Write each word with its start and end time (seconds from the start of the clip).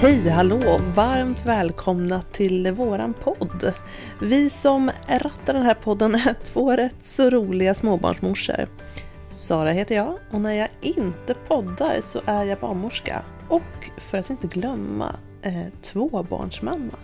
Hej 0.00 0.28
hallå! 0.28 0.80
Varmt 0.94 1.46
välkomna 1.46 2.22
till 2.22 2.72
våran 2.72 3.14
podd. 3.14 3.72
Vi 4.22 4.50
som 4.50 4.90
rattar 5.08 5.54
den 5.54 5.62
här 5.62 5.74
podden 5.74 6.14
är 6.14 6.34
två 6.44 6.76
rätt 6.76 7.04
så 7.04 7.30
roliga 7.30 7.74
småbarnsmorsor. 7.74 8.66
Sara 9.30 9.70
heter 9.70 9.94
jag 9.94 10.18
och 10.30 10.40
när 10.40 10.52
jag 10.52 10.68
inte 10.80 11.34
poddar 11.48 12.00
så 12.02 12.20
är 12.26 12.44
jag 12.44 12.58
barnmorska. 12.58 13.22
Och 13.48 13.90
för 13.96 14.18
att 14.18 14.30
inte 14.30 14.46
glömma, 14.46 15.16
eh, 15.42 15.66
tvåbarnsmamma. 15.82 16.96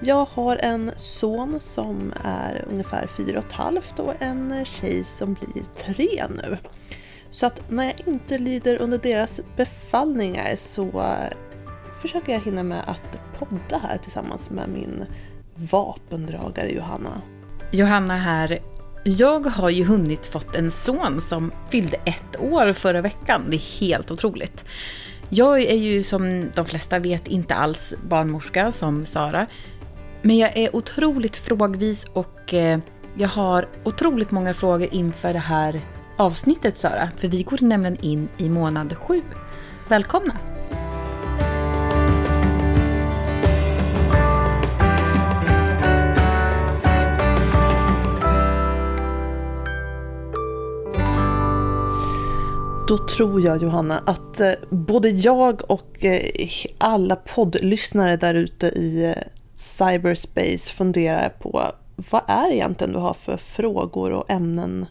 Jag 0.00 0.26
har 0.30 0.56
en 0.56 0.90
son 0.96 1.60
som 1.60 2.14
är 2.24 2.64
ungefär 2.70 3.06
fyra 3.06 3.38
och 3.38 3.44
ett 3.44 3.52
halvt 3.52 3.98
och 3.98 4.14
en 4.18 4.64
tjej 4.64 5.04
som 5.04 5.34
blir 5.34 5.64
tre 5.76 6.24
nu. 6.30 6.58
Så 7.30 7.46
att 7.46 7.70
när 7.70 7.84
jag 7.84 8.02
inte 8.06 8.38
lyder 8.38 8.76
under 8.76 8.98
deras 8.98 9.40
befallningar 9.56 10.56
så 10.56 11.04
försöker 12.02 12.32
jag 12.32 12.40
hinna 12.40 12.62
med 12.62 12.82
att 12.86 13.18
podda 13.38 13.78
här 13.78 13.98
tillsammans 13.98 14.50
med 14.50 14.68
min 14.68 15.04
vapendragare 15.54 16.72
Johanna. 16.72 17.22
Johanna 17.70 18.16
här. 18.16 18.58
Jag 19.04 19.46
har 19.46 19.70
ju 19.70 19.84
hunnit 19.84 20.26
fått 20.26 20.56
en 20.56 20.70
son 20.70 21.20
som 21.20 21.52
fyllde 21.70 21.96
ett 21.96 22.40
år 22.40 22.72
förra 22.72 23.00
veckan. 23.00 23.42
Det 23.48 23.56
är 23.56 23.80
helt 23.80 24.10
otroligt. 24.10 24.64
Jag 25.28 25.62
är 25.62 25.76
ju 25.76 26.02
som 26.02 26.50
de 26.54 26.66
flesta 26.66 26.98
vet 26.98 27.28
inte 27.28 27.54
alls 27.54 27.94
barnmorska 28.08 28.72
som 28.72 29.06
Sara. 29.06 29.46
Men 30.22 30.38
jag 30.38 30.56
är 30.56 30.76
otroligt 30.76 31.36
frågvis 31.36 32.04
och 32.12 32.54
eh, 32.54 32.78
jag 33.14 33.28
har 33.28 33.68
otroligt 33.84 34.30
många 34.30 34.54
frågor 34.54 34.88
inför 34.92 35.32
det 35.32 35.38
här 35.38 35.80
avsnittet 36.16 36.78
Sara. 36.78 37.08
För 37.16 37.28
vi 37.28 37.42
går 37.42 37.58
nämligen 37.60 37.96
in 38.00 38.28
i 38.38 38.48
månad 38.48 38.96
sju. 38.96 39.22
Välkomna! 39.88 40.36
Då 52.92 52.98
tror 52.98 53.44
jag 53.44 53.62
Johanna 53.62 53.98
att 54.06 54.40
eh, 54.40 54.52
både 54.70 55.08
jag 55.08 55.70
och 55.70 56.04
eh, 56.04 56.30
alla 56.78 57.16
poddlyssnare 57.16 58.16
där 58.16 58.34
ute 58.34 58.66
i 58.66 59.04
eh, 59.04 59.22
cyberspace 59.54 60.58
funderar 60.58 61.28
på 61.28 61.72
vad 62.10 62.22
är 62.26 62.50
egentligen 62.52 62.92
du 62.92 62.98
har 62.98 63.14
för 63.14 63.36
frågor 63.36 64.10
och 64.10 64.30
ämnen 64.30 64.86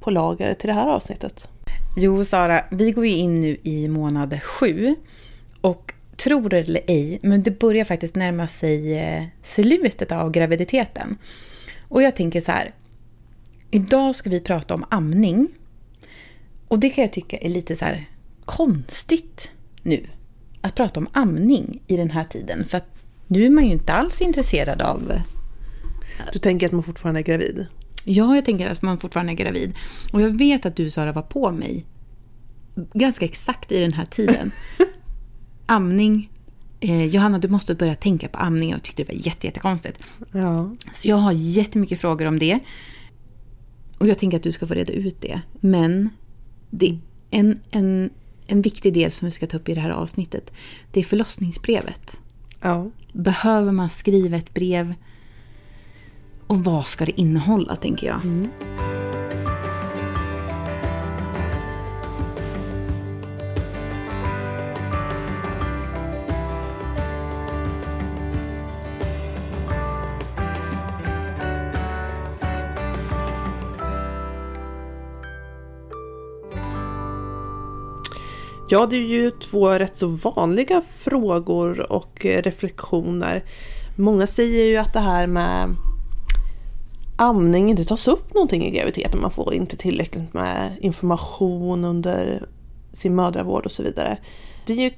på 0.00 0.10
lager 0.10 0.54
till 0.54 0.68
det 0.68 0.74
här 0.74 0.88
avsnittet? 0.88 1.48
Jo, 1.96 2.24
Sara, 2.24 2.64
vi 2.70 2.90
går 2.90 3.06
ju 3.06 3.12
in 3.12 3.40
nu 3.40 3.56
i 3.62 3.88
månad 3.88 4.42
sju. 4.42 4.94
Och 5.60 5.94
tror 6.16 6.48
det 6.48 6.58
eller 6.58 6.80
ej, 6.86 7.18
men 7.22 7.42
det 7.42 7.58
börjar 7.60 7.84
faktiskt 7.84 8.14
närma 8.14 8.48
sig 8.48 9.32
slutet 9.42 10.12
av 10.12 10.30
graviditeten. 10.30 11.18
Och 11.88 12.02
jag 12.02 12.16
tänker 12.16 12.40
så 12.40 12.52
här. 12.52 12.74
Idag 13.70 14.14
ska 14.14 14.30
vi 14.30 14.40
prata 14.40 14.74
om 14.74 14.84
amning. 14.90 15.48
Och 16.72 16.78
det 16.78 16.90
kan 16.90 17.02
jag 17.02 17.12
tycka 17.12 17.36
är 17.36 17.48
lite 17.48 17.76
så 17.76 17.84
här 17.84 18.08
konstigt 18.44 19.50
nu. 19.82 20.06
Att 20.60 20.74
prata 20.74 21.00
om 21.00 21.08
amning 21.12 21.82
i 21.86 21.96
den 21.96 22.10
här 22.10 22.24
tiden. 22.24 22.64
För 22.64 22.78
att 22.78 22.86
nu 23.26 23.46
är 23.46 23.50
man 23.50 23.64
ju 23.64 23.70
inte 23.72 23.92
alls 23.92 24.20
intresserad 24.20 24.82
av... 24.82 25.12
Du 26.32 26.38
tänker 26.38 26.66
att 26.66 26.72
man 26.72 26.82
fortfarande 26.82 27.20
är 27.20 27.24
gravid? 27.24 27.66
Ja, 28.04 28.34
jag 28.34 28.44
tänker 28.44 28.70
att 28.70 28.82
man 28.82 28.98
fortfarande 28.98 29.32
är 29.32 29.36
gravid. 29.36 29.74
Och 30.12 30.22
jag 30.22 30.38
vet 30.38 30.66
att 30.66 30.76
du 30.76 30.90
Sara 30.90 31.12
var 31.12 31.22
på 31.22 31.50
mig 31.50 31.86
ganska 32.74 33.24
exakt 33.24 33.72
i 33.72 33.80
den 33.80 33.92
här 33.92 34.06
tiden. 34.06 34.50
amning. 35.66 36.30
Eh, 36.80 37.04
Johanna, 37.04 37.38
du 37.38 37.48
måste 37.48 37.74
börja 37.74 37.94
tänka 37.94 38.28
på 38.28 38.38
amning. 38.38 38.70
Jag 38.70 38.82
tyckte 38.82 39.02
det 39.02 39.12
var 39.12 39.26
jättekonstigt. 39.26 39.98
Ja. 40.32 40.76
Så 40.94 41.08
jag 41.08 41.16
har 41.16 41.32
jättemycket 41.32 42.00
frågor 42.00 42.26
om 42.26 42.38
det. 42.38 42.58
Och 43.98 44.08
jag 44.08 44.18
tänker 44.18 44.36
att 44.36 44.42
du 44.42 44.52
ska 44.52 44.66
få 44.66 44.74
reda 44.74 44.92
ut 44.92 45.20
det. 45.20 45.40
Men 45.60 46.10
det 46.72 46.98
en, 47.30 47.60
en, 47.70 48.10
en 48.46 48.62
viktig 48.62 48.94
del 48.94 49.10
som 49.10 49.26
vi 49.26 49.32
ska 49.32 49.46
ta 49.46 49.56
upp 49.56 49.68
i 49.68 49.74
det 49.74 49.80
här 49.80 49.90
avsnittet, 49.90 50.52
det 50.90 51.00
är 51.00 51.04
förlossningsbrevet. 51.04 52.20
Ja. 52.60 52.90
Behöver 53.12 53.72
man 53.72 53.90
skriva 53.90 54.36
ett 54.36 54.54
brev? 54.54 54.94
Och 56.46 56.64
vad 56.64 56.86
ska 56.86 57.04
det 57.04 57.20
innehålla, 57.20 57.76
tänker 57.76 58.06
jag? 58.06 58.24
Mm. 58.24 58.48
Ja, 78.72 78.86
det 78.86 78.96
är 78.96 79.00
ju 79.00 79.30
två 79.30 79.68
rätt 79.68 79.96
så 79.96 80.06
vanliga 80.06 80.80
frågor 80.80 81.92
och 81.92 82.26
eh, 82.26 82.42
reflektioner. 82.42 83.44
Många 83.96 84.26
säger 84.26 84.64
ju 84.64 84.76
att 84.76 84.92
det 84.92 85.00
här 85.00 85.26
med 85.26 85.74
amning 87.16 87.70
inte 87.70 87.84
tas 87.84 88.08
upp 88.08 88.34
någonting 88.34 88.64
i 88.64 88.70
graviditeten. 88.70 89.20
Man 89.20 89.30
får 89.30 89.54
inte 89.54 89.76
tillräckligt 89.76 90.34
med 90.34 90.76
information 90.80 91.84
under 91.84 92.46
sin 92.92 93.14
mödravård 93.14 93.64
och 93.64 93.72
så 93.72 93.82
vidare. 93.82 94.18
Det 94.66 94.72
är 94.72 94.76
ju 94.76 94.90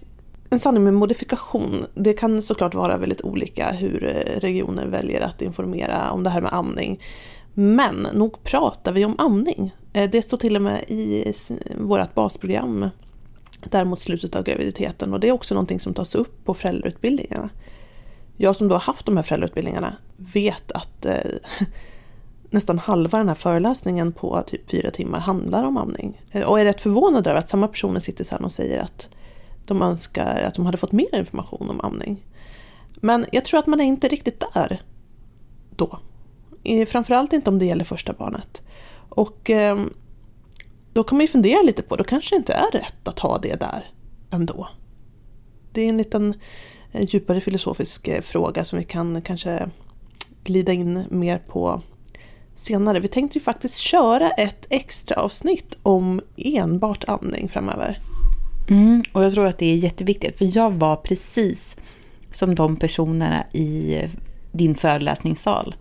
en 0.50 0.58
sanning 0.58 0.84
med 0.84 0.94
modifikation. 0.94 1.86
Det 1.94 2.12
kan 2.12 2.42
såklart 2.42 2.74
vara 2.74 2.96
väldigt 2.96 3.22
olika 3.22 3.70
hur 3.70 4.04
eh, 4.04 4.40
regioner 4.40 4.86
väljer 4.86 5.20
att 5.20 5.42
informera 5.42 6.10
om 6.10 6.22
det 6.22 6.30
här 6.30 6.40
med 6.40 6.54
amning. 6.54 7.00
Men 7.54 8.08
nog 8.12 8.42
pratar 8.42 8.92
vi 8.92 9.04
om 9.04 9.14
amning. 9.18 9.74
Eh, 9.92 10.10
det 10.10 10.22
står 10.22 10.36
till 10.36 10.56
och 10.56 10.62
med 10.62 10.84
i 10.88 11.32
vårt 11.78 12.14
basprogram 12.14 12.90
där 13.70 13.84
mot 13.84 14.00
slutet 14.00 14.36
av 14.36 14.44
graviditeten 14.44 15.12
och 15.12 15.20
det 15.20 15.28
är 15.28 15.32
också 15.32 15.54
någonting 15.54 15.80
som 15.80 15.94
tas 15.94 16.14
upp 16.14 16.44
på 16.44 16.54
föräldrautbildningarna. 16.54 17.50
Jag 18.36 18.56
som 18.56 18.68
då 18.68 18.74
har 18.74 18.80
haft 18.80 19.06
de 19.06 19.16
här 19.16 19.24
föräldrautbildningarna 19.24 19.96
vet 20.16 20.72
att 20.72 21.06
eh, 21.06 21.16
nästan 22.50 22.78
halva 22.78 23.18
den 23.18 23.28
här 23.28 23.34
föreläsningen 23.34 24.12
på 24.12 24.42
typ 24.46 24.70
fyra 24.70 24.90
timmar 24.90 25.20
handlar 25.20 25.64
om 25.64 25.76
amning. 25.76 26.20
Eh, 26.30 26.42
och 26.42 26.60
är 26.60 26.64
rätt 26.64 26.80
förvånad 26.80 27.26
över 27.26 27.38
att 27.38 27.48
samma 27.48 27.68
personer 27.68 28.00
sitter 28.00 28.24
sen 28.24 28.44
och 28.44 28.52
säger 28.52 28.80
att 28.80 29.08
de 29.66 29.82
önskar 29.82 30.42
att 30.42 30.54
de 30.54 30.66
hade 30.66 30.78
fått 30.78 30.92
mer 30.92 31.18
information 31.18 31.70
om 31.70 31.80
amning. 31.80 32.24
Men 32.94 33.26
jag 33.32 33.44
tror 33.44 33.58
att 33.60 33.66
man 33.66 33.80
är 33.80 33.84
inte 33.84 34.08
riktigt 34.08 34.44
där 34.54 34.82
då. 35.76 35.98
Framförallt 36.88 37.32
inte 37.32 37.50
om 37.50 37.58
det 37.58 37.64
gäller 37.64 37.84
första 37.84 38.12
barnet. 38.12 38.62
Och 39.08 39.50
ehm, 39.50 39.92
då 40.94 41.04
kan 41.04 41.18
man 41.18 41.24
ju 41.24 41.28
fundera 41.28 41.62
lite 41.62 41.82
på, 41.82 41.96
då 41.96 42.04
kanske 42.04 42.34
det 42.34 42.36
inte 42.36 42.52
är 42.52 42.70
rätt 42.70 43.08
att 43.08 43.18
ha 43.18 43.38
det 43.38 43.60
där 43.60 43.84
ändå. 44.30 44.68
Det 45.72 45.82
är 45.82 45.88
en 45.88 45.96
liten 45.96 46.34
eh, 46.92 47.08
djupare 47.08 47.40
filosofisk 47.40 48.08
eh, 48.08 48.20
fråga 48.20 48.64
som 48.64 48.78
vi 48.78 48.84
kan 48.84 49.22
kanske 49.22 49.70
glida 50.44 50.72
in 50.72 51.04
mer 51.10 51.38
på 51.38 51.82
senare. 52.54 53.00
Vi 53.00 53.08
tänkte 53.08 53.38
ju 53.38 53.44
faktiskt 53.44 53.78
köra 53.78 54.30
ett 54.30 54.66
extra 54.70 55.16
avsnitt 55.16 55.76
om 55.82 56.20
enbart 56.36 57.04
amning 57.08 57.48
framöver. 57.48 57.98
Mm, 58.70 59.02
och 59.12 59.24
jag 59.24 59.32
tror 59.32 59.46
att 59.46 59.58
det 59.58 59.66
är 59.66 59.76
jätteviktigt, 59.76 60.38
för 60.38 60.56
jag 60.56 60.70
var 60.72 60.96
precis 60.96 61.76
som 62.30 62.54
de 62.54 62.76
personerna 62.76 63.44
i 63.52 63.94
eh, 63.94 64.10
din 64.52 64.74
föreläsningssal. 64.74 65.74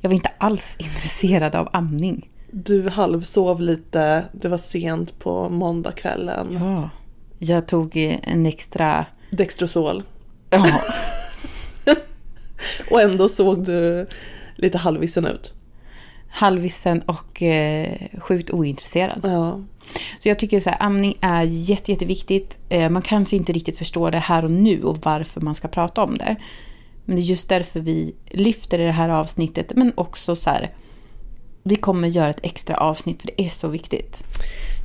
Jag 0.00 0.08
var 0.08 0.14
inte 0.14 0.32
alls 0.38 0.76
intresserad 0.78 1.54
av 1.54 1.68
amning. 1.72 2.28
Du 2.54 2.88
halvsov 2.88 3.60
lite, 3.60 4.24
det 4.32 4.48
var 4.48 4.58
sent 4.58 5.18
på 5.18 5.48
måndagskvällen. 5.48 6.58
Ja, 6.60 6.90
jag 7.38 7.68
tog 7.68 7.96
en 8.22 8.46
extra... 8.46 9.06
Dextrosol. 9.30 10.02
Ja. 10.50 10.82
och 12.90 13.00
ändå 13.00 13.28
såg 13.28 13.64
du 13.64 14.06
lite 14.56 14.78
halvvissen 14.78 15.26
ut. 15.26 15.54
Halvvissen 16.28 17.02
och 17.02 17.42
eh, 17.42 17.96
sjukt 18.18 18.50
ointresserad. 18.50 19.20
Ja. 19.22 19.60
Så 20.18 20.28
jag 20.28 20.38
tycker 20.38 20.60
så 20.60 20.70
här, 20.70 20.82
amning 20.82 21.18
är 21.20 21.42
jätte, 21.42 21.92
jätteviktigt. 21.92 22.58
Eh, 22.68 22.90
man 22.90 23.02
kanske 23.02 23.36
inte 23.36 23.52
riktigt 23.52 23.78
förstår 23.78 24.10
det 24.10 24.18
här 24.18 24.44
och 24.44 24.50
nu 24.50 24.82
och 24.82 24.98
varför 25.02 25.40
man 25.40 25.54
ska 25.54 25.68
prata 25.68 26.02
om 26.02 26.18
det. 26.18 26.36
Men 27.04 27.16
det 27.16 27.22
är 27.22 27.24
just 27.24 27.48
därför 27.48 27.80
vi 27.80 28.14
lyfter 28.30 28.78
det 28.78 28.92
här 28.92 29.08
avsnittet. 29.08 29.72
Men 29.76 29.92
också 29.94 30.36
så 30.36 30.50
här, 30.50 30.70
vi 31.62 31.76
kommer 31.76 32.08
göra 32.08 32.30
ett 32.30 32.40
extra 32.42 32.76
avsnitt 32.76 33.20
för 33.20 33.26
det 33.36 33.42
är 33.46 33.50
så 33.50 33.68
viktigt. 33.68 34.24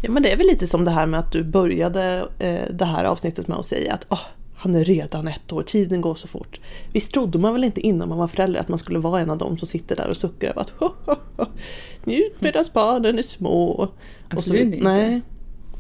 Ja 0.04 0.12
men 0.12 0.24
det 0.24 0.32
är 0.32 0.38
väl 0.38 0.48
lite 0.48 0.68
som 0.68 0.86
det 0.86 0.92
här 0.92 1.06
med 1.06 1.20
att 1.20 1.32
du 1.32 1.44
började 1.44 2.28
eh, 2.40 2.74
det 2.74 2.86
här 2.86 3.04
avsnittet 3.04 3.48
med 3.48 3.58
att 3.58 3.66
säga 3.66 3.94
att 3.94 4.12
oh, 4.12 4.20
han 4.56 4.76
är 4.76 4.84
redan 4.84 5.28
ett 5.28 5.52
år, 5.52 5.64
tiden 5.64 6.02
går 6.02 6.16
så 6.16 6.28
fort. 6.28 6.60
Visst 6.94 7.14
trodde 7.14 7.40
man 7.40 7.54
väl 7.54 7.64
inte 7.64 7.82
innan 7.82 8.10
man 8.10 8.18
var 8.18 8.28
förälder 8.28 8.60
att 8.60 8.68
man 8.68 8.80
skulle 8.80 9.00
vara 9.00 9.22
en 9.22 9.30
av 9.30 9.38
dem 9.38 9.58
som 9.58 9.68
sitter 9.68 9.96
där 9.96 10.10
och 10.10 10.18
suckar 10.18 10.50
över 10.50 10.62
att 10.62 10.70
ho, 10.70 10.90
ho, 11.06 11.16
ho, 11.38 11.46
njut 12.04 12.42
medan 12.42 12.66
barnen 12.74 13.20
är 13.20 13.24
små. 13.24 13.88
Absolut 14.30 14.62
inte. 14.62 14.78
Nej. 14.78 15.22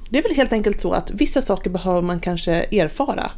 Det 0.10 0.18
är 0.18 0.24
väl 0.24 0.36
helt 0.36 0.54
enkelt 0.54 0.82
så 0.82 0.92
att 0.92 1.12
vissa 1.12 1.42
saker 1.42 1.70
behöver 1.70 2.02
man 2.02 2.20
kanske 2.20 2.54
erfara 2.54 3.32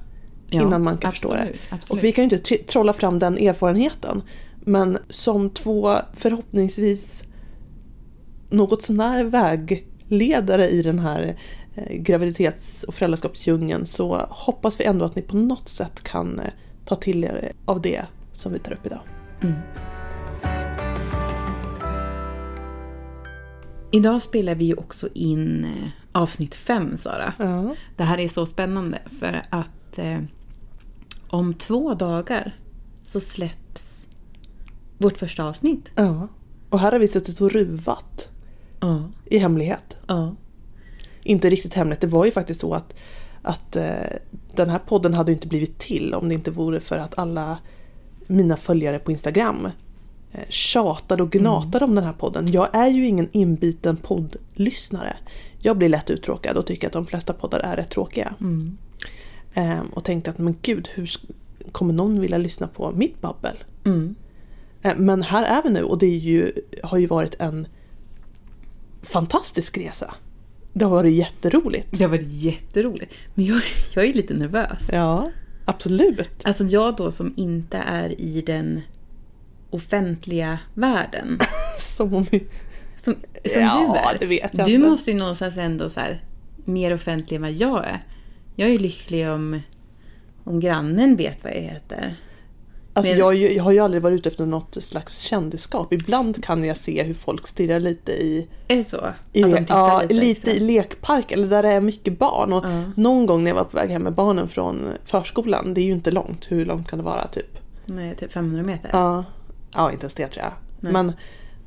Ja, 0.49 0.61
innan 0.61 0.83
man 0.83 0.97
kan 0.97 1.11
förstå 1.11 1.33
det. 1.33 1.39
absolut, 1.39 1.59
absolut. 1.69 1.89
Och 1.89 2.03
vi 2.03 2.11
kan 2.11 2.21
ju 2.21 2.35
inte 2.35 2.55
tr- 2.55 2.65
trolla 2.65 2.93
fram 2.93 3.19
den 3.19 3.37
erfarenheten. 3.37 4.21
Men 4.59 4.97
som 5.09 5.49
två 5.49 5.95
förhoppningsvis 6.13 7.23
något 8.49 8.83
sånär 8.83 9.23
vägledare 9.23 10.69
i 10.69 10.81
den 10.81 10.99
här 10.99 11.37
eh, 11.75 11.97
graviditets 11.97 12.83
och 12.83 12.93
föräldraskapsdjungeln 12.93 13.85
så 13.85 14.25
hoppas 14.29 14.79
vi 14.79 14.85
ändå 14.85 15.05
att 15.05 15.15
ni 15.15 15.21
på 15.21 15.37
något 15.37 15.67
sätt 15.67 16.03
kan 16.03 16.39
eh, 16.39 16.51
ta 16.85 16.95
till 16.95 17.23
er 17.23 17.51
av 17.65 17.81
det 17.81 18.05
som 18.33 18.53
vi 18.53 18.59
tar 18.59 18.71
upp 18.73 18.85
idag. 18.85 19.01
Idag 23.91 24.21
spelar 24.21 24.55
vi 24.55 24.65
ju 24.65 24.73
också 24.73 25.07
in 25.13 25.63
eh, 25.63 25.89
avsnitt 26.11 26.55
fem, 26.55 26.97
Sara. 26.97 27.33
Ja. 27.39 27.75
Det 27.97 28.03
här 28.03 28.17
är 28.17 28.27
så 28.27 28.45
spännande 28.45 28.99
för 29.19 29.41
att 29.49 29.99
eh, 29.99 30.19
om 31.29 31.53
två 31.53 31.93
dagar 31.93 32.55
så 33.05 33.19
släpps 33.19 34.07
vårt 34.97 35.17
första 35.17 35.43
avsnitt. 35.43 35.89
ja. 35.95 36.27
Och 36.69 36.79
här 36.79 36.91
har 36.91 36.99
vi 36.99 37.07
suttit 37.07 37.41
och 37.41 37.51
ruvat 37.51 38.08
Ja. 38.79 39.03
i 39.25 39.37
hemlighet. 39.37 39.97
Ja. 40.07 40.35
Inte 41.23 41.49
riktigt 41.49 41.73
hemligt, 41.73 42.01
det 42.01 42.07
var 42.07 42.25
ju 42.25 42.31
faktiskt 42.31 42.59
så 42.59 42.73
att, 42.73 42.93
att 43.41 43.75
eh, 43.75 43.93
den 44.55 44.69
här 44.69 44.79
podden 44.79 45.13
hade 45.13 45.31
inte 45.31 45.47
blivit 45.47 45.77
till 45.77 46.13
om 46.13 46.29
det 46.29 46.35
inte 46.35 46.51
vore 46.51 46.79
för 46.79 46.97
att 46.97 47.17
alla 47.17 47.57
mina 48.27 48.57
följare 48.57 48.99
på 48.99 49.11
Instagram 49.11 49.65
eh, 50.31 50.49
tjatade 50.49 51.23
och 51.23 51.31
gnatade 51.31 51.85
om 51.85 51.95
den 51.95 52.03
här 52.03 52.13
podden. 52.13 52.51
Jag 52.51 52.67
är 52.75 52.87
ju 52.87 53.07
ingen 53.07 53.29
inbiten 53.31 53.97
poddlyssnare. 53.97 55.17
Jag 55.59 55.77
blir 55.77 55.89
lätt 55.89 56.09
uttråkad 56.09 56.57
och 56.57 56.65
tycker 56.65 56.87
att 56.87 56.93
de 56.93 57.05
flesta 57.05 57.33
poddar 57.33 57.59
är 57.59 57.75
rätt 57.75 57.89
tråkiga. 57.89 58.33
Mm. 58.41 58.77
Ehm, 59.53 59.87
och 59.87 60.03
tänkte 60.03 60.29
att 60.29 60.37
men 60.37 60.55
gud, 60.61 60.89
hur 60.93 61.09
kommer 61.71 61.93
någon 61.93 62.19
vilja 62.19 62.37
lyssna 62.37 62.67
på 62.67 62.91
mitt 62.91 63.21
babbel? 63.21 63.63
Mm. 63.85 64.15
Eh, 64.81 64.95
Men 64.97 65.23
här 65.23 65.43
är 65.43 65.63
vi 65.63 65.69
nu 65.69 65.83
och 65.83 65.97
det 65.97 66.05
är 66.05 66.19
ju, 66.19 66.51
har 66.83 66.97
ju 66.97 67.07
varit 67.07 67.35
en 67.39 67.67
fantastisk 69.01 69.77
resa. 69.77 70.13
Det 70.73 70.85
har 70.85 70.91
varit 70.91 71.13
jätteroligt. 71.13 71.87
Det 71.97 72.03
har 72.03 72.11
varit 72.11 72.27
jätteroligt. 72.43 73.13
Men 73.35 73.45
jag, 73.45 73.61
jag 73.93 74.05
är 74.05 74.13
lite 74.13 74.33
nervös. 74.33 74.81
Ja, 74.91 75.31
absolut. 75.65 76.45
Alltså 76.45 76.63
jag 76.63 76.95
då 76.95 77.11
som 77.11 77.33
inte 77.37 77.77
är 77.77 78.21
i 78.21 78.41
den 78.41 78.81
offentliga 79.69 80.59
världen. 80.73 81.39
Som 81.77 82.13
om 82.13 82.23
vi... 82.31 82.47
Som, 82.97 83.15
som 83.45 83.61
Ja, 83.61 83.77
du 84.11 84.15
är. 84.15 84.19
det 84.19 84.25
vet 84.25 84.51
jag 84.57 84.67
du 84.67 84.73
inte. 84.73 84.87
måste 84.89 85.11
ju 85.11 85.17
någonstans 85.17 85.57
ändå 85.57 85.89
så 85.89 85.99
här, 85.99 86.23
mer 86.65 86.93
offentlig 86.93 87.35
än 87.35 87.41
vad 87.41 87.51
jag 87.51 87.85
är. 87.85 88.03
Jag 88.55 88.69
är 88.69 88.79
lycklig 88.79 89.29
om, 89.29 89.61
om 90.43 90.59
grannen 90.59 91.15
vet 91.15 91.43
vad 91.43 91.53
jag 91.53 91.61
heter. 91.61 92.15
Alltså 92.99 93.13
jag, 93.13 93.35
jag 93.35 93.63
har 93.63 93.71
ju 93.71 93.79
aldrig 93.79 94.03
varit 94.03 94.15
ute 94.15 94.29
efter 94.29 94.45
något 94.45 94.83
slags 94.83 95.19
kändisskap. 95.19 95.93
Ibland 95.93 96.43
kan 96.43 96.63
jag 96.63 96.77
se 96.77 97.03
hur 97.03 97.13
folk 97.13 97.47
stirrar 97.47 97.79
lite 97.79 98.11
i, 98.11 98.47
Är 98.67 98.75
det 98.75 98.83
så? 98.83 98.97
i, 99.33 99.43
att 99.43 99.51
de 99.51 99.57
tittar 99.57 99.77
ja, 99.77 100.01
lite, 100.01 100.13
lite, 100.13 100.51
i 100.51 100.59
lekpark 100.59 101.31
eller 101.31 101.47
där 101.47 101.63
det 101.63 101.69
är 101.69 101.81
mycket 101.81 102.19
barn. 102.19 102.53
Och 102.53 102.65
Ja. 102.65 102.83
Någon 102.95 103.25
gång 103.25 103.43
när 103.43 103.51
jag 103.51 103.55
var 103.55 103.63
på 103.63 103.77
väg 103.77 103.89
hem 103.89 104.03
med 104.03 104.13
barnen 104.13 104.47
från 104.47 104.87
förskolan, 105.05 105.73
det 105.73 105.81
är 105.81 105.85
ju 105.85 105.91
inte 105.91 106.11
långt, 106.11 106.51
hur 106.51 106.65
långt 106.65 106.87
kan 106.89 106.99
det 106.99 107.05
vara 107.05 107.27
typ? 107.27 107.57
Nej, 107.85 108.15
typ 108.15 108.31
500 108.31 108.63
meter. 108.63 108.89
Ja, 108.93 109.23
ja 109.71 109.91
inte 109.91 110.03
ens 110.03 110.13
det 110.13 110.27
tror 110.27 110.45
jag. 110.45 110.53
Nej. 110.79 110.93
Men 110.93 111.13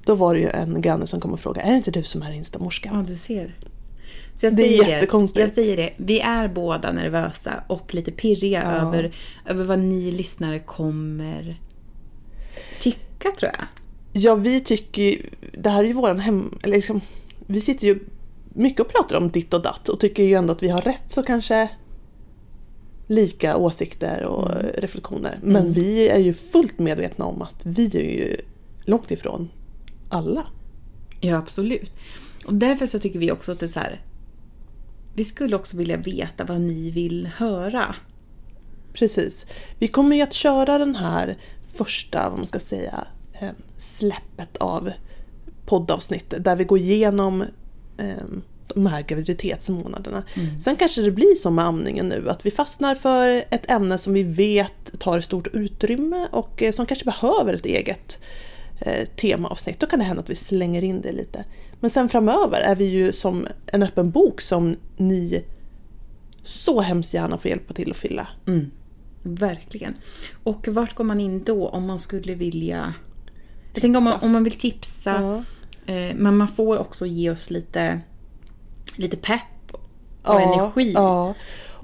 då 0.04 0.14
var 0.14 0.34
det 0.34 0.40
ju 0.40 0.48
en 0.48 0.80
granne 0.80 1.06
som 1.06 1.20
kom 1.20 1.32
och 1.32 1.40
frågade, 1.40 1.66
är 1.66 1.70
det 1.70 1.76
inte 1.76 1.90
du 1.90 2.02
som 2.02 2.22
är 2.22 2.32
instamorskan? 2.32 2.96
Ja, 2.96 3.04
du 3.08 3.14
ser. 3.16 3.54
Så 4.42 4.46
jag 4.46 4.56
Det 4.56 4.62
är 4.62 4.66
säger 4.66 4.88
jättekonstigt. 4.88 5.40
Jag 5.46 5.54
säger 5.54 5.76
det. 5.76 5.92
Vi 5.96 6.20
är 6.20 6.48
båda 6.48 6.92
nervösa 6.92 7.64
och 7.66 7.94
lite 7.94 8.12
pirriga 8.12 8.62
Ja. 8.62 8.70
över, 8.70 9.14
över 9.46 9.64
vad 9.64 9.78
ni 9.78 10.12
lyssnare 10.12 10.58
kommer 10.58 11.60
tycka, 12.80 13.30
tror 13.38 13.52
jag. 13.54 13.66
Ja, 14.12 14.34
vi 14.34 14.60
tycker 14.60 15.02
ju, 15.02 15.22
det 15.58 15.70
här 15.70 15.84
är 15.84 15.88
ju 15.88 15.92
våran 15.92 16.20
hem, 16.20 16.58
eller 16.62 16.76
liksom, 16.76 17.00
vi 17.46 17.60
sitter 17.60 17.86
ju 17.86 17.98
mycket 18.54 18.80
och 18.80 18.88
pratar 18.88 19.16
om 19.16 19.30
ditt 19.30 19.54
och 19.54 19.62
datt 19.62 19.88
och 19.88 20.00
tycker 20.00 20.22
ju 20.22 20.34
ändå 20.34 20.52
att 20.52 20.62
vi 20.62 20.68
har 20.68 20.80
rätt 20.80 21.10
så 21.10 21.22
kanske 21.22 21.70
lika 23.06 23.56
åsikter 23.56 24.22
och 24.24 24.48
reflektioner. 24.78 25.38
Men 25.42 25.72
vi 25.72 26.08
är 26.08 26.18
ju 26.18 26.32
fullt 26.32 26.78
medvetna 26.78 27.24
om 27.24 27.42
att 27.42 27.56
vi 27.62 27.86
är 27.86 28.24
ju 28.24 28.36
långt 28.84 29.10
ifrån 29.10 29.50
alla. 30.08 30.46
Ja, 31.20 31.36
absolut. 31.36 31.92
Och 32.46 32.54
därför 32.54 32.86
så 32.86 32.98
tycker 32.98 33.18
vi 33.18 33.32
också 33.32 33.52
att 33.52 33.60
det 33.60 33.66
är 33.66 33.70
så 33.70 33.80
här. 33.80 34.00
Vi 35.14 35.24
skulle 35.24 35.56
också 35.56 35.76
vilja 35.76 35.96
veta 35.96 36.44
vad 36.44 36.60
ni 36.60 36.90
vill 36.90 37.26
höra. 37.26 37.94
Precis. 38.92 39.46
Vi 39.78 39.88
kommer 39.88 40.16
ju 40.16 40.22
att 40.22 40.32
köra 40.32 40.78
den 40.78 40.96
här 40.96 41.38
första, 41.74 42.28
vad 42.28 42.38
man 42.38 42.46
ska 42.46 42.58
säga, 42.58 43.06
eh, 43.40 43.50
släppet 43.76 44.56
av 44.56 44.90
poddavsnittet 45.66 46.44
där 46.44 46.56
vi 46.56 46.64
går 46.64 46.78
igenom 46.78 47.42
eh, 47.98 48.24
de 48.74 48.86
här 48.86 49.02
graviditetsmånaderna. 49.02 50.22
Sen 50.64 50.76
kanske 50.76 51.02
det 51.02 51.10
blir 51.10 51.34
så 51.34 51.50
med 51.50 51.64
amningen 51.64 52.08
nu 52.08 52.30
att 52.30 52.46
vi 52.46 52.50
fastnar 52.50 52.94
för 52.94 53.44
ett 53.50 53.70
ämne 53.70 53.98
som 53.98 54.12
vi 54.12 54.22
vet 54.22 55.00
tar 55.00 55.20
stort 55.20 55.46
utrymme 55.46 56.28
och 56.30 56.62
eh, 56.62 56.72
som 56.72 56.86
kanske 56.86 57.04
behöver 57.04 57.54
ett 57.54 57.66
eget 57.66 58.18
temaavsnitt. 59.16 59.80
Då 59.80 59.86
kan 59.86 59.98
det 59.98 60.04
hända 60.04 60.22
att 60.22 60.30
vi 60.30 60.34
slänger 60.34 60.84
in 60.84 61.00
det 61.00 61.12
lite. 61.12 61.44
Men 61.82 61.90
sen 61.90 62.08
framöver 62.08 62.60
är 62.60 62.74
vi 62.74 62.84
ju 62.84 63.12
som 63.12 63.46
en 63.66 63.82
öppen 63.82 64.10
bok 64.10 64.40
som 64.40 64.76
ni 64.96 65.44
så 66.42 66.80
hemskt 66.80 67.14
gärna 67.14 67.38
får 67.38 67.48
hjälpa 67.48 67.74
till 67.74 67.90
att 67.90 67.96
fylla. 67.96 68.28
Verkligen. 69.22 69.94
Och 70.42 70.68
vart 70.68 70.94
går 70.94 71.04
man 71.04 71.20
in 71.20 71.44
då 71.44 71.68
om 71.68 71.86
man 71.86 71.98
skulle 71.98 72.34
vilja... 72.34 72.94
Jag 73.74 73.82
tänker 73.82 73.98
om 73.98 74.04
man, 74.04 74.12
Tipsa. 74.12 74.26
om 74.26 74.32
man 74.32 74.44
vill 74.44 74.52
tipsa. 74.52 75.42
Ja. 75.86 75.94
Eh, 75.94 76.14
men 76.16 76.36
man 76.36 76.48
får 76.48 76.78
också 76.78 77.06
ge 77.06 77.30
oss 77.30 77.50
lite, 77.50 78.00
lite 78.96 79.16
pepp 79.16 79.76
och 80.22 80.40
energi. 80.40 80.92
Ja. 80.92 81.34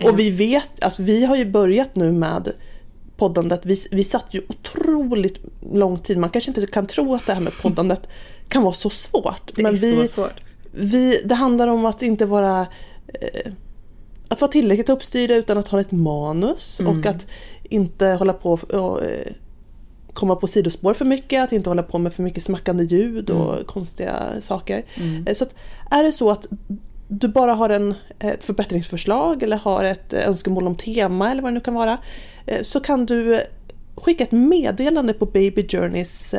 Och 0.04 0.18
vi 0.18 0.30
vet, 0.30 0.84
alltså 0.84 1.02
vi 1.02 1.24
har 1.24 1.36
ju 1.36 1.44
börjat 1.44 1.94
nu 1.94 2.12
med 2.12 2.52
poddandet. 3.16 3.66
Vi, 3.66 3.86
vi 3.90 4.04
satt 4.04 4.34
ju 4.34 4.42
otroligt 4.48 5.40
lång 5.72 5.98
tid. 5.98 6.18
Man 6.18 6.30
kanske 6.30 6.50
inte 6.50 6.66
kan 6.66 6.86
tro 6.86 7.14
att 7.14 7.26
det 7.26 7.34
här 7.34 7.40
med 7.40 7.52
poddandet 7.62 8.08
kan 8.48 8.62
vara 8.62 8.74
så 8.74 8.90
svårt. 8.90 9.52
Det 9.54 9.62
men 9.62 9.74
är 9.74 9.78
vi, 9.78 10.06
så 10.06 10.12
svårt. 10.12 10.40
vi, 10.72 11.22
det 11.24 11.34
handlar 11.34 11.68
om 11.68 11.84
att 11.84 12.02
inte 12.02 12.26
vara 12.26 12.60
eh, 13.20 13.52
att 14.28 14.40
vara 14.40 14.50
tillräckligt 14.50 14.88
uppstyrda 14.88 15.34
utan 15.34 15.58
att 15.58 15.68
ha 15.68 15.80
ett 15.80 15.92
manus 15.92 16.80
Mm. 16.80 16.98
och 16.98 17.06
att 17.06 17.26
inte 17.62 18.06
hålla 18.06 18.32
på 18.32 18.52
och 18.52 19.04
eh, 19.04 19.32
komma 20.12 20.36
på 20.36 20.46
sidospår 20.46 20.94
för 20.94 21.04
mycket, 21.04 21.44
att 21.44 21.52
inte 21.52 21.70
hålla 21.70 21.82
på 21.82 21.98
med 21.98 22.12
för 22.12 22.22
mycket 22.22 22.42
smackande 22.42 22.84
ljud 22.84 23.30
och 23.30 23.52
Mm. 23.52 23.64
konstiga 23.64 24.22
saker. 24.40 24.84
Eh, 25.26 25.34
Så 25.34 25.44
att, 25.44 25.54
är 25.90 26.02
det 26.04 26.12
så 26.12 26.30
att 26.30 26.46
du 27.08 27.28
bara 27.28 27.54
har 27.54 27.70
en, 27.70 27.94
ett 28.18 28.44
förbättringsförslag 28.44 29.42
eller 29.42 29.56
har 29.56 29.84
ett 29.84 30.12
eh, 30.12 30.28
önskemål 30.28 30.66
om 30.66 30.74
tema 30.76 31.30
eller 31.30 31.42
vad 31.42 31.50
det 31.52 31.54
nu 31.54 31.60
kan 31.60 31.74
vara 31.74 31.98
eh, 32.46 32.62
så 32.62 32.80
kan 32.80 33.06
du 33.06 33.40
skicka 33.94 34.24
ett 34.24 34.32
meddelande 34.32 35.12
på 35.12 35.26
Baby 35.26 35.66
Journeys 35.68 36.34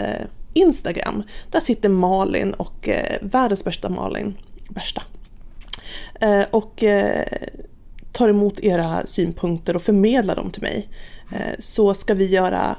Instagram. 0.53 1.24
Där 1.51 1.60
sitter 1.60 1.89
Malin 1.89 2.53
och 2.53 2.89
eh, 2.89 3.18
världens 3.22 3.63
bästa 3.63 3.89
Malin, 3.89 4.38
värsta, 4.70 5.03
eh, 6.22 6.44
och 6.51 6.84
eh, 6.84 7.25
tar 8.12 8.29
emot 8.29 8.60
era 8.60 9.06
synpunkter 9.06 9.75
och 9.75 9.82
förmedlar 9.82 10.36
dem 10.36 10.51
till 10.51 10.62
mig. 10.62 10.89
Eh, 11.32 11.56
så 11.60 11.94
ska 11.94 12.13
vi 12.13 12.25
göra 12.25 12.75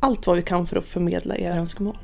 allt 0.00 0.26
vad 0.26 0.36
vi 0.36 0.42
kan 0.42 0.66
för 0.66 0.76
att 0.76 0.84
förmedla 0.84 1.36
era 1.36 1.56
önskemål. 1.56 1.98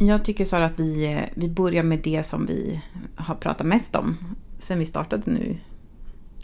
Jag 0.00 0.24
tycker 0.24 0.44
Sara 0.44 0.66
att 0.66 0.80
vi, 0.80 1.12
eh, 1.12 1.20
vi 1.34 1.48
börjar 1.48 1.82
med 1.82 1.98
det 1.98 2.22
som 2.22 2.46
vi 2.46 2.80
har 3.16 3.34
pratat 3.34 3.66
mest 3.66 3.96
om 3.96 4.16
sen 4.58 4.78
vi 4.78 4.84
startade 4.84 5.30
nu. 5.30 5.56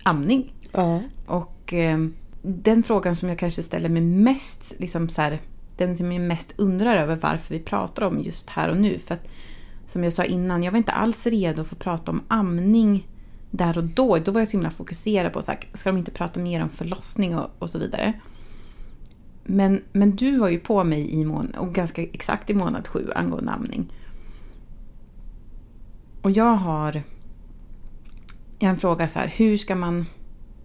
Amning. 0.05 0.55
Ja. 0.73 1.01
Och 1.27 1.75
eh, 1.75 1.99
den 2.43 2.83
frågan 2.83 3.17
som 3.17 3.29
jag 3.29 3.39
kanske 3.39 3.63
ställer 3.63 3.89
mig 3.89 4.03
mest, 4.03 4.75
liksom 4.79 5.09
så 5.09 5.23
här, 5.23 5.41
den 5.77 5.97
som 5.97 6.13
jag 6.13 6.23
mest 6.23 6.55
undrar 6.57 6.97
över 6.97 7.17
varför 7.17 7.55
vi 7.55 7.61
pratar 7.61 8.03
om 8.03 8.21
just 8.21 8.51
här 8.51 8.69
och 8.69 8.77
nu. 8.77 8.99
För 8.99 9.15
att 9.15 9.29
som 9.87 10.05
jag 10.05 10.13
sa 10.13 10.25
innan, 10.25 10.63
jag 10.63 10.73
var 10.73 10.79
inte 10.79 10.93
alls 10.93 11.27
redo 11.27 11.65
för 11.65 11.77
att 11.77 11.83
prata 11.83 12.11
om 12.11 12.23
amning 12.29 13.09
där 13.51 13.79
och 13.79 13.85
då. 13.85 14.19
Då 14.19 14.33
var 14.33 14.41
jag 14.41 14.49
så 14.49 14.57
himla 14.57 14.71
fokuserad 14.71 15.33
på 15.33 15.43
så 15.43 15.51
här, 15.53 15.61
ska 15.73 15.91
de 15.91 15.99
inte 15.99 16.11
prata 16.11 16.41
mer 16.41 16.63
om 16.63 16.69
förlossning 16.69 17.39
och, 17.39 17.51
och 17.59 17.71
så 17.71 17.79
vidare. 17.79 18.13
Men, 19.45 19.83
men 19.93 20.17
du 20.17 20.39
var 20.39 20.49
ju 20.49 20.59
på 20.59 20.85
mig 20.85 21.11
i 21.11 21.25
mån, 21.25 21.55
och 21.55 21.75
ganska 21.75 22.03
exakt 22.03 22.51
i 22.51 22.55
månad 22.55 22.89
sju 22.89 23.11
angående 23.15 23.53
amning. 23.53 23.93
Och 26.23 26.31
jag 26.31 26.55
har 26.55 27.03
en 28.59 28.77
fråga 28.77 29.09
så 29.09 29.19
här, 29.19 29.27
hur 29.37 29.57
ska 29.57 29.75
man, 29.75 30.07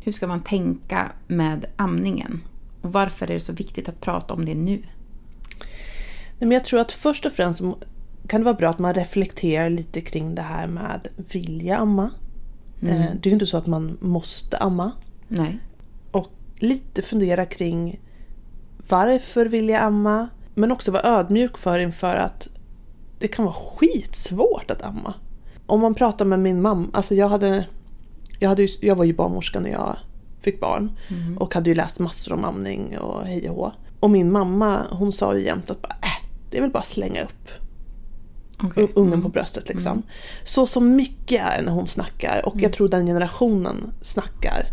hur 0.08 0.12
ska 0.12 0.28
man 0.28 0.44
tänka 0.44 1.12
med 1.28 1.66
amningen? 1.76 2.42
Och 2.82 2.94
varför 2.94 3.26
är 3.30 3.34
det 3.34 3.40
så 3.40 3.54
viktigt 3.54 3.90
att 3.90 4.02
prata 4.02 4.34
om 4.34 4.46
det 4.46 4.56
nu? 4.56 4.78
Nej, 6.40 6.40
men 6.40 6.52
jag 6.52 6.66
tror 6.66 6.80
att 6.80 6.92
först 6.92 7.26
och 7.26 7.32
främst 7.32 7.62
kan 8.28 8.42
det 8.42 8.46
vara 8.46 8.56
bra 8.56 8.70
att 8.70 8.80
man 8.80 8.94
reflekterar 8.94 9.70
lite 9.70 10.02
kring 10.02 10.36
det 10.36 10.42
här 10.42 10.68
med 10.68 11.08
vilja 11.32 11.78
amma. 11.78 12.12
Eh, 12.82 12.88
Det 12.90 13.26
är 13.26 13.28
ju 13.28 13.32
inte 13.32 13.46
så 13.46 13.58
att 13.58 13.68
man 13.68 13.98
måste 14.02 14.58
amma. 14.58 14.92
Nej. 15.28 15.60
Och 16.12 16.32
lite 16.60 17.02
fundera 17.02 17.46
kring 17.46 18.00
varför 18.90 19.46
vill 19.46 19.70
jag 19.70 19.82
amma? 19.82 20.30
Men 20.56 20.72
också 20.72 20.92
vara 20.92 21.04
ödmjuk 21.04 21.58
för 21.58 21.80
inför 21.80 22.16
att 22.16 22.48
det 23.20 23.28
kan 23.28 23.46
vara 23.46 23.56
skitsvårt 23.56 24.72
att 24.72 24.82
amma. 24.82 25.14
Om 25.66 25.82
man 25.82 25.96
pratar 25.96 26.26
med 26.26 26.40
min 26.40 26.62
mamma, 26.62 26.88
alltså 26.94 27.16
jag 27.16 27.30
hade, 27.30 27.66
jag, 28.40 28.50
hade 28.50 28.62
ju, 28.62 28.68
jag 28.82 28.96
var 28.96 29.04
ju 29.04 29.14
barnmorska 29.14 29.60
när 29.60 29.70
jag 29.70 29.96
fick 30.42 30.60
barn 30.60 30.92
och 31.40 31.54
hade 31.54 31.70
ju 31.70 31.76
läst 31.76 32.00
massor 32.00 32.34
om 32.34 32.46
amning 32.46 32.98
och 32.98 33.26
hej 33.26 33.50
och 33.50 33.56
hå. 33.56 33.72
Och 34.00 34.10
min 34.10 34.32
mamma 34.32 34.82
hon 34.90 35.12
sa 35.12 35.36
ju 35.36 35.44
jämt 35.46 35.72
att 35.72 35.82
bara, 35.82 35.96
äh, 36.02 36.28
det 36.52 36.58
är 36.58 36.62
väl 36.62 36.72
bara 36.72 36.80
att 36.80 36.86
slänga 36.86 37.24
upp 37.24 37.50
u- 38.78 38.88
ungen 38.96 39.22
på 39.22 39.30
bröstet 39.30 39.70
liksom. 39.70 40.04
Så 40.44 40.68
som 40.68 40.96
mycket 40.96 41.42
är 41.42 41.62
när 41.62 41.72
hon 41.72 41.88
snackar 41.88 42.42
och 42.46 42.54
jag 42.62 42.74
tror 42.74 42.88
den 42.90 43.06
generationen 43.06 43.92
snackar. 44.02 44.66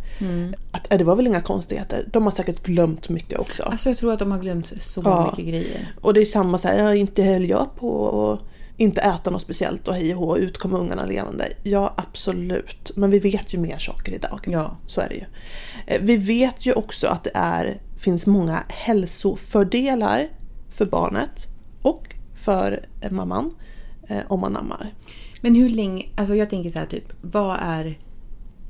Att 0.71 0.92
äh, 0.92 0.99
det 0.99 1.04
var 1.04 1.16
väl 1.16 1.26
inga 1.26 1.40
konstigheter. 1.40 2.09
De 2.12 2.23
har 2.23 2.30
säkert 2.30 2.62
glömt 2.66 3.09
mycket 3.09 3.38
också. 3.38 3.62
Alltså 3.62 3.88
jag 3.90 3.97
tror 3.99 4.12
att 4.12 4.18
de 4.18 4.30
har 4.33 4.38
glömt 4.38 4.83
så 4.83 5.02
Ja. 5.04 5.30
mycket 5.30 5.47
grejer. 5.52 5.94
Och 6.00 6.14
det 6.14 6.21
är 6.21 6.25
samma 6.25 6.59
så 6.59 6.68
här, 6.68 6.78
ja, 6.78 6.94
inte 6.94 7.23
höll 7.23 7.49
jag 7.49 7.68
på 7.76 8.09
att 8.33 8.53
inte 8.76 9.00
äta 9.00 9.31
något 9.31 9.43
speciellt 9.43 9.88
och 9.88 9.95
hej 9.95 10.14
och 10.14 10.21
hå, 10.21 10.37
ut 10.38 10.59
kom 10.59 10.75
ungarna 10.75 11.04
levande. 11.04 11.52
Ja 11.62 11.95
absolut, 11.97 12.90
men 12.97 13.11
vi 13.11 13.19
vet 13.19 13.54
ju 13.54 13.59
mer 13.59 13.78
saker 13.78 14.12
idag. 14.12 14.40
Ja. 14.47 14.76
Så 14.87 15.00
är 15.00 15.09
det 15.09 15.14
ju. 15.14 15.25
Eh, 15.87 16.02
Vi 16.02 16.16
vet 16.16 16.66
ju 16.66 16.73
också 16.73 17.07
att 17.07 17.25
det 17.25 17.31
är, 17.35 17.81
finns 17.99 18.26
många 18.26 18.64
hälsofördelar 18.69 20.28
för 20.71 20.87
barnet 20.87 21.47
och 21.83 22.14
för 22.35 22.87
eh, 23.00 23.11
mamman 23.11 23.54
eh, 24.09 24.19
om 24.28 24.40
man 24.40 24.57
ammar. 24.57 24.95
Men 25.40 25.54
hur 25.54 25.69
länge, 25.69 26.07
alltså 26.16 26.35
jag 26.35 26.50
tänker 26.50 26.71
så 26.71 26.78
här 26.78 26.87
typ, 26.87 27.12
vad 27.21 27.57
är... 27.61 27.99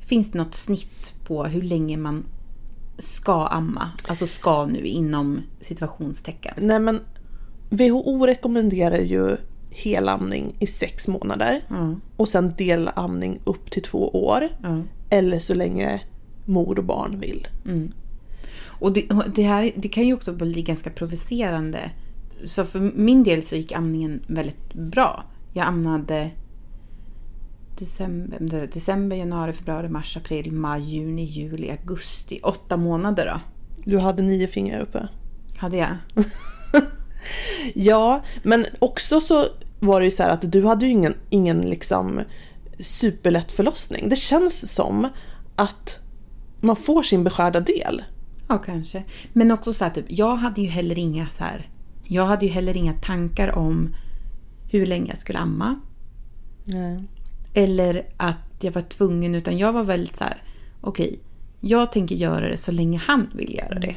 Finns 0.06 0.30
det 0.30 0.38
något 0.38 0.54
snitt 0.54 1.14
på 1.26 1.44
hur 1.44 1.62
länge 1.62 1.96
man 1.96 2.24
ska 2.98 3.46
amma? 3.46 3.90
Alltså 4.08 4.26
ska 4.26 4.66
nu 4.66 4.86
inom 4.86 5.40
situationstecken. 5.60 6.54
Nej 6.56 6.78
men 6.78 7.00
WHO 7.70 8.26
rekommenderar 8.26 8.98
ju 8.98 9.36
helamning 9.74 10.54
i 10.58 10.66
sex 10.66 11.08
månader 11.08 11.60
Ja. 11.68 11.94
och 12.16 12.28
sen 12.28 12.54
delamning 12.58 13.40
upp 13.44 13.70
till 13.70 13.82
två 13.82 14.08
år. 14.08 14.48
Ja. 14.62 14.82
Eller 15.10 15.38
så 15.38 15.54
länge 15.54 16.00
mor 16.44 16.78
och 16.78 16.84
barn 16.84 17.20
vill. 17.20 17.48
Och 18.66 18.92
det, 18.92 19.08
det 19.34 19.42
här 19.42 19.72
det 19.76 19.88
kan 19.88 20.06
ju 20.06 20.14
också 20.14 20.32
bli 20.32 20.62
ganska 20.62 20.90
provocerande. 20.90 21.90
Så 22.44 22.64
för 22.64 22.80
min 22.80 23.24
del 23.24 23.42
så 23.42 23.56
gick 23.56 23.72
amningen 23.72 24.22
väldigt 24.26 24.74
bra. 24.74 25.24
Jag 25.52 25.66
ammade 25.66 26.30
december, 27.78 28.68
december 28.72 29.16
januari, 29.16 29.52
februari, 29.52 29.88
mars, 29.88 30.16
april, 30.16 30.52
maj, 30.52 30.82
juni, 30.82 31.24
juli, 31.24 31.70
augusti. 31.70 32.40
Åtta 32.42 32.76
månader 32.76 33.26
då. 33.26 33.40
Du 33.90 33.98
hade 33.98 34.22
nio 34.22 34.46
fingrar 34.48 34.80
uppe. 34.80 35.08
Hade 35.56 35.76
jag. 35.76 35.96
Ja, 37.74 38.22
men 38.42 38.64
också 38.78 39.20
så 39.20 39.46
var 39.84 40.00
det 40.00 40.06
ju 40.06 40.12
så 40.12 40.22
här 40.22 40.30
att 40.30 40.52
du 40.52 40.66
hade 40.66 40.86
ju 40.86 40.92
ingen, 40.92 41.14
ingen 41.30 41.60
liksom 41.60 42.20
superlätt 42.80 43.52
förlossning. 43.52 44.08
Det 44.08 44.16
känns 44.16 44.74
som 44.74 45.08
att 45.56 46.00
man 46.60 46.76
får 46.76 47.02
sin 47.02 47.24
beskärda 47.24 47.60
del. 47.60 48.02
Ja, 48.48 48.58
kanske. 48.58 49.04
Men 49.32 49.50
också 49.50 49.72
så 49.72 49.84
här, 49.84 49.90
typ, 49.90 50.04
jag 50.08 50.36
hade 50.36 50.60
ju 50.60 50.68
heller 50.68 50.98
inga 50.98 51.28
så 51.38 51.44
här, 51.44 51.68
jag 52.04 52.26
hade 52.26 52.46
ju 52.46 52.52
heller 52.52 52.76
inga 52.76 52.92
tankar 52.92 53.58
om 53.58 53.94
hur 54.70 54.86
länge 54.86 55.08
jag 55.08 55.18
skulle 55.18 55.38
amma. 55.38 55.80
Nej. 56.64 57.02
Eller 57.54 58.06
att 58.16 58.36
jag 58.60 58.72
var 58.72 58.82
tvungen, 58.82 59.34
utan 59.34 59.58
jag 59.58 59.72
var 59.72 59.84
väldigt 59.84 60.16
så 60.16 60.24
här, 60.24 60.42
okej, 60.80 61.18
jag 61.60 61.92
tänker 61.92 62.14
göra 62.14 62.48
det 62.48 62.56
så 62.56 62.72
länge 62.72 62.98
han 62.98 63.30
vill 63.34 63.54
göra 63.54 63.78
det. 63.78 63.96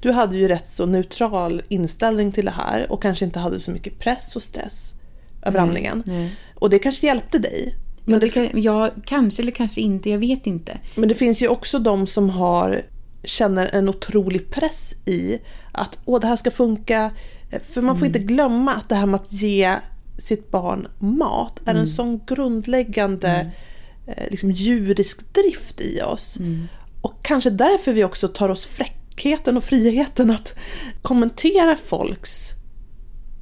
Du 0.00 0.12
hade 0.12 0.36
ju 0.36 0.48
rätt 0.48 0.68
så 0.68 0.86
neutral 0.86 1.62
inställning 1.68 2.32
till 2.32 2.44
det 2.44 2.50
här 2.50 2.92
och 2.92 3.02
kanske 3.02 3.24
inte 3.24 3.38
hade 3.38 3.60
så 3.60 3.70
mycket 3.70 3.98
press 3.98 4.36
och 4.36 4.42
stress 4.42 4.94
över 5.44 5.58
amningen. 5.58 6.02
nej. 6.06 6.36
Och 6.54 6.70
det 6.70 6.78
kanske 6.78 7.06
hjälpte 7.06 7.38
dig. 7.38 7.76
Men 8.04 8.18
Men 8.18 8.20
det 8.20 8.34
det, 8.34 8.60
ja, 8.60 8.90
kanske 9.04 9.42
eller 9.42 9.52
kanske 9.52 9.80
inte, 9.80 10.10
jag 10.10 10.18
vet 10.18 10.46
inte. 10.46 10.78
men 10.94 11.08
det 11.08 11.14
finns 11.14 11.42
ju 11.42 11.48
också 11.48 11.78
de 11.78 12.06
som 12.06 12.30
har 12.30 12.82
känner 13.24 13.66
en 13.66 13.88
otrolig 13.88 14.50
press 14.50 14.94
i 15.06 15.38
att 15.72 15.98
åh, 16.04 16.20
det 16.20 16.26
här 16.26 16.36
ska 16.36 16.50
funka. 16.50 17.10
För 17.62 17.82
man 17.82 17.98
får 17.98 18.06
inte 18.06 18.18
glömma 18.18 18.74
att 18.74 18.88
det 18.88 18.94
här 18.94 19.06
med 19.06 19.20
att 19.20 19.32
ge 19.32 19.76
sitt 20.18 20.50
barn 20.50 20.88
mat 20.98 21.60
är 21.64 21.74
en 21.74 21.86
sån 21.86 22.20
grundläggande 22.26 23.50
eh, 24.06 24.30
liksom, 24.30 24.50
djurisk 24.50 25.34
drift 25.34 25.80
i 25.80 26.02
oss. 26.02 26.38
Och 27.00 27.14
kanske 27.22 27.50
därför 27.50 27.92
vi 27.92 28.04
också 28.04 28.28
tar 28.28 28.48
oss 28.48 28.66
fräckheten 28.66 29.56
och 29.56 29.64
friheten 29.64 30.30
att 30.30 30.54
kommentera 31.02 31.76
folks 31.76 32.53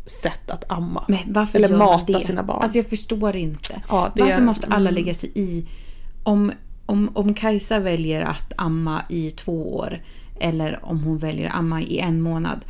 sätt 0.07 0.51
att 0.51 0.65
amma. 0.73 1.05
Eller 1.53 1.77
mata 1.77 2.21
sina 2.21 2.43
barn. 2.43 2.63
Alltså 2.63 2.79
jag 2.79 2.87
förstår 2.87 3.37
inte. 3.37 3.83
Ja, 3.89 4.13
Varför 4.17 4.43
måste 4.43 4.67
alla 4.67 4.91
lägga 4.91 5.15
sig 5.15 5.33
i? 5.35 5.67
Om, 6.23 6.53
om, 6.87 7.11
om 7.15 7.35
Kajsa 7.35 7.79
väljer 7.79 8.23
att 8.23 8.53
amma 8.57 9.03
i 9.09 9.31
två 9.31 9.77
år 9.77 10.03
eller 10.41 10.79
om 10.83 11.05
hon 11.05 11.19
väljer 11.19 11.49
att 11.49 11.55
amma 11.55 11.83
i 11.83 11.99
en 11.99 12.21
månad. 12.21 12.65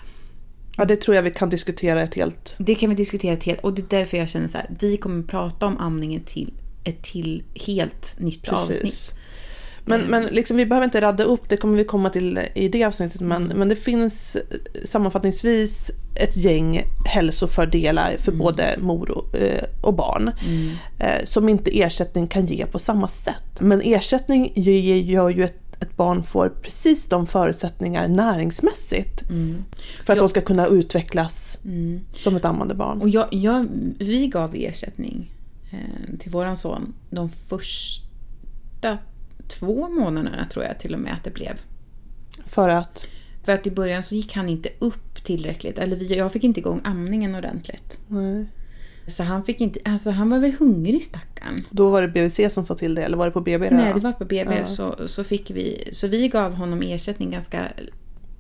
Ja, 0.77 0.85
det 0.85 0.97
tror 0.97 1.17
jag 1.17 1.23
vi 1.23 1.31
kan 1.31 1.49
diskutera 1.49 2.03
ett 2.03 2.15
helt... 2.15 2.55
Det 2.59 2.75
kan 2.75 2.89
vi 2.89 2.95
diskutera 2.95 3.37
till 3.37 3.57
och 3.63 3.75
det 3.75 3.83
är 3.83 3.99
därför 3.99 4.17
jag 4.17 4.29
känner 4.29 4.49
så 4.49 4.59
här. 4.59 4.71
Vi 4.81 4.97
kommer 4.97 5.23
prata 5.23 5.67
om 5.67 5.79
amningen 5.79 6.23
till 6.23 6.53
ett 6.85 7.03
till 7.03 7.43
helt 7.67 8.17
nytt 8.19 8.49
avsnitt. 8.49 9.15
Men, 9.85 10.01
men 10.01 10.25
liksom, 10.25 10.57
vi 10.57 10.67
behöver 10.67 10.85
inte 10.85 11.01
radda 11.01 11.25
upp, 11.25 11.49
det 11.49 11.57
kommer 11.57 11.77
vi 11.77 11.85
komma 11.85 12.11
till 12.11 12.41
i 12.55 12.69
det 12.69 12.85
avsnittet. 12.85 13.21
Men, 13.21 13.45
men 13.45 13.69
det 13.69 13.77
finns 13.77 14.37
eh, 14.37 14.43
sammanfattningsvis 14.85 15.91
ett 16.15 16.37
gäng 16.37 16.85
hälsofördelar 17.05 18.17
för 18.19 18.33
både 18.33 18.77
mor 18.79 19.11
och, 19.11 19.37
eh, 19.37 19.65
och 19.81 19.95
barn. 19.95 20.31
Eh, 20.99 21.25
som 21.25 21.49
inte 21.49 21.81
ersättning 21.81 22.27
kan 22.27 22.47
ge 22.47 22.67
på 22.67 22.79
samma 22.79 23.09
sätt. 23.09 23.61
Men 23.61 23.81
ersättning 23.81 24.53
gör 24.55 25.31
ju 25.31 25.45
att 25.45 25.55
ett 25.81 25.97
barn 25.97 26.23
får 26.23 26.49
precis 26.63 27.07
de 27.07 27.27
förutsättningar 27.27 28.09
näringsmässigt. 28.09 29.23
För 30.07 30.13
att 30.13 30.19
de 30.19 30.29
ska 30.29 30.41
kunna 30.41 30.67
utvecklas 30.67 31.59
som 32.15 32.37
ett 32.37 32.45
ammande 32.45 32.75
barn. 32.75 33.03
Och 33.03 33.09
jag, 33.09 33.29
jag, 33.31 33.69
vi 33.99 34.27
gav 34.27 34.55
ersättning 34.55 35.33
eh, 35.71 36.19
till 36.19 36.31
våran 36.31 36.57
son 36.57 36.95
de 37.11 37.29
första 37.31 38.99
två 39.49 39.89
månaderna 39.89 40.45
tror 40.45 40.65
jag 40.65 40.79
till 40.79 40.95
och 40.95 41.01
med 41.01 41.13
att 41.13 41.25
det 41.25 41.31
blev. 41.31 41.61
För 42.47 42.69
att... 42.69 43.07
För 43.45 43.53
att 43.53 43.67
i 43.67 43.71
början 43.71 44.03
så 44.03 44.15
gick 44.15 44.35
han 44.35 44.49
inte 44.49 44.69
upp 44.79 45.12
tillräckligt. 45.25 45.79
Eller 45.79 45.97
vi, 45.97 46.17
jag 46.17 46.33
fick 46.33 46.45
inte 46.45 46.61
igång 46.61 46.81
amningen 46.85 47.35
ordentligt. 47.35 47.99
Nej. 48.09 48.47
Så 49.07 49.23
han 49.23 49.45
fick 49.45 49.61
inte, 49.61 49.81
alltså 49.85 50.11
han 50.11 50.31
var 50.31 50.39
väl 50.39 50.53
hungrig 50.53 51.05
stackarn. 51.05 51.57
Då 51.71 51.91
var 51.91 52.03
det 52.03 52.09
BVC 52.09 52.55
som 52.55 52.65
sa 52.65 52.75
till 52.75 52.95
det, 52.95 53.03
eller 53.03 53.17
var 53.17 53.27
det 53.27 53.33
på 53.33 53.41
BB? 53.41 53.71
Nej, 53.71 53.95
det 53.95 54.01
var 54.01 54.13
på 54.13 54.25
BB. 54.25 54.55
Ja. 54.59 54.65
Så, 54.65 55.09
så 55.09 55.25
fick 55.25 55.51
vi, 55.51 55.89
så 55.93 56.09
vi 56.09 56.29
gav 56.29 56.55
honom 56.55 56.83
ersättning 56.83 57.31
ganska 57.31 57.69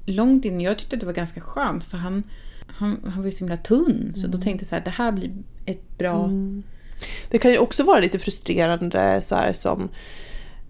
långt 0.06 0.44
in. 0.44 0.60
Jag 0.60 0.78
tyckte 0.78 0.96
det 0.96 1.06
var 1.06 1.12
ganska 1.12 1.40
skönt 1.40 1.84
för 1.84 1.96
han, 1.96 2.22
han, 2.66 3.00
han 3.04 3.18
var 3.18 3.24
ju 3.24 3.32
så 3.32 3.44
himla 3.44 3.56
tunn. 3.56 4.12
Så 4.16 4.26
då 4.26 4.38
tänkte 4.38 4.62
jag 4.62 4.68
så 4.68 4.74
här, 4.74 4.84
det 4.84 4.90
här 4.90 5.12
blir 5.12 5.32
ett 5.66 5.98
bra... 5.98 6.30
Det 7.28 7.38
kan 7.38 7.50
ju 7.50 7.58
också 7.58 7.82
vara 7.82 8.00
lite 8.00 8.18
frustrerande 8.18 9.22
så 9.22 9.34
här, 9.34 9.52
som 9.52 9.88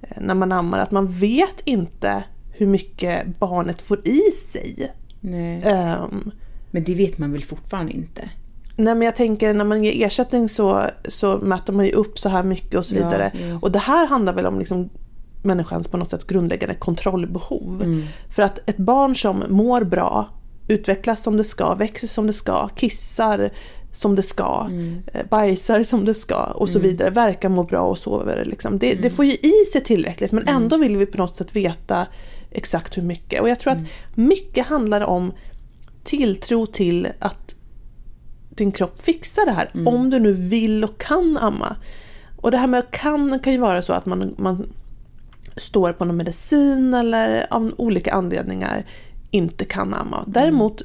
eh, 0.03 0.23
när 0.23 0.35
man 0.35 0.53
ammar 0.53 0.79
att 0.79 0.91
man 0.91 1.11
vet 1.11 1.61
inte 1.65 2.25
hur 2.53 2.67
mycket 2.67 3.39
barnet 3.39 3.83
får 3.83 4.09
i 4.09 4.21
sig. 4.31 4.93
Nej. 5.25 5.63
Ehm, 5.65 6.31
Men 6.71 6.85
det 6.85 6.95
vet 6.95 7.19
man 7.19 7.33
väl 7.33 7.43
fortfarande 7.45 7.93
inte? 7.93 8.31
nej 8.77 8.95
men 8.95 9.03
jag 9.03 9.17
tänker 9.17 9.55
när 9.55 9.65
man 9.65 9.85
ger 9.85 10.07
ersättning 10.07 10.49
så, 10.49 10.83
så 11.09 11.37
mäter 11.39 11.73
man 11.73 11.85
ju 11.87 11.93
upp 11.93 12.19
så 12.19 12.29
här 12.29 12.43
mycket 12.43 12.75
och 12.79 12.87
så 12.87 12.95
Ja, 12.97 13.05
vidare. 13.09 13.33
jo. 13.35 13.59
Och 13.63 13.73
det 13.73 13.79
här 13.79 14.07
handlar 14.07 14.33
väl 14.33 14.47
om 14.47 14.59
liksom 14.59 14.89
människans 15.43 15.89
på 15.89 15.97
något 15.97 16.11
sätt 16.11 16.27
grundläggande 16.27 16.75
kontrollbehov. 16.75 17.83
Mm. 17.83 18.03
För 18.31 18.43
att 18.43 18.59
ett 18.71 18.77
barn 18.77 19.17
som 19.17 19.45
mår 19.49 19.85
bra, 19.85 20.29
utvecklas 20.69 21.23
som 21.23 21.37
det 21.37 21.45
ska, 21.45 21.75
växer 21.75 22.09
som 22.09 22.27
det 22.27 22.33
ska, 22.33 22.69
kissar 22.69 23.51
som 23.93 24.15
det 24.15 24.23
ska, 24.23 24.67
Mm. 24.71 25.03
eh, 25.13 25.21
bajsar 25.31 25.83
som 25.83 26.05
det 26.05 26.15
ska 26.15 26.43
och 26.45 26.69
så 26.69 26.79
vidare, 26.79 27.11
verkar 27.11 27.49
må 27.49 27.65
bra 27.65 27.81
och 27.81 27.99
sover. 27.99 28.45
Liksom. 28.45 28.79
Det, 28.79 28.91
Mm. 28.91 29.03
det 29.03 29.11
får 29.11 29.25
ju 29.25 29.33
i 29.33 29.65
sig 29.73 29.85
tillräckligt 29.85 30.33
men 30.33 30.49
ändå 30.49 30.77
vill 30.77 30.97
vi 30.97 31.07
på 31.07 31.19
något 31.19 31.37
sätt 31.37 31.57
veta 31.57 32.07
exakt 32.55 32.97
hur 32.97 33.03
mycket. 33.03 33.41
Och 33.41 33.49
jag 33.49 33.59
tror 33.61 33.73
Mm. 33.73 33.85
att 33.85 34.17
mycket 34.17 34.67
handlar 34.67 35.01
om 35.01 35.33
tilltro 36.05 36.67
till 36.67 37.09
att 37.19 37.55
din 38.51 38.73
kropp 38.73 38.99
fixar 39.03 39.47
det 39.47 39.53
här. 39.53 39.71
Mm. 39.75 39.89
Om 39.89 40.11
du 40.11 40.19
nu 40.19 40.33
vill 40.33 40.85
och 40.85 40.99
kan 41.01 41.39
amma. 41.39 41.77
Och 42.37 42.51
det 42.51 42.57
här 42.57 42.67
med 42.67 42.91
kan 42.91 43.39
kan 43.39 43.53
ju 43.53 43.59
vara 43.59 43.83
så 43.83 43.93
att 43.93 44.07
man, 44.07 44.35
man 44.39 44.67
står 45.57 45.93
på 45.93 46.05
någon 46.05 46.17
medicin 46.17 46.95
eller 46.95 47.47
av 47.51 47.75
olika 47.79 48.13
anledningar 48.13 48.85
inte 49.31 49.65
kan 49.65 49.95
amma. 49.95 50.25
Däremot 50.27 50.83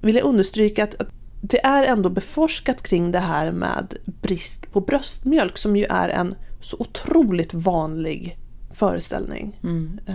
vill 0.00 0.14
jag 0.16 0.24
understryka 0.24 0.84
att, 0.84 0.94
det 1.42 1.64
är 1.64 1.84
ändå 1.84 2.08
beforskat 2.10 2.82
kring 2.82 3.12
det 3.12 3.18
här 3.18 3.52
med 3.52 3.94
brist 4.04 4.72
på 4.72 4.80
bröstmjölk 4.80 5.58
som 5.58 5.76
ju 5.76 5.84
är 5.84 6.08
en 6.08 6.32
så 6.60 6.76
otroligt 6.78 7.54
vanlig 7.54 8.36
föreställning 8.74 9.58
Mm. 9.62 10.00
eh, 10.06 10.14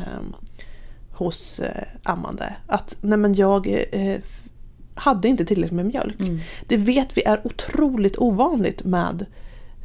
hos 1.16 1.60
eh, 1.60 1.84
ammande. 2.04 2.56
Att 2.68 2.98
nej 3.02 3.18
men 3.18 3.34
jag 3.34 3.88
eh, 3.92 4.20
hade 4.96 5.28
inte 5.28 5.46
tillräckligt 5.46 5.76
med 5.76 5.86
mjölk. 5.86 6.20
Mm. 6.20 6.40
Det 6.68 6.78
vet 6.78 7.18
vi 7.18 7.24
är 7.24 7.48
otroligt 7.48 8.18
ovanligt 8.18 8.84
med 8.84 9.26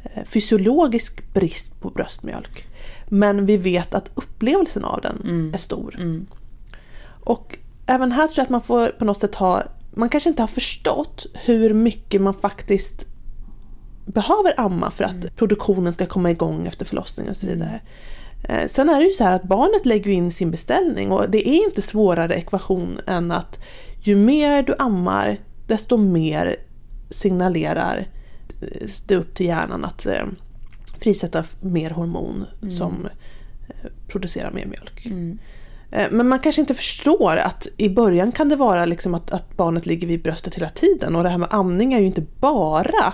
eh, 0.03 0.23
fysiologisk 0.25 1.33
brist 1.33 1.81
på 1.81 1.89
bröstmjölk. 1.89 2.67
Men 3.07 3.45
vi 3.45 3.57
vet 3.57 3.93
att 3.93 4.11
upplevelsen 4.13 4.85
av 4.85 5.01
den 5.01 5.21
Mm. 5.23 5.53
är 5.53 5.57
stor. 5.57 5.95
Mm. 5.97 6.25
Och 7.23 7.57
även 7.85 8.11
här 8.11 8.27
tror 8.27 8.37
jag 8.37 8.43
att 8.43 8.49
man 8.49 8.61
får 8.61 8.87
på 8.87 9.05
något 9.05 9.19
sätt 9.19 9.35
ha, 9.35 9.63
man 9.91 10.09
kanske 10.09 10.29
inte 10.29 10.41
har 10.41 10.47
förstått 10.47 11.25
hur 11.33 11.73
mycket 11.73 12.21
man 12.21 12.33
faktiskt 12.33 13.05
behöver 14.05 14.59
amma 14.59 14.91
för 14.91 15.03
att 15.03 15.35
produktionen 15.35 15.93
ska 15.93 16.05
komma 16.05 16.31
igång 16.31 16.67
efter 16.67 16.85
förlossningen 16.85 17.29
och 17.29 17.37
så 17.37 17.47
vidare. 17.47 17.81
Eh, 18.43 18.67
Sen 18.67 18.89
är 18.89 18.99
det 18.99 19.05
ju 19.05 19.11
så 19.11 19.23
här 19.23 19.33
att 19.33 19.43
barnet 19.43 19.85
lägger 19.85 20.11
in 20.11 20.31
sin 20.31 20.51
beställning 20.51 21.11
och 21.11 21.29
det 21.29 21.49
är 21.49 21.65
inte 21.65 21.81
svårare 21.81 22.35
ekvation 22.35 22.99
än 23.07 23.31
att 23.31 23.59
ju 24.03 24.15
mer 24.15 24.63
du 24.63 24.75
ammar 24.79 25.37
desto 25.67 25.97
mer 25.97 26.55
signalerar 27.09 28.07
eh, 28.61 28.87
det 29.07 29.15
upp 29.15 29.35
till 29.35 29.45
hjärnan 29.45 29.85
att 29.85 30.05
eh, 30.05 30.25
frisätta 30.99 31.43
mer 31.59 31.89
hormon 31.89 32.45
som 32.69 33.07
eh, 33.67 33.89
producerar 34.07 34.51
mer 34.51 34.65
mjölk. 34.65 35.05
Mm. 35.05 35.39
Men 36.11 36.27
man 36.27 36.39
kanske 36.39 36.61
inte 36.61 36.73
förstår 36.73 37.37
att 37.37 37.67
i 37.77 37.89
början 37.89 38.31
kan 38.31 38.49
det 38.49 38.55
vara 38.55 38.85
liksom 38.85 39.13
att, 39.13 39.31
att 39.31 39.57
barnet 39.57 39.85
ligger 39.85 40.07
vid 40.07 40.23
bröstet 40.23 40.55
hela 40.55 40.69
tiden 40.69 41.15
och 41.15 41.23
det 41.23 41.29
här 41.29 41.37
med 41.37 41.47
amning 41.51 41.93
är 41.93 41.99
ju 41.99 42.05
inte 42.05 42.25
bara 42.39 43.13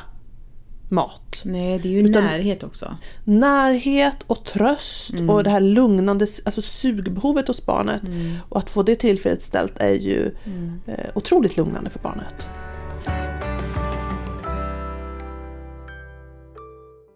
mat. 0.89 1.41
Nej, 1.43 1.79
det 1.79 1.89
är 1.89 1.91
ju 1.91 2.09
Utan- 2.09 2.23
närhet 2.23 2.63
också. 2.63 2.97
Närhet 3.23 4.15
och 4.27 4.43
tröst 4.43 5.13
och 5.29 5.43
det 5.43 5.49
här 5.49 5.61
lugnande 5.61 6.27
alltså 6.45 6.61
sugbehovet 6.61 7.47
hos 7.47 7.65
barnet 7.65 8.01
och 8.49 8.57
att 8.59 8.69
få 8.69 8.83
det 8.83 8.95
tillfredsställt 8.95 9.77
är 9.77 9.93
ju 9.93 10.31
eh, 10.85 11.05
otroligt 11.15 11.57
lugnande 11.57 11.89
för 11.89 11.99
barnet. 11.99 12.47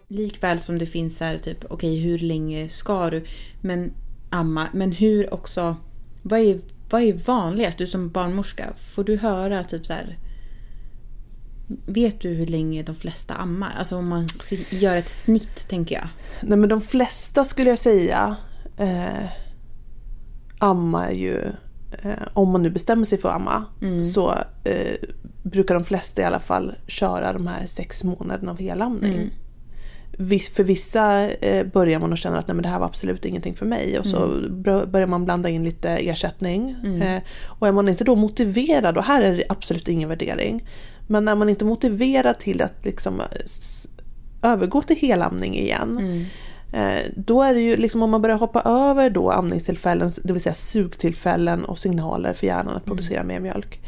Likväl 0.07 0.59
som 0.59 0.77
det 0.77 0.85
finns 0.85 1.19
här 1.19 1.37
typ, 1.37 1.65
okej 1.69 1.99
hur 1.99 2.19
länge 2.19 2.69
ska 2.69 3.09
du 3.09 3.23
men 3.61 3.93
amma? 4.29 4.67
Men 4.73 4.91
hur 4.91 5.33
också, 5.33 5.75
vad 6.21 6.39
är, 6.39 6.59
vad 6.89 7.01
är 7.01 7.13
vanligast? 7.13 7.77
Du 7.77 7.87
som 7.87 8.09
barnmorska, 8.09 8.73
får 8.77 9.03
du 9.03 9.17
höra 9.17 9.63
typ 9.63 9.85
så 9.85 9.93
här 9.93 10.17
Vet 11.85 12.21
du 12.21 12.29
hur 12.29 12.47
länge 12.47 12.83
de 12.83 12.95
flesta 12.95 13.33
ammar? 13.33 13.73
Alltså 13.77 13.97
om 13.97 14.07
man 14.07 14.27
göra 14.69 14.97
ett 14.97 15.09
snitt 15.09 15.67
tänker 15.69 15.95
jag. 15.95 16.07
Nej 16.41 16.57
men 16.57 16.69
de 16.69 16.81
flesta 16.81 17.45
skulle 17.45 17.69
jag 17.69 17.79
säga 17.79 18.35
eh, 18.77 19.29
ammar 20.59 21.11
ju, 21.11 21.37
eh, 22.01 22.11
om 22.33 22.51
man 22.51 22.61
nu 22.63 22.69
bestämmer 22.69 23.05
sig 23.05 23.17
för 23.17 23.29
att 23.29 23.35
amma, 23.35 23.65
så 24.03 24.33
eh, 24.63 24.95
brukar 25.43 25.75
de 25.75 25.83
flesta 25.83 26.21
i 26.21 26.25
alla 26.25 26.39
fall 26.39 26.75
köra 26.87 27.33
de 27.33 27.47
här 27.47 27.65
sex 27.65 28.03
månaderna 28.03 28.51
av 28.51 28.59
helamning. 28.59 29.11
Viss, 29.13 29.31
för 30.55 30.63
vissa 30.63 31.29
eh, 31.29 31.65
börjar 31.67 31.99
man 31.99 32.13
att 32.13 32.19
känna 32.19 32.37
att 32.37 32.47
Nej, 32.47 32.55
men 32.55 32.63
det 32.63 32.69
här 32.69 32.79
var 32.79 32.85
absolut 32.85 33.25
ingenting 33.25 33.53
för 33.55 33.65
mig 33.65 33.99
och 33.99 34.05
så 34.05 34.39
bör- 34.49 34.85
börjar 34.85 35.07
man 35.07 35.25
blanda 35.25 35.49
in 35.49 35.63
lite 35.63 35.89
ersättning. 35.89 36.69
Eh, 37.01 37.21
och 37.45 37.67
är 37.67 37.71
man 37.71 37.89
inte 37.89 38.03
då 38.03 38.15
motiverad, 38.15 38.97
och 38.97 39.03
här 39.03 39.21
är 39.21 39.33
det 39.37 39.43
absolut 39.49 39.87
ingen 39.87 40.09
värdering, 40.09 40.67
men 41.07 41.27
är 41.27 41.35
man 41.35 41.49
inte 41.49 41.65
motiverad 41.65 42.39
till 42.39 42.61
att 42.61 42.85
liksom 42.85 43.19
eh, 43.19 44.51
övergå 44.51 44.81
till 44.81 44.97
helamning 44.97 45.55
igen 45.59 46.25
Eh, 46.73 47.01
Då 47.15 47.41
är 47.43 47.53
det 47.53 47.61
ju 47.61 47.77
liksom 47.77 48.03
om 48.03 48.09
man 48.11 48.21
börjar 48.21 48.37
hoppa 48.37 48.61
över 48.61 49.09
då 49.09 49.31
amningstillfällen, 49.31 50.11
det 50.23 50.33
vill 50.33 50.41
säga 50.41 50.53
sugtillfällen 50.53 51.65
och 51.65 51.79
signaler 51.79 52.33
för 52.33 52.47
hjärnan 52.47 52.75
att 52.75 52.85
producera 52.85 53.23
mer 53.23 53.39
mjölk. 53.39 53.79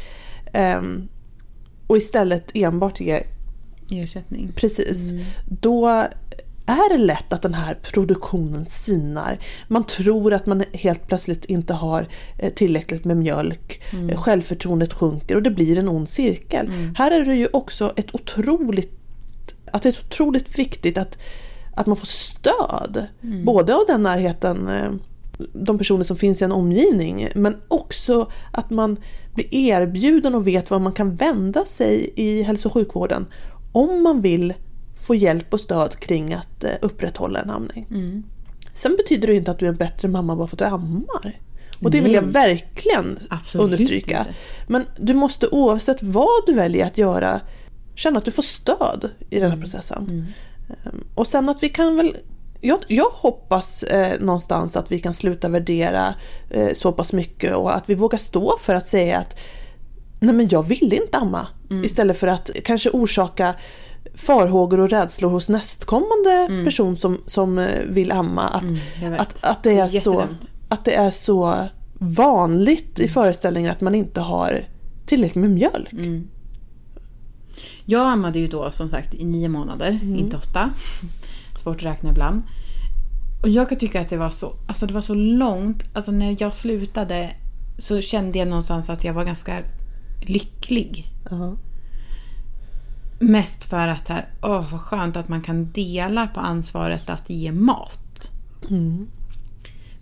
Ehm, 0.52 1.08
och 1.86 1.96
istället 1.96 2.50
enbart 2.54 3.00
ge, 3.00 3.22
Ersättning. 3.90 4.52
precis, 4.56 5.12
då 5.60 6.04
är 6.66 6.98
det 6.98 7.04
lätt 7.04 7.32
att 7.32 7.42
den 7.42 7.54
här 7.54 7.74
produktionen 7.74 8.66
sinar. 8.66 9.38
Man 9.68 9.84
tror 9.84 10.32
att 10.32 10.46
man 10.46 10.64
helt 10.72 11.06
plötsligt 11.06 11.44
inte 11.44 11.74
har 11.74 12.08
eh, 12.38 12.52
tillräckligt 12.52 13.04
med 13.04 13.16
mjölk. 13.16 13.82
Eh, 14.10 14.22
Självförtroendet 14.22 14.92
sjunker 14.92 15.36
och 15.36 15.42
det 15.42 15.50
blir 15.50 15.78
en 15.78 15.88
ond 15.88 16.08
cirkel. 16.08 16.70
Här 16.96 17.10
är 17.10 17.24
det 17.24 17.34
ju 17.34 17.48
också 17.52 17.92
ett 17.96 18.14
otroligt 18.14 19.00
att 19.72 19.82
det 19.82 19.88
är 19.88 20.04
otroligt 20.06 20.58
viktigt 20.58 20.98
att, 20.98 21.18
att 21.74 21.86
man 21.86 21.96
får 21.96 22.06
stöd. 22.06 23.06
Både 23.44 23.74
av 23.74 23.84
den 23.86 24.02
närheten, 24.02 24.68
eh, 24.68 24.90
de 25.52 25.78
personer 25.78 26.04
som 26.04 26.16
finns 26.16 26.42
i 26.42 26.44
en 26.44 26.52
omgivning, 26.52 27.28
men 27.34 27.56
också 27.68 28.30
att 28.52 28.70
man 28.70 28.96
blir 29.34 29.54
erbjuden 29.54 30.34
och 30.34 30.46
vet 30.46 30.70
var 30.70 30.78
man 30.78 30.92
kan 30.92 31.14
vända 31.14 31.64
sig 31.64 32.12
i 32.16 32.42
hälso 32.42 32.68
och 32.68 32.72
sjukvården 32.72 33.26
om 33.72 34.02
man 34.02 34.20
vill 34.20 34.54
få 35.06 35.14
hjälp 35.14 35.52
och 35.54 35.60
stöd 35.60 35.96
kring 35.98 36.34
att 36.34 36.64
eh, 36.64 36.70
upprätthålla 36.82 37.40
en 37.40 37.50
amning. 37.50 37.86
Sen 38.74 38.96
betyder 38.96 39.26
det 39.28 39.34
inte 39.34 39.50
att 39.50 39.58
du 39.58 39.64
är 39.66 39.70
en 39.70 39.76
bättre 39.76 40.08
mamma 40.08 40.36
bara 40.36 40.46
för 40.48 40.54
att 40.54 40.58
du 40.58 40.64
ammar. 40.64 41.40
Och 41.82 41.90
det 41.90 42.00
vill 42.00 42.12
jag 42.14 42.24
Nej. 42.24 42.32
verkligen 42.32 43.18
Absolut 43.30 43.64
understryka. 43.64 44.18
inte. 44.18 44.34
Men 44.66 44.84
du 44.98 45.14
måste 45.14 45.46
oavsett 45.48 46.02
vad 46.02 46.46
du 46.46 46.54
väljer 46.54 46.86
att 46.86 46.98
göra 46.98 47.40
känna 47.94 48.18
att 48.18 48.24
du 48.24 48.30
får 48.30 48.42
stöd 48.42 49.10
i 49.30 49.36
Mm. 49.36 49.42
den 49.42 49.50
här 49.50 49.58
processen. 49.66 50.26
Ehm, 50.84 51.04
Och 51.14 51.26
sen 51.26 51.48
att 51.48 51.62
vi 51.62 51.68
kan 51.68 51.96
väl 51.96 52.16
jag, 52.60 52.78
jag 52.88 53.10
hoppas 53.10 53.82
eh, 53.82 54.20
någonstans 54.20 54.76
att 54.76 54.92
vi 54.92 54.98
kan 55.00 55.14
sluta 55.14 55.48
värdera 55.48 56.14
eh, 56.50 56.68
så 56.74 56.92
pass 56.92 57.12
mycket 57.12 57.54
och 57.54 57.76
att 57.76 57.84
vi 57.86 57.94
vågar 57.94 58.18
stå 58.18 58.58
för 58.58 58.74
att 58.74 58.88
säga 58.88 59.18
att 59.18 59.38
nej 60.20 60.34
men 60.34 60.48
jag 60.48 60.62
vill 60.62 60.92
inte 60.92 61.18
amma. 61.18 61.46
Mm. 61.70 61.84
Istället 61.84 62.18
för 62.18 62.26
att 62.26 62.50
kanske 62.64 62.90
orsaka 62.90 63.54
farhågor 64.14 64.80
och 64.80 64.90
rädslor 64.90 65.30
hos 65.30 65.48
nästkommande 65.48 66.64
person 66.64 66.96
som, 66.96 67.18
som 67.26 67.58
eh, 67.58 67.82
vill 67.86 68.12
amma. 68.12 68.48
Att, 68.48 68.64
Mm, 69.02 69.20
att, 69.20 69.44
att, 69.44 69.62
det 69.62 69.78
är 69.78 69.88
så, 69.88 70.24
att 70.68 70.84
det 70.84 70.94
är 70.94 71.10
så 71.10 71.68
vanligt 71.98 73.00
i 73.00 73.08
föreställningen 73.08 73.70
att 73.70 73.80
man 73.80 73.94
inte 73.94 74.20
har 74.20 74.64
tillräckligt 75.06 75.40
med 75.40 75.50
mjölk. 75.50 75.92
Mm. 75.92 76.28
Jag 77.84 78.06
ammade 78.06 78.38
ju 78.38 78.48
då 78.48 78.70
som 78.70 78.90
sagt 78.90 79.14
i 79.14 79.24
nio 79.24 79.48
månader, 79.48 80.00
inte 80.02 80.36
åtta. 80.36 80.70
Svårt 81.56 81.76
att 81.76 81.82
räkna 81.82 82.10
ibland. 82.10 82.42
Och 83.42 83.48
jag 83.48 83.68
kan 83.68 83.78
tycka 83.78 84.00
att 84.00 84.10
det 84.10 84.16
var 84.16 84.30
så, 84.30 84.52
alltså 84.66 84.86
det 84.86 84.94
var 84.94 85.00
så 85.00 85.14
långt. 85.14 85.84
Alltså 85.92 86.12
när 86.12 86.36
jag 86.38 86.52
slutade 86.52 87.30
så 87.78 88.00
kände 88.00 88.38
jag 88.38 88.48
någonstans 88.48 88.90
att 88.90 89.04
jag 89.04 89.14
var 89.14 89.24
ganska 89.24 89.58
lycklig. 90.20 91.06
Ja. 91.30 91.56
Mest 93.30 93.64
för 93.64 93.88
att 93.88 94.06
så 94.06 94.12
här, 94.12 94.28
åh 94.42 94.64
vad 94.72 94.80
skönt 94.80 95.16
att 95.16 95.28
man 95.28 95.42
kan 95.42 95.72
dela 95.72 96.26
på 96.26 96.40
ansvaret 96.40 97.10
att 97.10 97.30
ge 97.30 97.52
mat. 97.52 98.30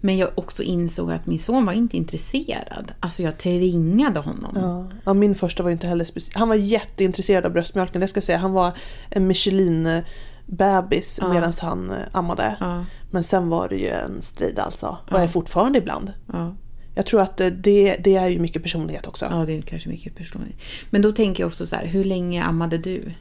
Men 0.05 0.17
jag 0.17 0.31
också 0.35 0.63
insåg 0.63 1.13
att 1.13 1.27
min 1.27 1.39
son 1.39 1.67
var 1.67 1.73
inte 1.73 1.97
intresserad. 1.97 2.93
Alltså 3.01 3.23
jag 3.23 3.39
tvingade 3.39 4.21
honom. 4.21 4.53
Ja. 4.55 4.87
ja, 5.05 5.15
min 5.15 5.35
första 5.35 5.63
var 5.63 5.71
inte 5.71 5.87
heller 5.87 6.05
speciellt. 6.05 6.37
Han 6.37 6.49
var 6.49 6.55
jätteintresserad 6.55 7.45
av 7.45 7.53
bröstmjölken, 7.53 8.01
det 8.01 8.09
ska 8.09 8.19
jag 8.19 8.25
säga. 8.25 8.39
Han 8.39 8.53
var 8.53 8.73
en 9.11 9.27
Michelin-bebis 9.31 11.19
Ja. 11.21 11.33
medan 11.33 11.53
han 11.61 11.91
eh, 11.91 11.97
ammade. 12.13 12.57
Ja, 12.61 12.85
Men 13.11 13.25
sen 13.25 13.49
var 13.49 13.69
det 13.69 13.77
ju 13.77 13.89
en 13.89 14.23
strid 14.23 14.59
alltså. 14.59 14.87
Och 14.87 15.13
Ja. 15.13 15.19
är 15.19 15.29
fortfarande 15.29 15.79
ibland. 15.79 16.13
ja. 16.33 16.55
Jag 16.95 17.07
tror 17.07 17.21
att 17.21 17.41
eh, 17.41 17.47
det, 17.47 17.97
det 18.05 18.17
är 18.17 18.29
ju 18.29 18.39
mycket 18.39 18.63
personlighet 18.63 19.07
också. 19.07 19.27
Ja, 19.31 19.45
det 19.47 19.59
är 19.59 19.63
kanske 19.63 19.89
mycket 19.89 20.15
personligt. 20.17 20.61
Men 20.91 21.03
då 21.03 21.13
tänker 21.13 21.43
jag 21.43 21.49
också 21.49 21.67
så 21.67 21.77
här, 21.77 21.87
hur 21.87 22.05
länge 22.05 22.43
ammade 22.45 22.79
du? 22.79 23.13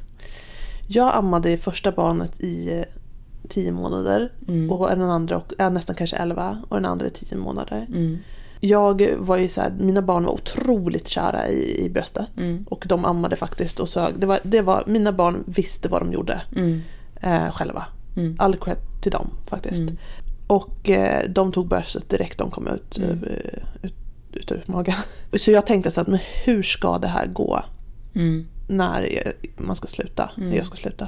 Jag 0.87 1.15
ammade 1.15 1.57
första 1.57 1.91
barnet 1.91 2.41
i 2.41 2.71
eh, 2.77 2.83
tio 3.49 3.71
månader. 3.71 4.31
Mm. 4.47 4.71
Och 4.71 4.87
den 4.89 5.01
andra 5.01 5.37
och- 5.37 5.53
ja, 5.57 5.69
nästan 5.69 5.95
kanske 5.95 6.15
elva. 6.15 6.61
Och 6.69 6.75
den 6.75 6.85
andra 6.85 7.07
i 7.07 7.09
tio 7.09 7.37
månader. 7.37 7.85
Mm. 7.89 8.17
Jag 8.63 9.09
var 9.17 9.37
ju 9.37 9.47
så 9.47 9.61
här, 9.61 9.71
mina 9.79 10.01
barn 10.01 10.23
var 10.23 10.31
otroligt 10.33 11.07
kära 11.07 11.47
i, 11.49 11.85
i 11.85 11.89
bröstet. 11.89 12.25
Mm. 12.39 12.65
Och 12.69 12.85
de 12.87 13.05
ammade 13.05 13.35
faktiskt 13.35 13.79
och 13.79 13.89
sög. 13.89 14.13
Det 14.17 14.25
var, 14.25 14.39
det 14.43 14.61
var, 14.61 14.83
mina 14.87 15.11
barn 15.11 15.43
visste 15.47 15.89
vad 15.89 16.01
de 16.01 16.13
gjorde 16.13 16.41
Mm. 16.55 16.81
eh, 17.21 17.51
själva. 17.51 17.85
Mm. 18.17 18.35
All 18.39 18.55
cred 18.57 18.77
till 19.01 19.11
dem 19.11 19.27
faktiskt. 19.47 19.81
Mm. 19.81 19.97
Och 20.51 20.89
eh, 20.89 21.29
de 21.29 21.51
tog 21.51 21.67
bröstet 21.67 22.09
direkt 22.09 22.37
de 22.37 22.51
kom 22.51 22.67
ut, 22.67 22.97
Mm. 22.97 23.23
eh, 23.23 23.85
ut, 23.85 23.93
ut 24.33 24.51
ur 24.51 24.63
magen. 24.65 24.95
Så 25.39 25.51
jag 25.51 25.65
tänkte 25.65 25.91
så 25.91 26.01
att 26.01 26.07
men 26.07 26.19
hur 26.45 26.63
ska 26.63 26.97
det 26.97 27.07
här 27.07 27.25
gå 27.25 27.63
Mm. 28.15 28.47
när 28.67 29.01
jag- 29.01 29.33
man 29.65 29.75
ska 29.75 29.87
sluta? 29.87 30.29
Mm. 30.37 30.49
När 30.49 30.57
jag 30.57 30.65
ska 30.65 30.75
sluta. 30.75 31.07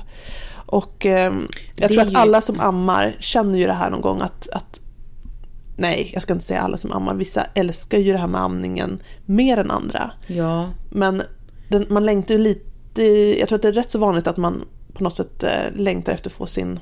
Och 0.65 1.06
eh, 1.06 1.34
Det 1.34 1.47
jag 1.75 1.91
tror 1.91 2.01
att 2.01 2.15
alla 2.15 2.41
som 2.41 2.60
ammar 2.60 3.15
känner 3.19 3.60
ju 3.60 3.65
det 3.67 3.73
här 3.73 3.89
någon 3.89 4.01
gång 4.01 4.21
att, 4.21 4.49
att 4.49 4.79
Nej, 5.77 6.10
jag 6.13 6.21
ska 6.21 6.34
inte 6.34 6.45
säga 6.45 6.62
alla 6.62 6.77
som 6.77 6.91
ammar. 6.91 7.13
Vissa 7.13 7.45
älskar 7.53 7.97
ju 7.97 8.12
det 8.12 8.17
här 8.17 8.27
med 8.27 8.41
amningen 8.41 8.99
mer 9.25 9.58
än 9.58 9.71
andra. 9.71 10.12
Ja, 10.27 10.69
Men 10.91 11.21
den, 11.69 11.86
man 11.89 12.06
längtar 12.06 12.36
ju 12.36 12.41
lite, 12.41 13.03
jag 13.39 13.47
tror 13.49 13.56
att 13.56 13.62
det 13.62 13.67
är 13.67 13.71
rätt 13.73 13.91
så 13.91 13.99
vanligt 13.99 14.27
att 14.27 14.38
man 14.38 14.62
på 14.93 15.03
något 15.03 15.15
sätt 15.15 15.43
eh, 15.43 15.49
längtar 15.75 16.13
efter 16.13 16.29
att 16.29 16.34
få 16.34 16.45
sin 16.45 16.79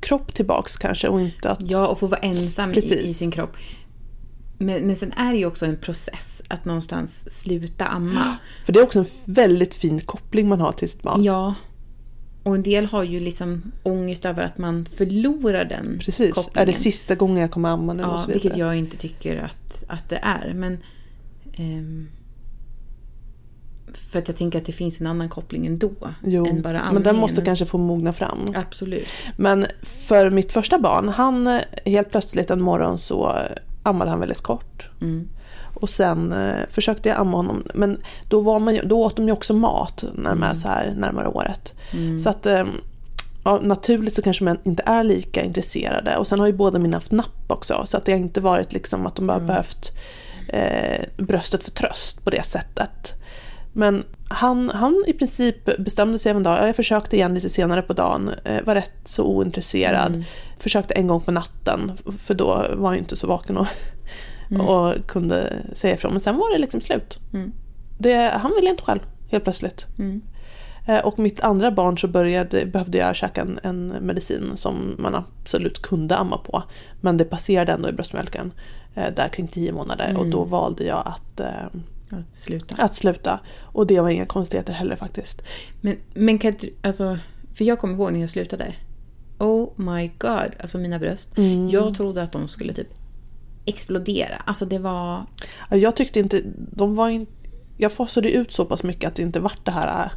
kropp 0.00 0.34
tillbaks 0.34 0.76
kanske 0.76 1.08
och 1.08 1.20
inte 1.20 1.50
att... 1.50 1.70
Ja, 1.70 1.86
och 1.86 1.98
få 1.98 2.06
vara 2.06 2.20
ensam 2.20 2.72
i, 2.72 2.78
i 2.78 3.14
sin 3.14 3.30
kropp. 3.30 3.56
Men, 4.58 4.86
men 4.86 4.96
sen 4.96 5.12
är 5.12 5.32
det 5.32 5.38
ju 5.38 5.46
också 5.46 5.66
en 5.66 5.76
process 5.76 6.42
att 6.48 6.64
någonstans 6.64 7.38
sluta 7.40 7.86
amma. 7.86 8.36
För 8.64 8.72
det 8.72 8.78
är 8.80 8.84
också 8.84 8.98
en 8.98 9.06
väldigt 9.26 9.74
fin 9.74 10.00
koppling 10.00 10.48
man 10.48 10.60
har 10.60 10.72
till 10.72 10.88
sitt 10.88 11.02
barn. 11.02 11.24
Ja. 11.24 11.54
Och 12.42 12.54
en 12.54 12.62
del 12.62 12.86
har 12.86 13.02
ju 13.02 13.20
liksom 13.20 13.72
ångest 13.82 14.24
över 14.24 14.42
att 14.42 14.58
man 14.58 14.86
förlorar 14.86 15.64
den 15.64 15.98
Precis. 16.04 16.34
kopplingen. 16.34 16.62
Är 16.62 16.72
det 16.72 16.78
sista 16.78 17.14
gången 17.14 17.36
jag 17.36 17.50
kommer 17.50 17.68
amma 17.68 17.92
nu? 17.92 18.02
Ja, 18.02 18.24
vilket 18.28 18.56
jag 18.56 18.76
inte 18.76 18.96
tycker 18.96 19.36
att, 19.36 19.84
att 19.88 20.08
det 20.08 20.20
är. 20.22 20.54
Men... 20.54 20.78
ehm, 21.52 22.08
för 23.94 24.18
att 24.18 24.28
jag 24.28 24.36
tänker 24.36 24.58
att 24.58 24.66
det 24.66 24.72
finns 24.72 25.00
en 25.00 25.06
annan 25.06 25.28
koppling 25.28 25.66
ändå. 25.66 25.90
Jo, 26.24 26.46
än 26.46 26.62
bara 26.62 26.92
men 26.92 27.02
den 27.02 27.16
måste 27.16 27.42
kanske 27.42 27.66
få 27.66 27.78
mogna 27.78 28.12
fram. 28.12 28.46
Absolut. 28.54 29.06
Men 29.36 29.66
för 29.82 30.30
mitt 30.30 30.52
första 30.52 30.78
barn, 30.78 31.08
han 31.08 31.60
helt 31.84 32.10
plötsligt 32.10 32.50
en 32.50 32.62
morgon 32.62 32.98
så 32.98 33.36
ammade 33.82 34.10
han 34.10 34.20
väldigt 34.20 34.42
kort. 34.42 34.88
Mm. 35.00 35.28
Och 35.74 35.90
sen 35.90 36.32
eh, 36.32 36.54
försökte 36.70 37.08
jag 37.08 37.18
amma 37.18 37.36
honom, 37.36 37.62
men 37.74 38.00
då, 38.28 38.40
var 38.40 38.60
man, 38.60 38.80
då 38.84 39.04
åt 39.04 39.16
de 39.16 39.26
ju 39.26 39.32
också 39.32 39.54
mat 39.54 40.04
när 40.14 40.30
de 40.30 40.42
är 40.42 40.54
så 40.54 40.68
här 40.68 40.94
närmare 40.96 41.28
året. 41.28 41.74
Så 42.22 42.30
att 42.30 42.46
eh, 42.46 42.64
ja, 43.44 43.60
naturligt 43.62 44.14
så 44.14 44.22
kanske 44.22 44.44
man 44.44 44.58
inte 44.64 44.82
är 44.86 45.04
lika 45.04 45.42
intresserade. 45.42 46.16
Och 46.16 46.26
sen 46.26 46.40
har 46.40 46.46
ju 46.46 46.52
båda 46.52 46.78
mina 46.78 46.96
haft 46.96 47.12
napp 47.12 47.44
också, 47.46 47.82
så 47.86 47.96
att 47.96 48.04
det 48.04 48.12
har 48.12 48.18
inte 48.18 48.40
varit 48.40 48.72
liksom 48.72 49.06
att 49.06 49.16
de 49.16 49.26
bara 49.26 49.40
behövt 49.40 49.92
eh, 50.48 51.06
bröstet 51.16 51.64
för 51.64 51.70
tröst 51.70 52.24
på 52.24 52.30
det 52.30 52.44
sättet. 52.44 53.19
Men 53.72 54.04
han, 54.28 54.70
han 54.74 55.04
i 55.06 55.12
princip 55.12 55.78
bestämde 55.78 56.18
sig 56.18 56.32
en 56.32 56.42
dag, 56.42 56.58
ja, 56.58 56.66
jag 56.66 56.76
försökte 56.76 57.16
igen 57.16 57.34
lite 57.34 57.48
senare 57.50 57.82
på 57.82 57.92
dagen, 57.92 58.30
eh, 58.44 58.64
var 58.64 58.74
rätt 58.74 59.00
så 59.04 59.24
ointresserad. 59.24 60.12
Försökte 60.58 60.94
en 60.94 61.06
gång 61.06 61.20
på 61.20 61.30
natten, 61.30 61.92
för 62.18 62.34
då 62.34 62.66
var 62.74 62.92
jag 62.92 62.98
inte 62.98 63.16
så 63.16 63.26
vaken 63.26 63.56
och, 63.56 63.66
och 64.68 65.06
kunde 65.06 65.52
säga 65.72 65.94
ifrån. 65.94 66.10
Men 66.12 66.20
sen 66.20 66.36
var 66.36 66.52
det 66.52 66.58
liksom 66.58 66.80
slut. 66.80 67.18
Mm. 67.32 67.52
Det, 67.98 68.32
han 68.42 68.52
ville 68.56 68.70
inte 68.70 68.82
själv, 68.82 69.00
helt 69.28 69.44
plötsligt. 69.44 69.86
Mm. 69.98 70.22
Eh, 70.86 70.98
Och 70.98 71.18
mitt 71.18 71.40
andra 71.40 71.70
barn 71.70 71.98
så 71.98 72.08
började, 72.08 72.66
behövde 72.66 72.98
jag 72.98 73.16
käka 73.16 73.40
en, 73.40 73.60
en 73.62 73.86
medicin 74.00 74.52
som 74.54 74.96
man 74.98 75.14
absolut 75.14 75.82
kunde 75.82 76.16
amma 76.16 76.38
på. 76.38 76.62
Men 77.00 77.16
det 77.16 77.24
passerade 77.24 77.72
ändå 77.72 77.88
i 77.88 77.92
bröstmjölken 77.92 78.52
eh, 78.94 79.14
där 79.16 79.28
kring 79.28 79.48
10 79.48 79.72
månader 79.72 80.16
och 80.16 80.26
då 80.26 80.44
valde 80.44 80.84
jag 80.84 81.02
att, 81.06 81.40
Att 82.10 82.36
sluta. 82.36 82.74
att 82.78 82.94
sluta. 82.94 83.40
Och 83.60 83.86
det 83.86 84.00
var 84.00 84.10
inga 84.10 84.26
konstigheter 84.26 84.72
heller 84.72 84.96
faktiskt. 84.96 85.42
Men, 85.80 85.96
men 86.14 86.38
kan 86.38 86.54
du, 86.60 86.74
alltså, 86.82 87.18
för 87.54 87.64
jag 87.64 87.78
kommer 87.78 87.94
ihåg 87.94 88.12
när 88.12 88.20
jag 88.20 88.30
slutade. 88.30 88.74
Oh 89.38 89.70
my 89.76 90.10
god, 90.18 90.54
alltså 90.60 90.78
mina 90.78 90.98
bröst. 90.98 91.38
Mm. 91.38 91.68
Jag 91.68 91.94
trodde 91.94 92.22
att 92.22 92.32
de 92.32 92.48
skulle 92.48 92.72
typ 92.72 92.88
explodera. 93.64 94.36
Alltså 94.36 94.64
det 94.64 94.78
var... 94.78 95.26
Ja, 95.70 95.76
Jag 95.76 95.96
tyckte 95.96 96.20
inte, 96.20 96.42
de 96.56 96.94
var 96.94 97.08
inte, 97.08 97.32
jag 97.76 97.92
fasade 97.92 98.30
ut 98.32 98.52
så 98.52 98.64
pass 98.64 98.82
mycket 98.82 99.08
att 99.08 99.14
det 99.14 99.22
inte 99.22 99.40
vart 99.40 99.64
det 99.64 99.70
här 99.70 100.04
eh, 100.04 100.10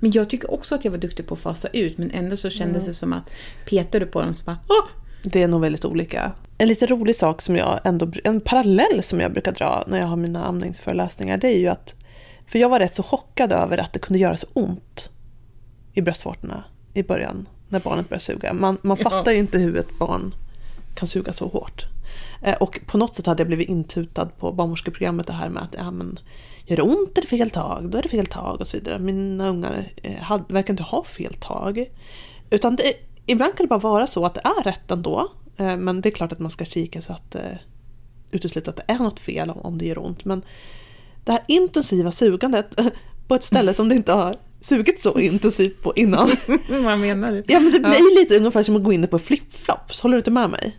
Men 0.00 0.12
jag 0.12 0.30
tycker 0.30 0.50
också 0.50 0.74
att 0.74 0.84
jag 0.84 0.92
var 0.92 0.98
duktig 0.98 1.26
på 1.26 1.34
att 1.34 1.40
fasa 1.40 1.68
ut. 1.68 1.98
Men 1.98 2.10
ändå 2.10 2.36
så 2.36 2.50
kändes 2.50 2.86
det 2.86 2.94
som 2.94 3.12
att 3.12 3.30
petade 3.66 4.04
du 4.04 4.10
på 4.10 4.22
dem 4.22 4.34
så 4.34 4.44
bara... 4.44 4.58
Åh! 4.68 5.05
Det 5.32 5.42
är 5.42 5.48
nog 5.48 5.60
väldigt 5.60 5.84
olika. 5.84 6.32
En 6.58 6.68
lite 6.68 6.86
rolig 6.86 7.16
sak 7.16 7.42
som 7.42 7.56
jag 7.56 7.80
ändå, 7.84 8.12
en 8.24 8.40
parallell 8.40 9.02
som 9.02 9.20
jag 9.20 9.32
brukar 9.32 9.52
dra 9.52 9.84
när 9.86 9.98
jag 9.98 10.06
har 10.06 10.16
mina 10.16 10.44
amningsföreläsningar, 10.44 11.36
det 11.36 11.48
är 11.48 11.58
ju 11.58 11.68
att, 11.68 11.94
för 12.48 12.58
jag 12.58 12.68
var 12.68 12.78
rätt 12.78 12.94
så 12.94 13.02
chockad 13.02 13.52
över 13.52 13.78
att 13.78 13.92
det 13.92 13.98
kunde 13.98 14.18
göra 14.18 14.36
så 14.36 14.46
ont 14.52 15.10
i 15.94 16.02
bröstvårtorna 16.02 16.64
i 16.94 17.02
början, 17.02 17.48
när 17.68 17.80
barnet 17.80 18.08
börjar 18.08 18.20
suga. 18.20 18.52
Man, 18.52 18.78
man 18.82 18.96
fattar 18.96 19.32
ju 19.32 19.38
inte 19.38 19.58
hur 19.58 19.76
ett 19.76 19.98
barn 19.98 20.34
kan 20.94 21.08
suga 21.08 21.32
så 21.32 21.48
hårt. 21.48 21.84
Eh, 22.42 22.54
Och 22.56 22.80
på 22.86 22.98
något 22.98 23.16
sätt 23.16 23.26
hade 23.26 23.40
jag 23.40 23.46
blivit 23.46 23.68
intutad 23.68 24.26
på 24.26 24.52
barnmorskeprogrammet 24.52 25.26
det 25.26 25.32
här 25.32 25.48
med 25.48 25.62
att 25.62 25.74
ja, 25.78 25.90
men, 25.90 26.18
gör 26.66 26.76
det 26.76 26.82
ont 26.82 27.18
är 27.18 27.22
det 27.22 27.28
fel 27.28 27.50
tag, 27.50 27.90
då 27.90 27.98
är 27.98 28.02
det 28.02 28.08
fel 28.08 28.26
tag 28.26 28.60
och 28.60 28.66
så 28.66 28.76
vidare. 28.76 28.98
Mina 28.98 29.48
ungar 29.48 29.92
eh, 30.02 30.38
verkar 30.48 30.72
inte 30.72 30.82
ha 30.82 31.04
fel 31.04 31.34
tag. 31.34 31.90
Utan 32.50 32.76
det, 32.76 32.92
ibland 33.26 33.56
kan 33.56 33.64
det 33.64 33.68
bara 33.68 33.78
vara 33.80 34.06
så 34.06 34.24
att 34.24 34.34
det 34.34 34.40
är 34.44 34.62
rätt 34.62 34.90
ändå. 34.90 35.28
Eh, 35.56 35.76
Men 35.76 36.00
det 36.00 36.08
är 36.08 36.10
klart 36.10 36.32
att 36.32 36.38
man 36.38 36.50
ska 36.50 36.64
kika 36.64 37.00
så 37.00 37.12
att 37.12 37.34
eh, 37.34 37.42
utesluta 38.30 38.70
att 38.70 38.76
det 38.76 38.84
är 38.86 38.98
något 38.98 39.20
fel 39.20 39.50
om, 39.50 39.78
det 39.78 39.86
gör 39.86 39.98
ont. 40.06 40.24
Men 40.24 40.42
det 41.24 41.32
här 41.32 41.40
intensiva 41.48 42.10
sugandet 42.10 42.80
på 43.28 43.34
ett 43.34 43.44
ställe 43.44 43.74
som 43.74 43.88
det 43.88 43.94
inte 43.94 44.12
har 44.12 44.36
sugit 44.60 45.00
så 45.00 45.18
intensivt 45.18 45.82
på 45.82 45.92
innan. 45.96 46.30
Vad 46.68 46.98
menar 46.98 47.32
du? 47.32 47.42
Ja 47.46 47.60
men 47.60 47.72
det 47.72 47.80
blir 47.80 48.20
lite 48.20 48.36
ungefär 48.36 48.62
som 48.62 48.76
att 48.76 48.84
gå 48.84 48.92
in 48.92 49.06
på 49.08 49.18
flipflops, 49.18 50.00
håller 50.00 50.14
du 50.14 50.18
inte 50.18 50.30
med 50.30 50.50
mig? 50.50 50.76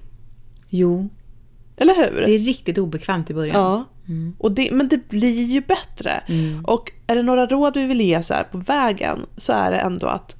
Jo, 0.69 1.10
Eller 1.77 1.95
hur? 1.95 2.25
det 2.25 2.31
är 2.33 2.38
riktigt 2.38 2.77
obekvämt 2.77 3.29
i 3.29 3.33
början. 3.33 3.55
Ja. 3.55 3.86
Och 4.38 4.51
det, 4.51 4.71
men 4.71 4.88
det 4.88 5.10
blir 5.10 5.43
ju 5.43 5.62
bättre. 5.62 6.23
Och 6.63 6.91
är 7.07 7.15
det 7.15 7.23
några 7.23 7.45
råd 7.45 7.73
vi 7.77 7.86
vill 7.86 8.01
ge 8.01 8.23
så 8.23 8.33
här 8.33 8.43
på 8.43 8.57
vägen 8.57 9.25
så 9.38 9.53
är 9.53 9.71
det 9.71 9.77
ändå 9.77 10.07
att 10.07 10.36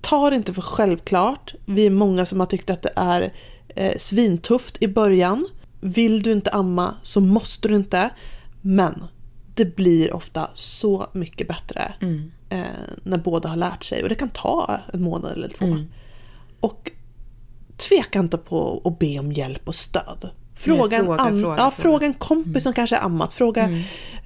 ta 0.00 0.30
det 0.30 0.36
inte 0.36 0.54
för 0.54 0.62
självklart. 0.62 1.54
Vi 1.66 1.86
är 1.86 1.90
många 1.90 2.26
som 2.26 2.40
har 2.40 2.46
tyckt 2.46 2.70
att 2.70 2.82
det 2.82 2.92
är 2.96 3.32
eh, 3.68 3.96
svintufft 3.98 4.76
i 4.80 4.88
början. 4.88 5.46
Vill 5.80 6.22
du 6.22 6.32
inte 6.32 6.50
amma 6.50 6.94
så 7.02 7.20
måste 7.20 7.68
du 7.68 7.74
inte. 7.74 8.10
Men 8.60 9.04
det 9.54 9.76
blir 9.76 10.14
ofta 10.14 10.50
så 10.54 11.06
mycket 11.12 11.48
bättre 11.48 11.92
eh, 12.48 12.62
när 13.02 13.18
båda 13.18 13.48
har 13.48 13.56
lärt 13.56 13.84
sig. 13.84 14.02
Och 14.02 14.08
det 14.08 14.14
kan 14.14 14.28
ta 14.28 14.80
en 14.92 15.02
månad 15.02 15.32
eller 15.32 15.48
två. 15.48 15.66
Och 16.60 16.90
tveka 17.76 18.18
inte 18.18 18.38
på 18.38 18.82
att 18.84 18.98
be 18.98 19.18
om 19.18 19.32
hjälp 19.32 19.68
och 19.68 19.74
stöd. 19.74 20.30
Fråga, 20.54 20.98
en, 20.98 21.04
fråga, 21.04 21.28
fråga, 21.28 21.56
ja, 21.58 21.70
fråga. 21.70 22.06
en 22.06 22.14
kompis 22.14 22.62
som 22.62 22.72
kanske 22.72 22.96
har 22.96 23.02
ammat. 23.02 23.32
Fråga 23.32 23.68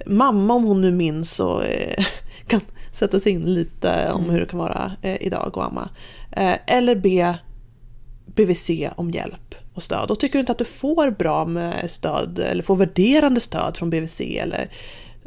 mamma 0.05 0.53
om 0.53 0.63
hon 0.63 0.81
nu 0.81 0.91
minns 0.91 1.39
och 1.39 1.65
eh, 1.65 2.05
kan 2.47 2.61
sätta 2.95 3.19
sig 3.19 3.31
in 3.31 3.53
lite 3.53 4.11
om 4.11 4.29
hur 4.29 4.39
det 4.39 4.45
kan 4.45 4.59
vara 4.59 4.91
eh, 5.01 5.17
idag 5.21 5.47
att 5.47 5.57
amma. 5.57 5.89
Eh, 6.31 6.57
eller 6.67 6.95
be 6.95 7.39
BVC 8.25 8.69
om 8.95 9.11
hjälp 9.11 9.55
och 9.73 9.83
stöd. 9.83 10.11
Och 10.11 10.19
tycker 10.19 10.33
du 10.33 10.39
inte 10.39 10.51
att 10.51 10.57
du 10.57 10.65
får 10.65 11.11
bra 11.11 11.45
med 11.45 11.91
stöd 11.91 12.39
eller 12.39 12.63
får 12.63 12.75
värderande 12.75 13.41
stöd 13.41 13.77
från 13.77 13.89
BVC 13.89 14.21
eller 14.21 14.71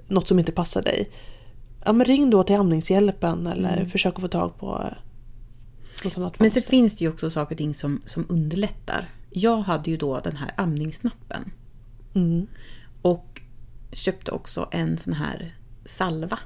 något 0.08 0.28
som 0.28 0.38
inte 0.38 0.52
passar 0.52 0.82
dig. 0.82 1.10
Ja 1.84 1.92
men 1.92 2.06
ring 2.06 2.30
då 2.30 2.42
till 2.42 2.56
Amningshjälpen 2.56 3.46
eller 3.46 3.84
försök 3.84 4.14
att 4.14 4.20
få 4.20 4.28
tag 4.28 4.58
på 4.58 4.84
något 6.04 6.18
annat 6.18 6.40
Men 6.40 6.50
så 6.50 6.60
finns 6.60 6.98
det 6.98 7.04
ju 7.04 7.10
också 7.10 7.30
saker 7.30 7.54
och 7.54 7.58
ting 7.58 7.74
som, 7.74 8.00
som 8.04 8.26
underlättar. 8.28 9.08
Jag 9.30 9.56
hade 9.56 9.90
ju 9.90 9.96
då 9.96 10.20
den 10.20 10.36
här 10.36 10.54
amningsnappen. 10.56 11.52
Mm. 12.14 12.46
Och 13.02 13.42
köpte 13.92 14.30
också 14.30 14.68
en 14.70 14.98
sån 14.98 15.12
här 15.12 15.54
salva. 15.84 16.38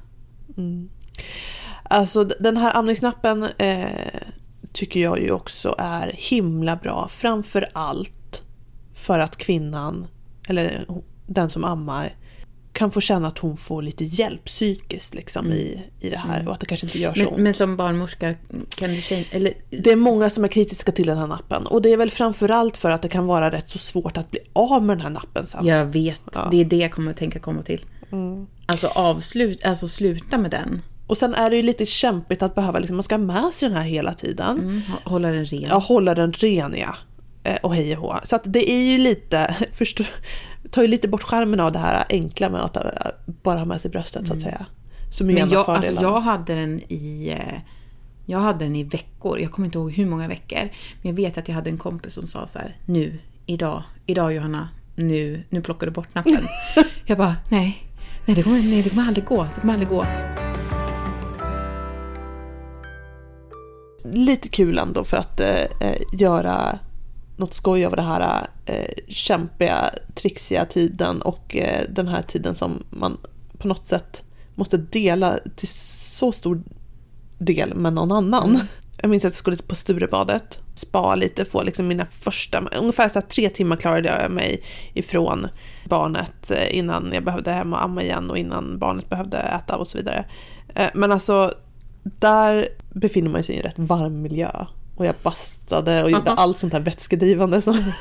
Alltså 1.82 2.24
den 2.24 2.56
här 2.56 2.76
amningsnappen 2.76 3.48
eh, 3.58 3.86
tycker 4.72 5.00
jag 5.00 5.20
ju 5.20 5.30
också 5.30 5.74
är 5.78 6.12
himla 6.14 6.76
bra. 6.76 7.08
Framför 7.08 7.68
allt 7.72 8.42
för 8.94 9.18
att 9.18 9.36
kvinnan, 9.36 10.06
eller 10.48 10.86
den 11.26 11.50
som 11.50 11.64
ammar, 11.64 12.16
kan 12.72 12.90
få 12.90 13.00
känna 13.00 13.28
att 13.28 13.38
hon 13.38 13.56
får 13.56 13.82
lite 13.82 14.04
hjälp 14.04 14.44
psykiskt 14.44 15.14
liksom, 15.14 15.52
i, 15.52 15.82
i 16.00 16.10
det 16.10 16.16
här 16.16 16.48
och 16.48 16.54
att 16.54 16.60
det 16.60 16.66
kanske 16.66 16.86
inte 16.86 16.98
gör 16.98 17.14
så 17.14 17.20
ont. 17.26 17.30
Men, 17.30 17.42
men 17.42 17.54
som 17.54 17.76
barnmorska, 17.76 18.34
kan 18.78 18.90
du 18.90 19.00
säga... 19.00 19.24
Eller, 19.30 19.52
Det 19.70 19.90
är 19.90 19.96
många 19.96 20.30
som 20.30 20.44
är 20.44 20.48
kritiska 20.48 20.92
till 20.92 21.06
den 21.06 21.18
här 21.18 21.26
nappen 21.26 21.66
och 21.66 21.82
det 21.82 21.92
är 21.92 21.96
väl 21.96 22.10
framförallt 22.10 22.76
för 22.76 22.90
att 22.90 23.02
det 23.02 23.08
kan 23.08 23.26
vara 23.26 23.50
rätt 23.50 23.68
så 23.68 23.78
svårt 23.78 24.16
att 24.16 24.30
bli 24.30 24.40
av 24.52 24.82
med 24.82 24.96
den 24.96 25.02
här 25.02 25.10
nappen 25.10 25.46
sen. 25.46 25.66
jag 25.66 25.86
vet, 25.86 26.22
det 26.50 26.60
är 26.60 26.64
det 26.64 26.76
jag 26.76 26.92
kommer 26.92 27.10
att 27.10 27.16
tänka 27.16 27.38
komma 27.38 27.62
till. 27.62 27.84
Alltså 28.66 28.86
avslut, 28.86 29.64
alltså 29.64 29.88
sluta 29.88 30.38
med 30.38 30.50
den. 30.50 30.82
Och 31.06 31.16
sen 31.18 31.34
är 31.34 31.50
det 31.50 31.56
ju 31.56 31.62
lite 31.62 31.86
kämpigt 31.86 32.42
att 32.42 32.54
behöva, 32.54 32.78
liksom, 32.78 32.96
man 32.96 33.02
ska 33.02 33.14
ha 33.14 33.22
med 33.22 33.52
sig 33.52 33.68
den 33.68 33.76
här 33.78 33.84
hela 33.84 34.14
tiden. 34.14 34.58
Mm, 34.58 34.76
hå- 34.80 35.10
hålla 35.10 35.28
den 35.28 35.44
ren. 35.44 35.62
Ja, 35.70 35.78
hålla 35.78 36.14
den 36.14 36.32
ren 36.32 36.74
ja. 36.78 36.94
Eh, 37.44 37.56
Och 37.62 37.74
hej 37.74 37.96
och 37.96 38.02
hå. 38.02 38.18
Så 38.24 38.36
att 38.36 38.42
det 38.44 38.70
är 38.70 38.82
ju 38.82 38.98
lite, 38.98 39.56
förstå, 39.72 40.04
tar 40.70 40.82
ju 40.82 40.88
lite 40.88 41.08
bort 41.08 41.22
skärmen 41.22 41.60
av 41.60 41.72
det 41.72 41.78
här 41.78 42.04
enkla 42.08 42.48
med 42.50 42.60
att 42.64 42.76
eh, 42.76 42.82
bara 43.42 43.58
ha 43.58 43.64
med 43.64 43.80
sig 43.80 43.90
bröstet 43.90 44.26
så 44.26 44.32
att 44.32 44.40
säga. 44.40 44.66
Som 45.10 45.30
är 45.30 45.34
Men 45.34 45.50
jag, 45.50 45.68
alltså, 45.70 45.92
jag 46.02 46.20
hade 46.20 46.54
den 46.54 46.80
i... 46.88 47.28
eh, 47.38 47.60
Jag 48.26 48.38
hade 48.38 48.64
den 48.64 48.76
i 48.76 48.84
veckor. 48.84 49.40
Jag 49.40 49.50
kommer 49.52 49.66
inte 49.66 49.78
ihåg 49.78 49.92
hur 49.92 50.06
många 50.06 50.28
veckor. 50.28 50.58
Men 51.02 51.10
jag 51.10 51.12
vet 51.12 51.38
att 51.38 51.48
jag 51.48 51.54
hade 51.54 51.70
en 51.70 51.78
kompis 51.78 52.12
som 52.12 52.26
sa 52.26 52.46
så 52.46 52.58
här. 52.58 52.76
Nu, 52.86 53.18
idag, 53.46 53.82
idag 54.06 54.34
Johanna. 54.34 54.68
Nu, 54.96 55.42
nu 55.50 55.60
plockar 55.62 55.86
du 55.86 55.92
bort 55.92 56.14
nappen. 56.14 56.38
jag 57.06 57.18
bara, 57.18 57.36
nej. 57.50 57.82
Nej 58.26 58.36
det, 58.36 58.42
kommer, 58.42 58.56
nej, 58.58 58.82
det 58.82 58.90
kommer 58.90 59.08
aldrig 59.08 59.24
gå. 59.24 59.46
Det 59.54 59.60
kommer 59.60 59.72
aldrig 59.72 59.88
gå. 59.88 60.04
Lite 64.04 64.48
kul 64.48 64.78
ändå 64.78 65.04
för 65.04 65.16
att 65.16 65.40
eh, 65.40 65.64
eh, 65.80 66.02
göra 66.12 66.78
något 67.36 67.54
skoj 67.54 67.86
av 67.86 67.96
det 67.96 68.02
här 68.02 68.46
eh, 68.66 68.90
kämpiga, 69.08 69.90
trixiga 70.14 70.64
tiden 70.64 71.22
och 71.22 71.56
eh, 71.56 71.84
den 71.88 72.08
här 72.08 72.22
tiden 72.22 72.54
som 72.54 72.82
man 72.90 73.18
på 73.58 73.68
något 73.68 73.86
sätt 73.86 74.24
måste 74.54 74.76
dela 74.76 75.38
till 75.56 75.68
så 75.68 76.32
stor 76.32 76.62
del 77.38 77.74
med 77.74 77.92
någon 77.92 78.12
annan. 78.12 78.60
Jag 79.02 79.10
minns 79.10 79.24
att 79.24 79.32
jag 79.32 79.38
skulle 79.38 79.56
på 79.56 79.74
Sturebadet, 79.74 80.60
spa 80.74 81.14
lite, 81.14 81.44
få 81.44 81.62
liksom 81.62 81.88
mina 81.88 82.06
första, 82.06 82.68
ungefär 82.80 83.08
så 83.08 83.20
tre 83.20 83.50
timmar 83.50 83.76
klarade 83.76 84.08
jag 84.08 84.30
mig 84.30 84.62
ifrån 84.94 85.48
barnet 85.88 86.50
eh, 86.50 86.78
innan 86.78 87.10
jag 87.12 87.24
behövde 87.24 87.52
hem 87.52 87.72
och 87.72 87.82
amma 87.82 88.02
igen 88.02 88.30
och 88.30 88.38
innan 88.38 88.78
barnet 88.78 89.08
behövde 89.08 89.38
äta 89.38 89.76
och 89.76 89.88
så 89.88 89.98
vidare. 89.98 90.24
Eh, 90.74 90.90
men 90.94 91.12
alltså, 91.12 91.52
där 92.02 92.68
befinner 92.92 93.30
man 93.30 93.42
sig 93.42 93.54
i 93.54 93.58
en 93.58 93.64
rätt 93.64 93.78
varm 93.78 94.22
miljö. 94.22 94.50
Och 94.96 95.06
jag 95.06 95.14
bastade 95.22 96.02
och 96.02 96.10
gjorde 96.10 96.30
allt 96.30 96.58
sånt 96.58 96.72
här 96.72 96.80
vätskedrivande. 96.80 97.62
Som 97.62 97.92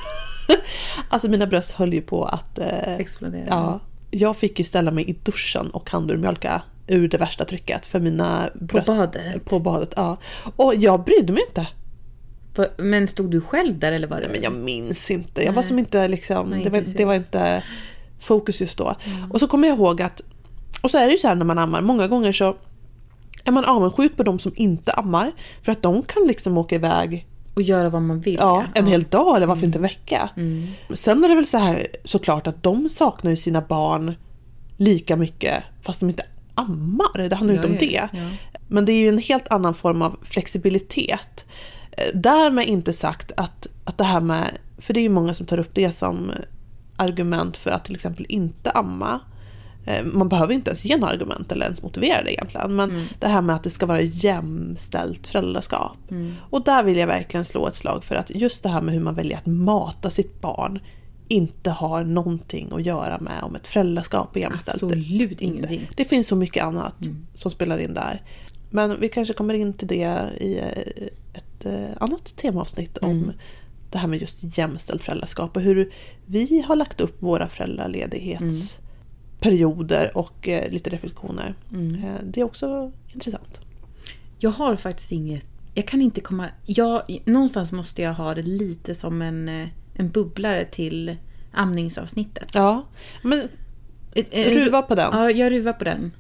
alltså 1.10 1.30
mina 1.30 1.48
bröst 1.48 1.72
höll 1.72 1.94
ju 1.94 2.02
på 2.02 2.26
att... 2.26 2.60
Eh, 2.60 2.96
Explodera. 2.96 3.46
Ja. 3.50 3.80
Jag 4.12 4.38
fick 4.38 4.60
ju 4.60 4.66
ställa 4.66 4.92
mig 4.92 5.10
i 5.10 5.14
duschen 5.24 5.72
och 5.72 5.90
handurmjölka 5.90 6.62
ur 6.88 7.08
det 7.08 7.18
värsta 7.18 7.46
trycket 7.46 7.86
för 7.86 8.00
mina 8.00 8.50
bröst. 8.54 8.88
På 8.88 8.94
badet? 8.96 9.46
På 9.46 9.60
badet, 9.60 9.94
ja. 9.96 10.18
Och 10.56 10.76
jag 10.76 11.04
brydde 11.04 11.34
mig 11.34 11.44
inte. 11.48 11.68
Men 12.78 13.08
stod 13.08 13.32
du 13.32 13.42
själv 13.42 13.80
där 13.80 13.92
eller 13.92 14.08
var 14.08 14.22
det? 14.22 14.30
Men 14.32 14.44
jag 14.44 14.54
minns 14.54 15.12
inte. 15.12 15.44
Jag 15.44 15.54
var 15.54 15.64
som 15.64 15.80
inte 15.80 16.08
liksom, 16.08 16.50
Nej, 16.50 16.64
det, 16.64 16.70
var, 16.70 16.78
inte 16.78 16.92
det 16.92 17.06
var 17.06 17.16
inte 17.16 17.64
fokus 18.20 18.62
just 18.62 18.78
då. 18.78 18.96
Och 19.30 19.40
så 19.40 19.48
kommer 19.48 19.68
jag 19.68 19.78
ihåg 19.78 20.02
att, 20.02 20.22
och 20.82 20.92
så 20.92 20.98
är 20.98 21.06
det 21.06 21.12
ju 21.12 21.18
så 21.18 21.28
här 21.28 21.36
när 21.36 21.46
man 21.46 21.58
ammar, 21.58 21.82
många 21.82 22.08
gånger 22.08 22.32
så 22.32 22.56
är 23.44 23.52
man 23.52 23.66
avundsjuk 23.66 24.18
på 24.18 24.24
de 24.24 24.40
som 24.40 24.52
inte 24.56 24.92
ammar. 24.94 25.32
För 25.62 25.72
att 25.72 25.82
de 25.82 26.04
kan 26.04 26.28
liksom 26.28 26.58
åka 26.58 26.76
iväg 26.76 27.28
Och 27.54 27.62
göra 27.62 27.90
vad 27.90 28.02
man 28.02 28.22
vill. 28.22 28.36
ja, 28.40 28.64
en 28.76 28.88
hel 28.88 29.04
dag 29.04 29.36
eller 29.38 29.48
varför 29.48 29.60
Mm. 29.60 29.68
inte 29.70 29.78
en 29.78 29.82
vecka. 29.84 30.30
Sen 30.94 31.24
är 31.24 31.30
det 31.30 31.36
väl 31.36 31.46
så 31.46 31.58
här 31.58 31.88
såklart 32.04 32.48
att 32.48 32.64
de 32.64 32.90
saknar 32.90 33.32
ju 33.32 33.38
sina 33.38 33.62
barn 33.62 34.14
lika 34.78 35.16
mycket 35.16 35.64
fast 35.82 36.00
de 36.00 36.10
inte 36.10 36.26
ammar. 36.56 37.30
Det 37.30 37.36
handlar 37.36 37.54
ju 37.56 37.60
Ja, 37.62 37.68
inte 37.68 37.86
om 37.86 37.90
ja, 37.92 38.10
det. 38.12 38.18
ja. 38.20 38.30
Men 38.68 38.86
det 38.86 38.92
är 38.92 38.98
ju 38.98 39.10
en 39.10 39.18
helt 39.18 39.48
annan 39.48 39.74
form 39.74 40.02
av 40.02 40.18
flexibilitet. 40.24 41.46
Eh, 41.92 42.04
Därmed 42.14 42.66
inte 42.68 42.94
sagt 42.94 43.32
att, 43.38 43.68
att 43.84 43.98
det 43.98 44.04
här 44.04 44.22
med, 44.22 44.58
för 44.78 44.94
det 44.94 45.00
är 45.00 45.02
ju 45.02 45.10
många 45.10 45.34
som 45.34 45.46
tar 45.46 45.58
upp 45.60 45.70
det 45.74 45.92
som 45.92 46.32
argument 46.96 47.58
för 47.58 47.70
att 47.72 47.86
till 47.86 47.96
exempel 47.96 48.26
inte 48.30 48.72
amma. 48.72 49.20
Eh, 49.86 50.06
Man 50.06 50.30
behöver 50.30 50.54
inte 50.54 50.70
ens 50.70 50.86
ge 50.86 50.98
några 50.98 51.14
argument 51.14 51.52
eller 51.52 51.66
ens 51.66 51.84
motivera 51.84 52.24
det 52.24 52.34
egentligen. 52.34 52.76
Men 52.76 52.90
Mm. 52.90 53.06
det 53.20 53.28
här 53.28 53.42
med 53.42 53.56
att 53.56 53.64
det 53.64 53.70
ska 53.70 53.86
vara 53.86 54.02
jämställt 54.02 55.28
föräldraskap. 55.28 55.98
Mm. 56.12 56.34
Och 56.50 56.64
där 56.64 56.84
vill 56.84 56.98
jag 56.98 57.08
verkligen 57.08 57.46
slå 57.46 57.68
ett 57.68 57.76
slag 57.76 58.04
för 58.04 58.16
att 58.16 58.30
just 58.30 58.64
det 58.64 58.70
här 58.70 58.82
med 58.82 58.94
hur 58.94 59.02
man 59.02 59.16
väljer 59.16 59.38
att 59.38 59.46
mata 59.46 60.10
sitt 60.10 60.42
barn 60.42 60.80
inte 61.28 61.70
har 61.70 62.04
någonting 62.04 62.70
att 62.74 62.86
göra 62.86 63.20
med 63.20 63.44
om 63.44 63.56
ett 63.56 63.68
föräldraskap 63.68 64.36
är 64.36 64.40
jämställt. 64.40 64.84
Absolut 64.84 65.32
inte. 65.32 65.44
ingenting. 65.44 65.90
Det 65.96 66.06
finns 66.06 66.28
så 66.28 66.36
mycket 66.36 66.64
annat 66.64 67.02
Mm. 67.06 67.28
som 67.34 67.52
spelar 67.52 67.78
in 67.80 67.94
där. 67.94 68.22
Men 68.70 69.00
vi 69.00 69.10
kanske 69.10 69.34
kommer 69.34 69.54
in 69.54 69.74
till 69.74 69.88
det 69.88 70.20
i 70.40 70.58
eh, 70.60 71.04
ett 71.34 71.66
eh, 71.66 71.98
annat 72.00 72.36
temaavsnitt 72.38 72.98
om 72.98 73.10
Mm. 73.12 73.32
det 73.92 73.98
här 73.98 74.08
med 74.08 74.22
just 74.22 74.58
jämställt 74.58 75.04
föräldraskap 75.04 75.56
och 75.56 75.62
hur 75.62 75.92
vi 76.26 76.62
har 76.68 76.76
lagt 76.76 77.02
upp 77.02 77.16
våra 77.22 77.48
föräldraledighetsperioder 79.42 80.18
och 80.18 80.48
eh, 80.48 80.72
lite 80.72 80.90
reflektioner. 80.90 81.56
Mm. 81.74 82.04
Eh, 82.04 82.20
Det 82.24 82.42
är 82.42 82.46
också 82.46 82.92
intressant. 83.14 83.62
Jag 84.40 84.52
har 84.52 84.76
faktiskt 84.76 85.12
inget... 85.12 85.46
Jag 85.74 85.88
kan 85.88 86.02
inte 86.02 86.22
komma... 86.22 86.48
Jag, 86.66 87.22
någonstans 87.26 87.72
måste 87.72 88.02
jag 88.02 88.14
ha 88.14 88.36
det 88.36 88.42
lite 88.42 88.96
som 88.96 89.22
en, 89.22 89.50
eh, 89.50 89.68
en 89.94 90.10
bubblare 90.10 90.66
till 90.66 91.16
amningsavsnittet. 91.54 92.52
Ja, 92.54 92.86
men 93.24 93.48
ruva 94.34 94.82
på 94.82 94.96
den. 94.96 95.10
Ja, 95.14 95.32
jag 95.32 95.52
ruvar 95.52 95.74
på 95.74 95.84
den. 95.84 96.12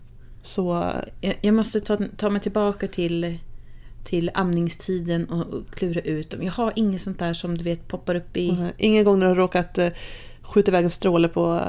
Så 0.41 0.93
Jag, 1.21 1.35
jag 1.41 1.53
måste 1.53 1.79
ta, 1.79 1.97
ta 2.17 2.29
mig 2.29 2.41
tillbaka 2.41 2.87
till, 2.87 3.37
till 4.03 4.31
amningstiden 4.33 5.25
och, 5.25 5.69
klura 5.69 6.01
ut 6.01 6.31
dem. 6.31 6.43
Jag 6.43 6.51
har 6.51 6.73
inget 6.75 7.01
sånt 7.01 7.19
där 7.19 7.33
som 7.33 7.57
du 7.57 7.63
vet 7.63 7.87
poppar 7.87 8.15
upp 8.15 8.37
i... 8.37 8.71
ingen 8.77 9.03
gång 9.03 9.19
när 9.19 9.25
du 9.25 9.31
har 9.31 9.35
råkat 9.35 9.79
skjuta 10.41 10.71
iväg 10.71 10.83
en 10.83 10.89
stråle 10.89 11.27
på 11.27 11.61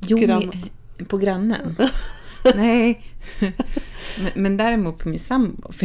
Jo, 0.00 0.18
Grann. 0.18 0.52
på 1.08 1.16
grannen. 1.18 1.76
Nej. 2.54 3.00
Men, 4.18 4.30
men 4.34 4.56
däremot 4.56 4.98
på 4.98 5.08
min 5.08 5.18
sambo. 5.18 5.72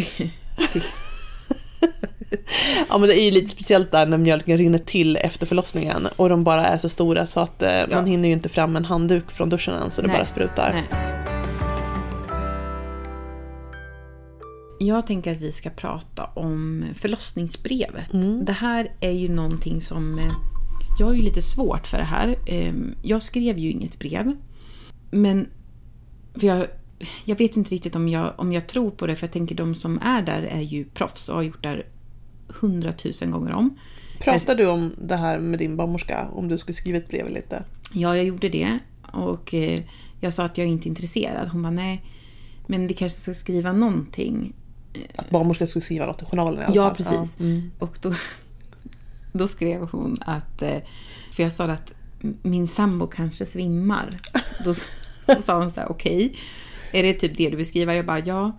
Ja 2.89 2.97
men 2.97 3.09
det 3.09 3.19
är 3.19 3.25
ju 3.25 3.31
lite 3.31 3.47
speciellt 3.47 3.91
där 3.91 4.05
när 4.05 4.17
mjölken 4.17 4.57
rinner 4.57 4.77
till 4.77 5.17
efter 5.17 5.45
förlossningen 5.45 6.07
och 6.15 6.29
de 6.29 6.43
bara 6.43 6.65
är 6.65 6.77
så 6.77 6.89
stora 6.89 7.25
så 7.25 7.39
att 7.39 7.61
eh, 7.61 7.81
man 7.91 8.05
hinner 8.05 8.27
ju 8.27 8.33
inte 8.33 8.49
fram 8.49 8.75
en 8.75 8.85
handduk 8.85 9.31
från 9.31 9.49
duschen 9.49 9.73
än 9.73 9.91
så 9.91 10.01
det 10.01 10.07
Nej. 10.07 10.17
bara 10.17 10.25
sprutar. 10.25 10.73
Nej. 10.73 10.99
Jag 14.79 15.07
tänker 15.07 15.31
att 15.31 15.37
vi 15.37 15.51
ska 15.51 15.69
prata 15.69 16.23
om 16.25 16.85
förlossningsbrevet. 16.95 18.13
Mm. 18.13 18.45
Det 18.45 18.53
här 18.53 18.91
är 18.99 19.11
ju 19.11 19.29
någonting 19.29 19.81
som... 19.81 20.19
Jag 20.99 21.05
har 21.05 21.13
ju 21.13 21.21
lite 21.21 21.41
svårt 21.41 21.87
för 21.87 21.97
det 21.97 22.03
här. 22.03 22.35
Ehm, 22.47 22.95
Jag 23.01 23.21
skrev 23.21 23.57
ju 23.57 23.71
inget 23.71 23.99
brev. 23.99 24.35
Men... 25.11 25.47
För 26.33 26.47
jag, 26.47 26.67
jag 27.25 27.37
vet 27.37 27.57
inte 27.57 27.71
riktigt 27.71 27.95
om 27.95 28.07
jag, 28.09 28.33
om 28.37 28.51
jag 28.53 28.67
tror 28.67 28.91
på 28.91 29.07
det, 29.07 29.15
för 29.15 29.27
jag 29.27 29.31
tänker 29.33 29.55
de 29.55 29.75
som 29.75 29.99
är 30.01 30.21
där 30.21 30.41
är 30.41 30.61
ju 30.61 30.85
proffs 30.85 31.29
och 31.29 31.35
har 31.35 31.43
gjort 31.43 31.63
det 31.63 31.83
hundratusen 32.47 33.31
gånger 33.31 33.51
om. 33.53 33.77
Pratar 34.19 34.55
du 34.55 34.67
om 34.67 34.95
det 35.01 35.15
här 35.15 35.39
med 35.39 35.59
din 35.59 35.77
barnmorska? 35.77 36.27
Om 36.33 36.47
du 36.47 36.57
skulle 36.57 36.75
skriva 36.75 36.97
ett 36.97 37.07
brev 37.09 37.27
eller 37.27 37.41
inte? 37.41 37.63
Ja, 37.93 38.15
jag 38.15 38.25
gjorde 38.25 38.49
det. 38.49 38.79
Och 39.13 39.53
eh, 39.53 39.81
jag 40.21 40.33
sa 40.33 40.43
att 40.45 40.57
jag 40.57 40.67
inte 40.67 40.87
är 40.87 40.89
intresserad. 40.89 41.49
Hon 41.49 41.61
bara, 41.63 41.71
nej, 41.71 42.03
men 42.67 42.87
vi 42.87 42.93
kanske 42.93 43.21
ska 43.21 43.33
skriva 43.33 43.73
någonting. 43.73 44.53
Att 45.15 45.29
barnmorskan 45.29 45.67
skulle 45.67 45.81
skriva 45.83 46.05
något 46.05 46.21
i 46.21 46.25
journalen 46.25 46.61
i 46.61 46.63
alla 46.65 46.75
Ja, 46.75 46.87
fall. 46.87 46.95
precis. 46.95 47.39
Mm. 47.39 47.71
Och 47.79 47.97
då, 48.01 48.13
då 49.37 49.47
skrev 49.47 49.89
hon 49.91 50.17
att, 50.21 50.61
eh, 50.61 50.77
för 51.31 51.43
jag 51.43 51.51
sa 51.51 51.65
att 51.65 51.93
min 52.41 52.67
sambo 52.67 53.07
kanske 53.07 53.45
svimmar. 53.45 54.09
Då, 54.65 54.73
sa 55.41 55.59
hon 55.59 55.71
så 55.71 55.81
här, 55.81 55.91
okej, 55.91 56.35
är 56.91 57.03
det 57.03 57.13
typ 57.13 57.37
det 57.37 57.49
du 57.49 57.65
skriva? 57.65 57.95
Jag 57.95 58.05
bara, 58.05 58.19
ja. 58.19 58.57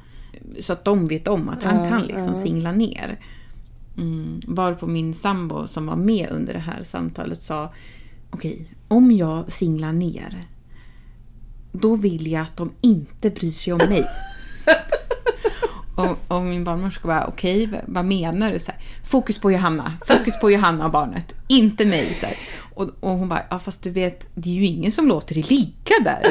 Så 0.61 0.73
att 0.73 0.85
de 0.85 1.05
vet 1.05 1.29
om 1.29 1.49
att 1.49 1.63
han 1.63 1.89
kan 1.89 2.03
liksom 2.03 2.35
singla 2.35 2.73
ner. 2.73 3.21
Mm, 3.97 4.41
varpå 4.47 4.87
min 4.87 5.15
sambo 5.15 5.67
som 5.67 5.87
var 5.87 5.97
med 5.97 6.29
under 6.31 6.53
det 6.53 6.59
här 6.59 6.83
samtalet 6.83 7.41
sa, 7.41 7.73
okej, 8.31 8.73
om 8.89 9.13
jag 9.13 9.53
singlar 9.53 9.93
ner, 9.93 10.45
då 11.73 11.97
vill 11.97 12.27
jag 12.27 12.43
att 12.43 12.57
de 12.57 12.73
inte 12.81 13.31
bryr 13.31 13.51
sig 13.51 13.73
om 13.73 13.89
mig. 13.89 14.05
Och, 15.97 16.17
och 16.37 16.43
min 16.43 16.65
barnmorska 16.65 17.09
bara, 17.09 17.27
okej, 17.27 17.67
v- 17.67 17.81
vad 17.87 18.05
menar 18.05 18.53
du? 18.53 18.59
Så 18.59 18.71
här, 18.73 18.81
fokus 19.05 19.39
på 19.39 19.53
Johanna, 19.53 19.93
fokus 20.07 20.41
på 20.41 20.51
Johanna 20.51 20.85
och 20.87 20.91
barnet, 20.93 21.35
inte 21.49 21.87
mig. 21.87 22.05
Så 22.05 22.27
här. 22.27 22.35
Och, 22.75 22.91
och 23.01 23.11
hon 23.11 23.29
bara, 23.29 23.43
ja 23.51 23.59
fast 23.59 23.83
du 23.83 23.91
vet, 23.91 24.29
det 24.35 24.49
är 24.51 24.55
ju 24.55 24.65
ingen 24.67 24.93
som 24.93 25.09
låter 25.09 25.35
dig 25.35 25.43
ligga 25.43 25.95
där, 26.05 26.23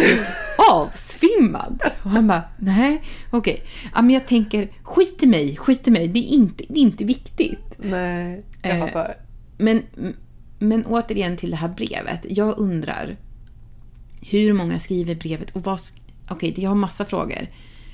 avsvimmad. 0.72 1.82
Och 2.04 2.10
han 2.10 2.28
bara, 2.28 2.42
nej, 2.58 3.02
okej. 3.32 3.62
Ja 3.96 4.02
men 4.02 4.10
jag 4.10 4.28
tänker, 4.28 4.70
skit 4.84 5.24
i 5.24 5.28
mig, 5.28 5.56
skit 5.58 5.88
i 5.88 5.92
mig, 5.92 6.08
det 6.08 6.20
är 6.20 6.34
inte, 6.34 6.64
det 6.70 6.80
är 6.80 6.84
inte 6.84 7.04
viktigt. 7.04 7.76
Nej, 7.78 8.44
jag 8.62 8.72
Eh, 8.80 8.86
fattar. 8.86 9.16
Men, 9.58 9.82
men 10.60 10.86
återigen 10.86 11.38
till 11.38 11.52
det 11.52 11.58
här 11.58 11.68
brevet. 11.70 12.26
Jag 12.30 12.58
undrar 12.58 13.18
hur 14.22 14.54
många 14.54 14.80
skriver 14.80 15.16
brevet 15.16 15.52
och 15.52 15.64
vad... 15.64 15.80
Okej, 16.30 16.54
jag 16.58 16.70
har 16.70 16.76
massa 16.76 17.06
frågor. 17.06 17.48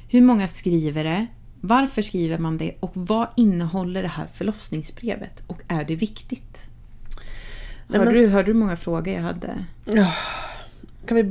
Hur 0.10 0.22
många 0.22 0.48
skriver 0.48 1.04
det? 1.04 1.28
Varför 1.62 2.02
skriver 2.02 2.38
man 2.38 2.58
det? 2.58 2.76
Och 2.80 2.92
vad 2.94 3.28
innehåller 3.38 4.02
det 4.02 4.08
här 4.08 4.26
förlossningsbrevet? 4.34 5.44
Och 5.48 5.62
är 5.68 5.84
det 5.84 5.96
viktigt? 5.96 6.66
Hörde, 7.90 8.06
men- 8.06 8.14
du, 8.14 8.28
hörde 8.28 8.48
du 8.48 8.54
många 8.54 8.76
frågor 8.76 9.14
jag 9.14 9.22
hade? 9.22 9.66
Kan 11.06 11.16
vi, 11.18 11.22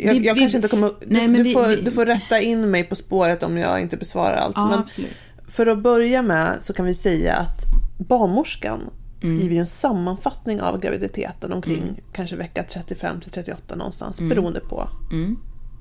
jag 0.00 0.14
Vi- 0.14 0.26
jag 0.26 0.34
vi- 0.34 0.40
kanske 0.40 0.58
inte 0.58 0.68
kommer... 0.68 0.88
Du, 0.88 1.06
Nej, 1.06 1.28
men 1.28 1.32
du, 1.36 1.42
vi- 1.42 1.52
får, 1.52 1.84
du 1.84 1.90
får 1.90 2.06
rätta 2.06 2.40
in 2.40 2.70
mig 2.70 2.84
på 2.84 2.96
spåret 2.96 3.42
om 3.42 3.56
jag 3.56 3.80
inte 3.80 3.96
besvarar 3.96 4.36
allt. 4.36 4.56
Ja, 4.56 4.68
men 4.68 4.78
absolut. 4.78 5.10
för 5.48 5.66
att 5.66 5.82
börja 5.82 6.22
med 6.22 6.56
så 6.60 6.72
kan 6.72 6.86
vi 6.86 6.94
säga 6.94 7.36
att 7.36 7.64
barnmorskan 7.98 8.90
Mm. 9.22 9.38
skriver 9.38 9.54
ju 9.54 9.60
en 9.60 9.66
sammanfattning 9.66 10.60
av 10.60 10.80
graviditeten 10.80 11.52
omkring 11.52 12.00
kanske 12.12 12.36
vecka 12.36 12.62
35 12.68 13.20
till 13.20 13.30
38 13.30 13.76
någonstans 13.76 14.20
beroende 14.20 14.60
på 14.60 14.88
Mm. 15.12 15.36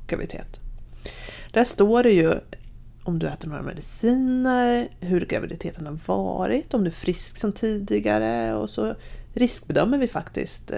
graviditet. 0.08 0.60
Där 1.54 1.64
står 1.64 2.04
det 2.04 2.12
ju 2.12 2.34
om 3.08 3.20
du 3.20 3.28
äter 3.28 3.48
några 3.48 3.62
mediciner, 3.62 4.90
hur 5.00 5.26
graviditeten 5.26 5.86
har 5.86 6.00
varit, 6.06 6.74
om 6.74 6.84
du 6.84 6.88
är 6.88 6.94
frisk 6.94 7.38
sedan 7.38 7.52
tidigare 7.54 8.54
och 8.54 8.70
så 8.70 8.96
riskbedömer 9.34 9.98
vi 9.98 10.08
faktiskt 10.08 10.72
eh, 10.72 10.78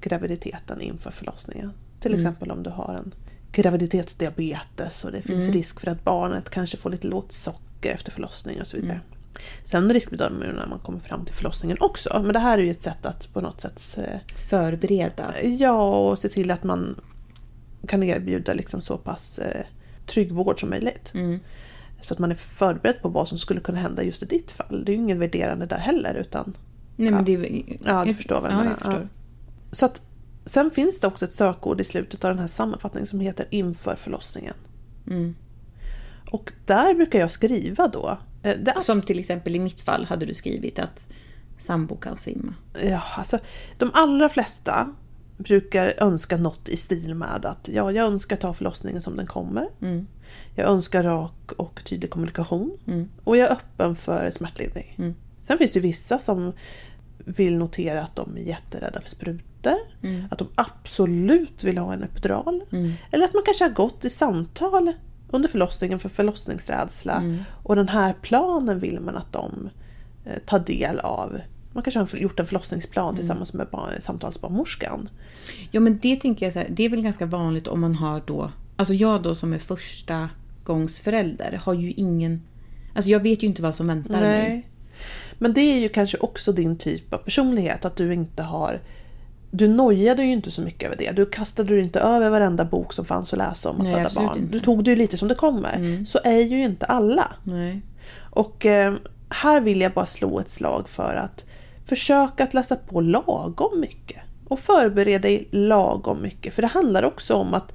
graviditeten 0.00 0.80
inför 0.80 1.10
förlossningen. 1.10 1.72
Till 2.00 2.14
exempel 2.14 2.50
om 2.50 2.62
du 2.62 2.70
har 2.70 2.94
en 2.94 3.14
graviditetsdiabetes 3.52 5.04
och 5.04 5.12
det 5.12 5.22
finns 5.22 5.48
risk 5.48 5.80
för 5.80 5.90
att 5.90 6.04
barnet 6.04 6.50
kanske 6.50 6.76
får 6.76 6.90
lite 6.90 7.06
lågt 7.06 7.32
socker 7.32 7.94
efter 7.94 8.12
förlossning 8.12 8.60
och 8.60 8.66
så 8.66 8.76
vidare. 8.76 9.00
Sen 9.64 9.92
riskbedömer 9.92 10.46
vi 10.46 10.52
när 10.52 10.66
man 10.66 10.78
kommer 10.78 10.98
fram 10.98 11.24
till 11.24 11.34
förlossningen 11.34 11.76
också. 11.80 12.22
Men 12.24 12.32
det 12.32 12.38
här 12.38 12.58
är 12.58 12.62
ju 12.62 12.70
ett 12.70 12.82
sätt 12.82 13.06
att 13.06 13.32
på 13.32 13.40
något 13.40 13.60
sätt 13.60 13.98
eh, 13.98 14.36
Förbereda. 14.48 15.42
Ja, 15.42 16.10
och 16.10 16.18
se 16.18 16.28
till 16.28 16.50
att 16.50 16.64
man 16.64 17.00
kan 17.86 18.02
erbjuda 18.02 18.52
liksom 18.52 18.80
så 18.80 18.98
pass 18.98 19.38
eh, 19.38 19.64
trygg 20.06 20.32
vård 20.32 20.60
som 20.60 20.70
möjligt. 20.70 21.10
Mm. 21.14 21.40
Så 22.00 22.14
att 22.14 22.20
man 22.20 22.30
är 22.30 22.34
förberedd 22.34 23.02
på 23.02 23.08
vad 23.08 23.28
som 23.28 23.38
skulle 23.38 23.60
kunna 23.60 23.78
hända 23.78 24.02
just 24.02 24.22
i 24.22 24.26
ditt 24.26 24.50
fall. 24.50 24.84
Det 24.84 24.92
är 24.92 24.96
ju 24.96 25.02
inget 25.02 25.16
värderande 25.18 25.66
där 25.66 25.78
heller 25.78 26.14
utan 26.14 26.56
Nej, 26.96 27.10
men 27.10 27.24
det, 27.24 27.62
Ja, 27.84 28.04
du 28.04 28.14
förstår 28.14 28.40
vad 28.40 28.50
jag 28.50 28.52
ja, 28.52 28.56
menar. 28.58 28.70
jag 28.70 28.78
förstår. 28.78 29.00
Ja. 29.00 29.08
Så 29.72 29.86
att, 29.86 30.02
sen 30.44 30.70
finns 30.70 31.00
det 31.00 31.06
också 31.06 31.24
ett 31.24 31.32
sökord 31.32 31.80
i 31.80 31.84
slutet 31.84 32.24
av 32.24 32.30
den 32.30 32.38
här 32.38 32.46
sammanfattningen 32.46 33.06
som 33.06 33.20
heter 33.20 33.46
inför 33.50 33.96
förlossningen. 33.96 34.54
Mm. 35.06 35.34
Och 36.30 36.52
där 36.66 36.94
brukar 36.94 37.18
jag 37.18 37.30
skriva 37.30 37.88
då. 37.88 38.18
eh, 38.42 38.56
Det, 38.58 38.74
Som 38.80 39.02
till 39.02 39.18
exempel 39.18 39.56
i 39.56 39.58
mitt 39.58 39.80
fall 39.80 40.04
hade 40.04 40.26
du 40.26 40.34
skrivit 40.34 40.78
att 40.78 41.08
sambo 41.58 41.96
kan 41.96 42.16
svimma. 42.16 42.54
ja, 42.82 43.02
alltså, 43.16 43.38
de 43.78 43.90
allra 43.94 44.28
flesta 44.28 44.94
brukar 45.36 45.94
önska 45.98 46.36
något 46.36 46.68
i 46.68 46.76
stil 46.76 47.14
med 47.14 47.46
att 47.46 47.68
ja, 47.72 47.92
jag 47.92 48.06
önskar 48.06 48.36
ta 48.36 48.54
förlossningen 48.54 49.00
som 49.00 49.16
den 49.16 49.26
kommer. 49.26 49.68
Mm. 49.82 50.06
Jag 50.54 50.68
önskar 50.68 51.02
rak 51.02 51.52
och 51.56 51.84
tydlig 51.84 52.10
kommunikation. 52.10 52.78
Mm. 52.86 53.08
Och 53.24 53.36
jag 53.36 53.48
är 53.48 53.52
öppen 53.52 53.96
för 53.96 54.30
smärtlindring. 54.30 54.94
Mm. 54.98 55.14
Sen 55.40 55.58
finns 55.58 55.72
det 55.72 55.80
vissa 55.80 56.18
som 56.18 56.52
vill 57.18 57.58
notera 57.58 58.02
att 58.02 58.16
de 58.16 58.36
är 58.36 58.40
jätterädda 58.40 59.00
för 59.00 59.10
sprutor. 59.10 59.78
Mm. 60.02 60.24
Att 60.30 60.38
de 60.38 60.48
absolut 60.54 61.64
vill 61.64 61.78
ha 61.78 61.92
en 61.92 62.02
epidural. 62.02 62.64
Mm. 62.70 62.92
Eller 63.10 63.24
att 63.24 63.34
man 63.34 63.42
kanske 63.44 63.64
har 63.64 63.70
gått 63.70 64.04
i 64.04 64.10
samtal 64.10 64.92
under 65.30 65.48
förlossningen 65.48 65.98
för 65.98 66.08
förlossningsrädsla. 66.08 67.16
Mm. 67.16 67.42
Och 67.62 67.76
den 67.76 67.88
här 67.88 68.14
planen 68.22 68.78
vill 68.78 69.00
man 69.00 69.16
att 69.16 69.32
de 69.32 69.70
eh, 70.24 70.38
tar 70.46 70.58
del 70.58 70.98
av. 70.98 71.40
Man 71.74 71.82
kanske 71.82 72.00
har 72.00 72.22
gjort 72.22 72.40
en 72.40 72.46
förlossningsplan 72.46 73.04
Mm. 73.08 73.16
tillsammans 73.16 73.52
med 73.52 73.66
barn, 73.72 73.90
samtalsbarnmorskan. 74.00 75.08
Ja, 75.70 75.80
men 75.80 75.98
det 76.02 76.16
tänker 76.16 76.46
jag 76.46 76.52
så 76.52 76.58
här, 76.58 76.68
det 76.70 76.82
är 76.84 76.88
väl 76.88 77.02
ganska 77.02 77.26
vanligt 77.26 77.68
om 77.68 77.80
man 77.80 77.94
har 77.94 78.22
då... 78.26 78.50
Alltså 78.76 78.94
jag 78.94 79.22
då 79.22 79.34
som 79.34 79.52
är 79.52 79.58
första 79.58 80.28
gångs 80.64 81.00
förälder 81.00 81.60
har 81.64 81.74
ju 81.74 81.92
ingen... 81.92 82.42
Alltså 82.94 83.10
jag 83.10 83.20
vet 83.20 83.42
ju 83.42 83.46
inte 83.46 83.62
vad 83.62 83.76
som 83.76 83.86
väntar 83.86 84.20
mig. 84.20 84.68
Men 85.38 85.52
det 85.52 85.60
är 85.60 85.78
ju 85.78 85.88
kanske 85.88 86.18
också 86.18 86.52
din 86.52 86.76
typ 86.78 87.14
av 87.14 87.18
personlighet. 87.18 87.84
Att 87.84 87.96
du 87.96 88.14
inte 88.14 88.42
har... 88.42 88.80
Du 89.50 89.68
nojade 89.68 90.22
ju 90.22 90.32
inte 90.32 90.50
så 90.50 90.62
mycket 90.62 90.86
över 90.86 90.96
det. 90.96 91.12
Du 91.12 91.26
kastade 91.26 91.74
dig 91.74 91.82
inte 91.82 92.00
över 92.00 92.30
varenda 92.30 92.64
bok 92.64 92.92
som 92.92 93.04
fanns 93.04 93.32
att 93.32 93.38
läsa 93.38 93.70
om 93.70 93.76
att 93.80 93.82
Nej, 93.86 93.94
föda 93.94 94.10
barn. 94.26 94.38
inte. 94.38 94.52
Du 94.52 94.60
tog 94.60 94.84
det 94.84 94.90
ju 94.90 94.96
lite 94.96 95.16
som 95.16 95.28
det 95.28 95.34
kommer. 95.34 96.04
Så 96.04 96.18
är 96.24 96.38
ju 96.40 96.62
inte 96.62 96.86
alla. 96.86 97.32
Nej. 97.42 97.82
Och 98.16 98.66
eh, 98.66 98.94
här 99.28 99.60
vill 99.60 99.80
jag 99.80 99.92
bara 99.92 100.06
slå 100.06 100.40
ett 100.40 100.48
slag 100.48 100.88
för 100.88 101.14
att 101.14 101.44
försöka 101.84 102.44
att 102.44 102.54
läsa 102.54 102.76
på 102.76 103.00
lagom 103.00 103.80
mycket. 103.80 104.20
Och 104.48 104.58
förbereda 104.58 105.18
dig 105.18 105.48
lagom 105.50 106.22
mycket. 106.22 106.54
För 106.54 106.62
det 106.62 106.68
handlar 106.68 107.02
också 107.02 107.34
om 107.34 107.54
att 107.54 107.72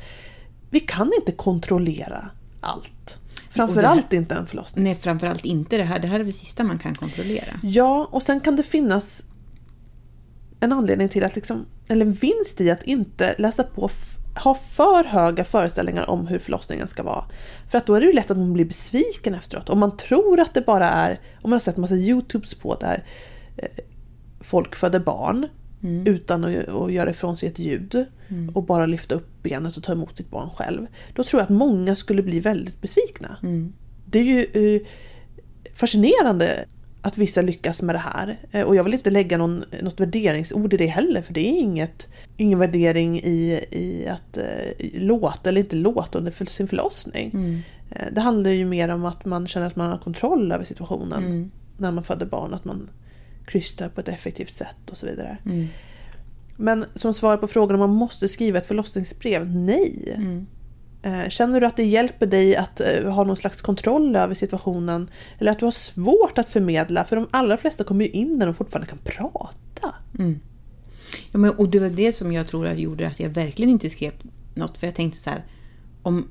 vi 0.69 0.79
kan 0.79 1.11
inte 1.19 1.31
kontrollera 1.31 2.29
allt. 2.61 3.19
Framförallt 3.49 4.13
inte 4.13 4.35
en 4.35 4.47
förlossning. 4.47 4.83
Nej, 4.83 4.95
framförallt 4.95 5.45
inte 5.45 5.77
det 5.77 5.83
här. 5.83 5.99
Det 5.99 6.07
här 6.07 6.19
är 6.19 6.23
det 6.23 6.31
sista 6.31 6.63
man 6.63 6.79
kan 6.79 6.93
kontrollera. 6.93 7.59
Ja, 7.63 8.09
och 8.11 8.23
sen 8.23 8.39
kan 8.39 8.55
det 8.55 8.63
finnas 8.63 9.23
en 10.59 10.73
anledning 10.73 11.09
till 11.09 11.23
att 11.23 11.35
liksom, 11.35 11.65
eller 11.87 12.05
en 12.05 12.13
vinst 12.13 12.61
i 12.61 12.71
att 12.71 12.83
inte 12.83 13.35
läsa 13.37 13.63
på, 13.63 13.89
ha 14.43 14.55
för 14.55 15.03
höga 15.03 15.43
föreställningar 15.43 16.09
om 16.09 16.27
hur 16.27 16.39
förlossningen 16.39 16.87
ska 16.87 17.03
vara. 17.03 17.25
För 17.69 17.77
att 17.77 17.85
då 17.85 17.95
är 17.95 17.99
det 18.01 18.07
ju 18.07 18.13
lätt 18.13 18.31
att 18.31 18.37
man 18.37 18.53
blir 18.53 18.65
besviken 18.65 19.35
efteråt. 19.35 19.69
Om 19.69 19.79
man 19.79 19.97
tror 19.97 20.39
att 20.39 20.53
det 20.53 20.61
bara 20.61 20.89
är, 20.89 21.19
om 21.41 21.49
man 21.49 21.51
har 21.51 21.59
sett 21.59 21.77
massa 21.77 21.95
YouTubes 21.95 22.53
på 22.53 22.75
där 22.75 23.03
eh, 23.57 23.69
folk 24.39 24.75
föder 24.75 24.99
barn 24.99 25.47
utan 26.05 26.43
att, 26.43 26.67
att 26.67 26.91
göra 26.91 27.09
ifrån 27.09 27.35
sig 27.35 27.49
ett 27.49 27.59
ljud 27.59 28.05
och 28.53 28.63
bara 28.63 28.85
lyfta 28.85 29.15
upp 29.15 29.43
benet 29.43 29.77
och 29.77 29.83
ta 29.83 29.91
emot 29.91 30.17
sitt 30.17 30.29
barn 30.29 30.49
själv. 30.49 30.87
Då 31.15 31.23
tror 31.23 31.39
jag 31.39 31.43
att 31.43 31.49
många 31.57 31.95
skulle 31.95 32.21
bli 32.23 32.39
väldigt 32.39 32.81
besvikna. 32.81 33.37
Mm. 33.43 33.73
Det 34.05 34.19
är 34.19 34.23
ju 34.23 34.75
eh, 34.75 34.81
fascinerande 35.73 36.65
att 37.01 37.17
vissa 37.17 37.41
lyckas 37.41 37.81
med 37.81 37.95
det 37.95 37.99
här. 37.99 38.39
Eh, 38.51 38.63
Och 38.63 38.75
jag 38.75 38.83
vill 38.83 38.93
inte 38.93 39.09
lägga 39.09 39.37
någon, 39.37 39.63
något 39.81 39.99
värderingsord 39.99 40.73
i 40.73 40.77
det 40.77 40.87
heller 40.87 41.21
för 41.21 41.33
det 41.33 41.41
är 41.49 41.59
inget, 41.59 42.07
ingen 42.37 42.59
värdering 42.59 43.19
i, 43.19 43.65
i 43.71 44.07
att 44.07 44.37
eh, 44.37 44.45
låta 44.93 45.49
eller 45.49 45.61
inte 45.61 45.75
låta 45.75 46.17
under 46.17 46.45
sin 46.45 46.67
förlossning. 46.67 47.31
Mm. 47.33 47.59
Eh, 47.91 48.07
det 48.11 48.21
handlar 48.21 48.51
ju 48.51 48.65
mer 48.65 48.89
om 48.89 49.05
att 49.05 49.25
man 49.25 49.47
känner 49.47 49.67
att 49.67 49.75
man 49.75 49.89
har 49.91 49.97
kontroll 49.97 50.51
över 50.51 50.63
situationen 50.65 51.23
Mm. 51.23 51.51
när 51.77 51.91
man 51.91 52.03
föder 52.03 52.25
barn. 52.25 52.53
Att 52.53 52.65
man 52.65 52.89
krystar 53.49 53.89
på 53.89 54.01
ett 54.01 54.07
effektivt 54.07 54.55
sätt 54.55 54.89
och 54.91 54.97
så 54.97 55.05
vidare. 55.05 55.37
Mm. 55.45 55.67
Men 56.57 56.85
som 56.95 57.13
svar 57.13 57.37
på 57.37 57.47
frågan 57.47 57.75
om 57.75 57.79
man 57.79 57.97
måste 57.97 58.27
skriva 58.27 58.57
ett 58.57 58.65
förlossningsbrev, 58.65 59.55
nej. 59.55 60.13
Mm. 60.17 60.47
Eh, 61.01 61.29
Känner 61.29 61.61
du 61.61 61.67
att 61.67 61.77
det 61.77 61.85
hjälper 61.85 62.25
dig 62.25 62.55
att 62.55 62.81
eh, 62.81 63.13
ha 63.13 63.23
någon 63.23 63.37
slags 63.37 63.61
kontroll 63.61 64.15
över 64.15 64.33
situationen? 64.33 65.09
Eller 65.39 65.51
att 65.51 65.59
du 65.59 65.65
har 65.65 65.71
svårt 65.71 66.37
att 66.37 66.49
förmedla? 66.49 67.03
För 67.03 67.15
de 67.15 67.27
allra 67.31 67.57
flesta 67.57 67.83
kommer 67.83 68.05
ju 68.05 68.11
in 68.11 68.37
när 68.37 68.45
de 68.45 68.55
fortfarande 68.55 68.87
kan 68.87 68.99
prata. 69.03 69.95
Mm. 70.19 70.39
Ja, 71.31 71.39
men, 71.39 71.51
och 71.51 71.69
det 71.69 71.79
var 71.79 71.89
det 71.89 72.11
som 72.11 72.31
jag 72.31 72.47
tror 72.47 72.67
att 72.67 72.77
gjorde 72.77 73.07
att 73.07 73.19
jag 73.19 73.29
verkligen 73.29 73.69
inte 73.69 73.89
skrev 73.89 74.13
något. 74.55 74.77
För 74.77 74.87
jag 74.87 74.95
tänkte 74.95 75.19
så 75.19 75.29
här, 75.29 75.45
om, 76.01 76.27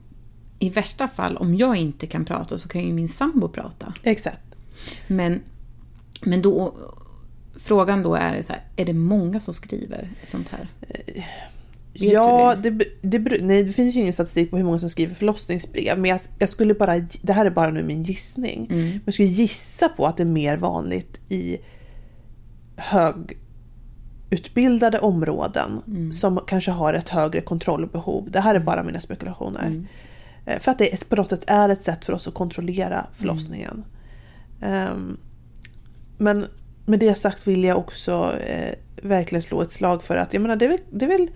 i 0.58 0.70
värsta 0.70 1.08
fall, 1.08 1.36
om 1.36 1.54
jag 1.54 1.76
inte 1.76 2.06
kan 2.06 2.24
prata 2.24 2.58
så 2.58 2.68
kan 2.68 2.82
ju 2.82 2.92
min 2.92 3.08
sambo 3.08 3.48
prata. 3.48 3.92
Exakt. 4.02 4.54
Men, 5.06 5.40
men 6.22 6.42
då, 6.42 6.76
frågan 7.58 8.02
då 8.02 8.14
är 8.14 8.42
så 8.42 8.52
här, 8.52 8.64
är 8.76 8.84
det 8.84 8.92
många 8.94 9.40
som 9.40 9.54
skriver 9.54 10.08
sånt 10.22 10.48
här? 10.48 10.68
Vet 11.92 12.12
ja, 12.12 12.54
det, 12.54 12.70
det, 13.02 13.18
bero- 13.18 13.42
nej, 13.42 13.64
det 13.64 13.72
finns 13.72 13.96
ju 13.96 14.00
ingen 14.00 14.12
statistik 14.12 14.50
på 14.50 14.56
hur 14.56 14.64
många 14.64 14.78
som 14.78 14.90
skriver 14.90 15.14
förlossningsbrev. 15.14 15.98
Men 15.98 16.10
jag, 16.10 16.20
jag 16.38 16.48
skulle 16.48 16.74
bara, 16.74 16.98
det 17.22 17.32
här 17.32 17.46
är 17.46 17.50
bara 17.50 17.70
nu 17.70 17.82
min 17.82 18.02
gissning. 18.02 18.66
Mm. 18.70 18.88
Men 18.88 19.00
jag 19.04 19.14
skulle 19.14 19.28
gissa 19.28 19.88
på 19.88 20.06
att 20.06 20.16
det 20.16 20.22
är 20.22 20.24
mer 20.24 20.56
vanligt 20.56 21.20
i 21.28 21.58
högutbildade 24.30 24.98
områden 24.98 25.80
Mm. 25.86 26.12
som 26.12 26.40
kanske 26.46 26.70
har 26.70 26.94
ett 26.94 27.08
högre 27.08 27.40
kontrollbehov. 27.40 28.30
Det 28.30 28.40
här 28.40 28.54
är 28.54 28.60
bara 28.60 28.82
mina 28.82 29.00
spekulationer. 29.00 29.66
Mm. 29.66 29.86
Eh, 30.46 30.58
För 30.60 30.70
att 30.70 30.78
det 30.78 31.08
på 31.08 31.16
något 31.16 31.30
sätt 31.30 31.44
är 31.46 31.68
ett 31.68 31.82
sätt 31.82 32.04
för 32.04 32.12
oss 32.12 32.28
att 32.28 32.34
kontrollera 32.34 33.06
förlossningen. 33.14 33.84
Ehm, 34.62 35.16
men 36.18 36.46
med 36.88 36.98
det 36.98 37.14
sagt 37.14 37.46
vill 37.46 37.64
jag 37.64 37.78
också 37.78 38.34
eh, 38.46 38.74
verkligen 39.02 39.42
slå 39.42 39.62
ett 39.62 39.72
slag 39.72 40.02
för 40.02 40.16
att 40.16 40.32
jag 40.32 40.40
menar, 40.42 40.56
det, 40.56 40.64
är 40.64 40.68
väl, 40.68 40.80
det 40.90 41.04
är 41.04 41.08
väl 41.08 41.30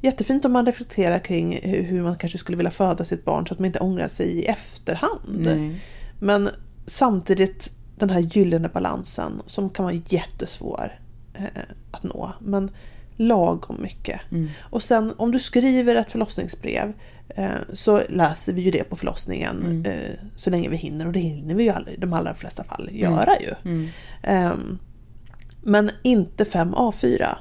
jättefint 0.00 0.44
om 0.44 0.52
man 0.52 0.66
reflekterar 0.66 1.18
kring 1.18 1.60
hur, 1.62 1.82
hur 1.82 2.02
man 2.02 2.16
kanske 2.16 2.38
skulle 2.38 2.56
vilja 2.56 2.70
föda 2.70 3.04
sitt 3.04 3.24
barn 3.24 3.46
så 3.46 3.54
att 3.54 3.60
man 3.60 3.66
inte 3.66 3.78
ångrar 3.78 4.08
sig 4.08 4.26
i 4.26 4.44
efterhand. 4.46 5.20
Nej. 5.38 5.80
Men 6.18 6.48
samtidigt 6.86 7.72
den 7.96 8.10
här 8.10 8.20
gyllene 8.20 8.68
balansen 8.68 9.42
som 9.46 9.70
kan 9.70 9.84
vara 9.84 9.94
jättesvår 10.08 10.98
eh, 11.34 11.62
att 11.90 12.02
nå. 12.02 12.32
Men 12.40 12.70
lagom 13.16 13.82
mycket. 13.82 14.20
Mm. 14.30 14.48
Och 14.60 14.82
sen 14.82 15.12
om 15.16 15.32
du 15.32 15.38
skriver 15.38 15.94
ett 15.94 16.12
förlossningsbrev 16.12 16.92
eh, 17.28 17.50
så 17.72 18.02
läser 18.08 18.52
vi 18.52 18.62
ju 18.62 18.70
det 18.70 18.84
på 18.84 18.96
förlossningen 18.96 19.56
Mm. 19.56 19.84
eh, 19.84 20.18
så 20.36 20.50
länge 20.50 20.68
vi 20.68 20.76
hinner. 20.76 21.06
Och 21.06 21.12
det 21.12 21.20
hinner 21.20 21.54
vi 21.54 21.64
ju 21.64 21.70
aldrig, 21.70 22.00
de 22.00 22.12
allra 22.12 22.34
flesta 22.34 22.64
fall 22.64 22.88
göra 22.92 23.40
ju. 23.40 23.54
Mm. 23.70 23.88
Ehm, 24.22 24.78
men 25.62 25.90
inte 26.02 26.44
fem 26.44 26.74
A4 26.74 27.36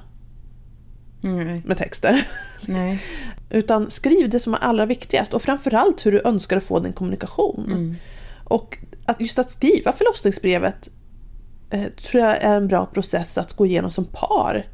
Mm. 1.23 1.62
med 1.65 1.77
texter. 1.77 2.27
Nej. 2.67 3.01
Utan 3.49 3.91
skriv 3.91 4.29
det 4.29 4.39
som 4.39 4.53
är 4.53 4.58
allra 4.58 4.86
viktigast 4.86 5.34
och 5.34 5.41
framförallt 5.41 6.05
hur 6.05 6.12
du 6.12 6.21
önskar 6.25 6.58
att 6.58 6.63
få 6.63 6.79
din 6.79 6.93
kommunikation. 6.93 7.65
Mm. 7.65 7.95
Och 8.43 8.77
att 9.05 9.21
just 9.21 9.39
att 9.39 9.49
skriva 9.49 9.91
förlossningsbrevet 9.91 10.89
eh, 11.69 11.86
tror 11.86 12.23
jag 12.23 12.43
är 12.43 12.55
en 12.55 12.67
bra 12.67 12.86
process 12.86 13.38
att 13.38 13.53
gå 13.53 13.65
igenom 13.65 13.91
som 13.91 14.05
par. 14.05 14.65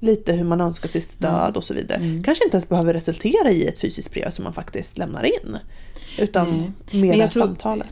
Lite 0.00 0.32
hur 0.32 0.44
man 0.44 0.60
önskar 0.60 0.88
sitt 0.88 1.04
stöd 1.04 1.56
och 1.56 1.64
så 1.64 1.74
vidare. 1.74 1.98
Mm. 1.98 2.22
Kanske 2.22 2.44
inte 2.44 2.56
ens 2.56 2.68
behöver 2.68 2.92
resultera 2.92 3.50
i 3.50 3.66
ett 3.66 3.78
fysiskt 3.78 4.12
brev 4.12 4.30
som 4.30 4.44
man 4.44 4.52
faktiskt 4.52 4.98
lämnar 4.98 5.24
in. 5.24 5.58
Utan 6.18 6.74
mer 6.90 7.28
samtalet. 7.28 7.86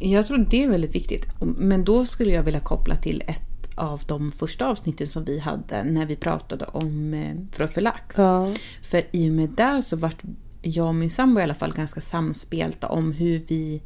Jag 0.00 0.26
tror 0.26 0.38
det 0.50 0.64
är 0.64 0.68
väldigt 0.68 0.94
viktigt. 0.94 1.26
Men 1.40 1.84
då 1.84 2.06
skulle 2.06 2.32
jag 2.32 2.42
vilja 2.42 2.60
koppla 2.60 2.96
till 2.96 3.22
ett 3.26 3.53
av 3.74 4.02
de 4.06 4.30
första 4.30 4.66
avsnitten 4.68 5.06
som 5.06 5.24
vi 5.24 5.38
hade 5.38 5.84
när 5.84 6.06
vi 6.06 6.16
pratade 6.16 6.64
om 6.64 7.14
eh, 7.14 7.34
profylax. 7.56 8.14
Ja. 8.18 8.52
För 8.82 9.02
i 9.12 9.30
och 9.30 9.34
med 9.34 9.48
det 9.50 9.82
så 9.82 9.96
vart 9.96 10.22
jag 10.62 10.86
och 10.88 10.94
min 10.94 11.10
sambo 11.10 11.40
i 11.40 11.42
alla 11.42 11.54
fall 11.54 11.72
ganska 11.74 12.00
samspelta 12.00 12.88
om 12.88 13.12
hur 13.12 13.42
vi 13.48 13.82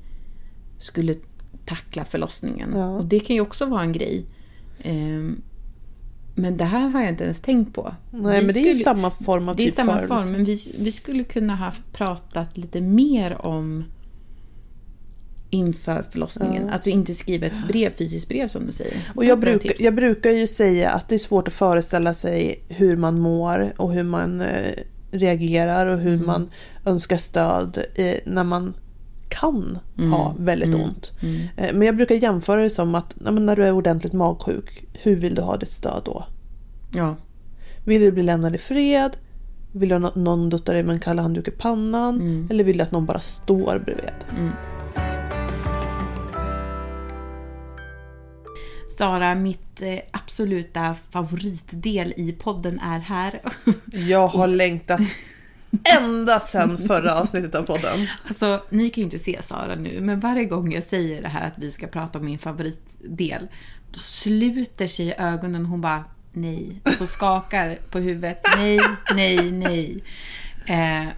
skulle 0.79 1.15
tackla 1.65 2.05
förlossningen. 2.05 2.73
Ja. 2.77 2.89
Och 2.91 3.05
det 3.05 3.21
kan 3.21 3.37
ju 3.37 3.43
också 3.43 3.67
vara 3.67 3.83
en 3.83 3.93
grej. 3.93 4.25
Ehm, 4.83 5.43
Men 6.35 6.57
det 6.57 6.65
här 6.65 6.89
har 6.89 7.01
jag 7.01 7.09
inte 7.09 7.25
ens 7.25 7.41
tänkt 7.41 7.75
på. 7.75 7.95
Nej 8.11 8.41
Vi 8.41 8.47
men 8.47 8.55
det 8.55 8.61
är 8.61 8.65
ju 8.65 8.75
skulle- 8.75 8.85
samma 8.85 9.11
form 9.11 9.49
av 9.49 9.57
det 9.57 9.63
är 9.63 9.67
typ 9.67 9.75
samma 9.75 9.93
förelse. 9.93 10.09
form, 10.15 10.33
men 10.33 10.45
vi, 10.45 10.75
vi 10.79 10.93
skulle 10.93 11.25
kunna 11.25 11.57
ha 11.57 11.73
pratat 11.93 12.57
lite 12.57 12.81
mer 12.81 13.47
om 13.47 13.85
inför 15.51 16.03
förlossningen. 16.11 16.65
Ja. 16.67 16.73
Alltså 16.73 16.91
inte 16.91 17.15
skriva 17.15 17.47
ett 17.47 17.69
brev, 17.69 17.91
fysiskt 17.91 18.29
brev 18.29 18.49
som 18.49 18.67
du 18.67 18.73
säger. 18.73 18.97
Och 19.15 19.25
jag 19.25 19.39
brukar, 19.41 19.73
jag 19.79 19.95
brukar 19.95 20.31
ju 20.31 20.47
säga 20.47 20.91
att 20.91 21.09
det 21.09 21.15
är 21.15 21.19
svårt 21.19 21.49
att 21.49 21.55
föreställa 21.55 22.15
sig 22.15 22.65
hur 22.69 22.97
man 22.97 23.21
mår 23.21 23.73
och 23.77 23.93
hur 23.93 24.03
man 24.03 24.41
eh, 24.41 24.73
reagerar 25.11 25.87
och 25.87 25.99
hur 25.99 26.15
Mm. 26.15 26.27
man 26.27 26.51
önskar 26.85 27.17
stöd 27.17 27.79
eh, 27.95 28.15
när 28.27 28.45
man 28.45 28.75
kan 29.29 29.79
ha 30.11 30.35
väldigt 30.39 30.75
ont. 30.75 31.13
Eh, 31.57 31.73
Men 31.75 31.83
jag 31.87 31.97
brukar 31.97 32.15
jämföra 32.15 32.63
det 32.63 32.71
som 32.71 32.95
att 32.95 33.15
ja, 33.25 33.31
när 33.31 33.57
du 33.57 33.65
är 33.65 33.73
ordentligt 33.73 34.13
magsjuk, 34.13 34.85
hur 34.93 35.17
vill 35.17 35.35
du 35.35 35.43
ha 35.43 35.57
ditt 35.57 35.73
stöd 35.73 36.03
då? 36.05 36.25
Ja. 36.95 37.17
Vill 37.85 38.01
du 38.03 38.13
bli 38.13 38.23
lämnad 38.23 38.55
i 38.55 38.59
fred? 38.59 39.17
Vill 39.73 39.89
du 39.89 39.95
att 39.95 40.01
nå- 40.03 40.13
någon 40.23 40.51
duttar 40.51 40.73
dig 40.75 40.83
med 40.83 40.93
en 40.93 41.01
kall 41.01 41.19
handduk 41.19 41.49
i 41.49 41.51
pannan? 41.51 42.47
Eller 42.51 42.65
vill 42.65 42.77
du 42.79 42.83
att 42.85 42.93
någon 42.93 43.07
bara 43.07 43.21
står 43.21 43.83
bredvid? 43.85 44.11
Sara, 48.99 49.35
mitt 49.35 49.83
eh, 49.83 49.99
absoluta 50.11 50.97
favoritdel 51.11 52.15
i 52.17 52.33
podden 52.33 52.81
är 52.81 52.99
här. 52.99 53.41
Jag 54.09 54.29
har 54.29 54.47
längtat 54.47 55.01
ända 55.97 56.41
sedan 56.41 56.79
förra 56.79 57.15
avsnittet 57.21 57.55
av 57.55 57.63
podden. 57.63 58.07
Alltså, 58.29 58.63
ni 58.71 58.91
kan 58.91 59.01
ju 59.01 59.05
inte 59.05 59.19
se 59.19 59.43
Sara 59.43 59.75
nu, 59.75 60.01
men 60.01 60.21
varje 60.21 60.45
gång 60.45 60.73
jag 60.73 60.83
säger 60.83 61.23
det 61.23 61.29
här 61.29 61.47
att 61.47 61.53
vi 61.57 61.71
ska 61.71 61.87
prata 61.87 62.19
om 62.19 62.25
min 62.25 62.39
favoritdel, 62.39 63.49
då 63.93 64.01
sluter 64.01 64.87
sig 64.87 65.15
ögonen 65.19 65.65
och 65.65 65.71
hon 65.71 65.81
bara 65.81 66.05
nej. 66.33 66.81
Alltså 66.83 67.07
skakar 67.07 67.79
på 67.91 67.99
huvudet. 67.99 68.41
Nej, 68.57 68.81
nej, 69.15 69.53
nej. 69.53 70.03
Eh, 70.67 71.09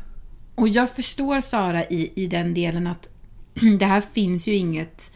och 0.55 0.69
jag 0.69 0.93
förstår 0.93 1.41
Sara 1.41 1.85
i, 1.85 2.13
i 2.15 2.27
den 2.27 2.55
delen 2.55 2.87
att 2.87 3.09
det 3.79 3.87
här 3.87 4.01
finns 4.01 4.47
ju 4.47 4.55
inget 4.55 5.11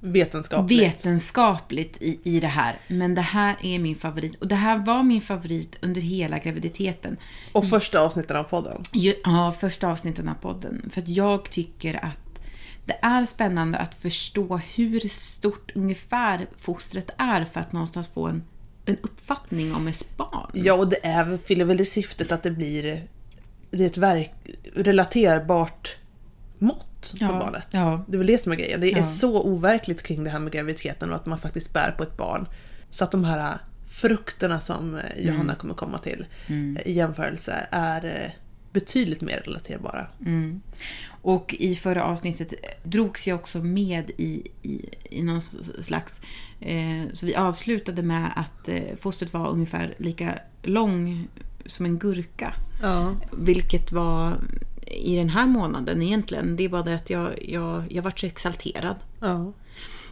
Vetenskapligt. 0.00 0.80
vetenskapligt 0.80 2.02
i, 2.02 2.20
i 2.22 2.40
det 2.40 2.46
här. 2.46 2.76
Men 2.88 3.14
det 3.14 3.20
här 3.20 3.56
är 3.62 3.78
min 3.78 3.96
favorit. 3.96 4.34
Och 4.34 4.48
det 4.48 4.54
här 4.54 4.78
var 4.78 5.02
min 5.02 5.20
favorit 5.20 5.78
under 5.80 6.00
hela 6.00 6.38
graviditeten. 6.38 7.16
Och 7.52 7.68
första 7.68 8.00
avsnittet 8.00 8.36
av 8.36 8.42
podden. 8.42 8.82
Ja, 8.92 9.54
första 9.60 9.88
avsnitten 9.88 10.28
av 10.28 10.34
podden. 10.34 10.90
För 10.90 11.00
att 11.00 11.08
jag 11.08 11.50
tycker 11.50 12.04
att 12.04 12.40
det 12.84 12.98
är 13.02 13.24
spännande 13.24 13.78
att 13.78 13.94
förstå 13.94 14.56
hur 14.56 15.08
stort 15.08 15.72
ungefär 15.74 16.46
fostret 16.56 17.10
är 17.18 17.44
för 17.44 17.60
att 17.60 17.72
någonstans 17.72 18.08
få 18.08 18.26
en, 18.26 18.42
en 18.84 18.96
uppfattning 19.02 19.74
om 19.74 19.88
ett 19.88 20.16
barn. 20.16 20.50
Ja, 20.52 20.74
och 20.74 20.88
det 20.88 21.06
är, 21.06 21.38
fyller 21.46 21.64
väl 21.64 21.76
det 21.76 21.84
syftet 21.84 22.32
att 22.32 22.42
det 22.42 22.50
blir 22.50 23.08
det 23.70 23.82
är 23.82 23.86
ett 23.86 23.96
verk, 23.96 24.34
relaterbart 24.74 25.96
mått 26.58 26.95
på 27.12 27.24
Ja, 27.24 27.28
barnet. 27.28 27.66
ja. 27.70 28.04
Det 28.08 28.14
är 28.16 28.18
väl 28.18 28.26
det 28.26 28.38
som 28.42 28.52
är 28.52 28.56
grejen. 28.56 28.80
Det 28.80 28.92
är 28.92 28.96
Ja. 28.96 29.04
så 29.04 29.42
overkligt 29.42 30.02
kring 30.02 30.24
det 30.24 30.30
här 30.30 30.38
med 30.38 30.52
graviditeten 30.52 31.10
och 31.10 31.16
att 31.16 31.26
man 31.26 31.38
faktiskt 31.38 31.72
bär 31.72 31.90
på 31.90 32.02
ett 32.02 32.16
barn. 32.16 32.48
Så 32.90 33.04
att 33.04 33.10
de 33.10 33.24
här 33.24 33.58
frukterna 33.88 34.60
som 34.60 34.94
eh, 34.94 35.02
Johanna 35.26 35.42
Mm. 35.42 35.56
kommer 35.56 35.74
komma 35.74 35.98
till 35.98 36.26
eh, 36.46 36.86
i 36.88 36.92
jämförelse 36.92 37.66
är 37.70 38.34
betydligt 38.72 39.20
mer 39.20 39.40
relaterbara. 39.44 40.06
Mm. 40.20 40.60
Och 41.22 41.54
i 41.58 41.74
förra 41.74 42.04
avsnittet 42.04 42.52
drogs 42.82 43.26
jag 43.26 43.34
också 43.40 43.58
med 43.58 44.10
i, 44.16 44.42
i, 44.62 44.84
i 45.10 45.22
någon 45.22 45.42
slags... 45.42 46.20
Eh, 46.60 47.02
så 47.12 47.26
vi 47.26 47.34
avslutade 47.36 48.02
med 48.02 48.30
att 48.36 48.68
eh, 48.68 48.82
fostret 49.00 49.32
var 49.32 49.48
ungefär 49.48 49.94
lika 49.98 50.38
lång 50.62 51.28
som 51.66 51.86
en 51.86 51.98
gurka. 51.98 52.54
Ja. 52.82 53.12
Vilket 53.32 53.92
var 53.92 54.36
i 54.86 55.16
den 55.16 55.28
här 55.28 55.46
månaden 55.46 56.02
egentligen. 56.02 56.56
Det 56.56 56.64
är 56.64 56.68
bara 56.68 56.82
det 56.82 56.94
att 56.94 57.10
jag, 57.10 57.48
jag, 57.48 57.92
jag 57.92 58.02
vart 58.02 58.18
så 58.18 58.26
exalterad. 58.26 58.96
Ja. 59.20 59.52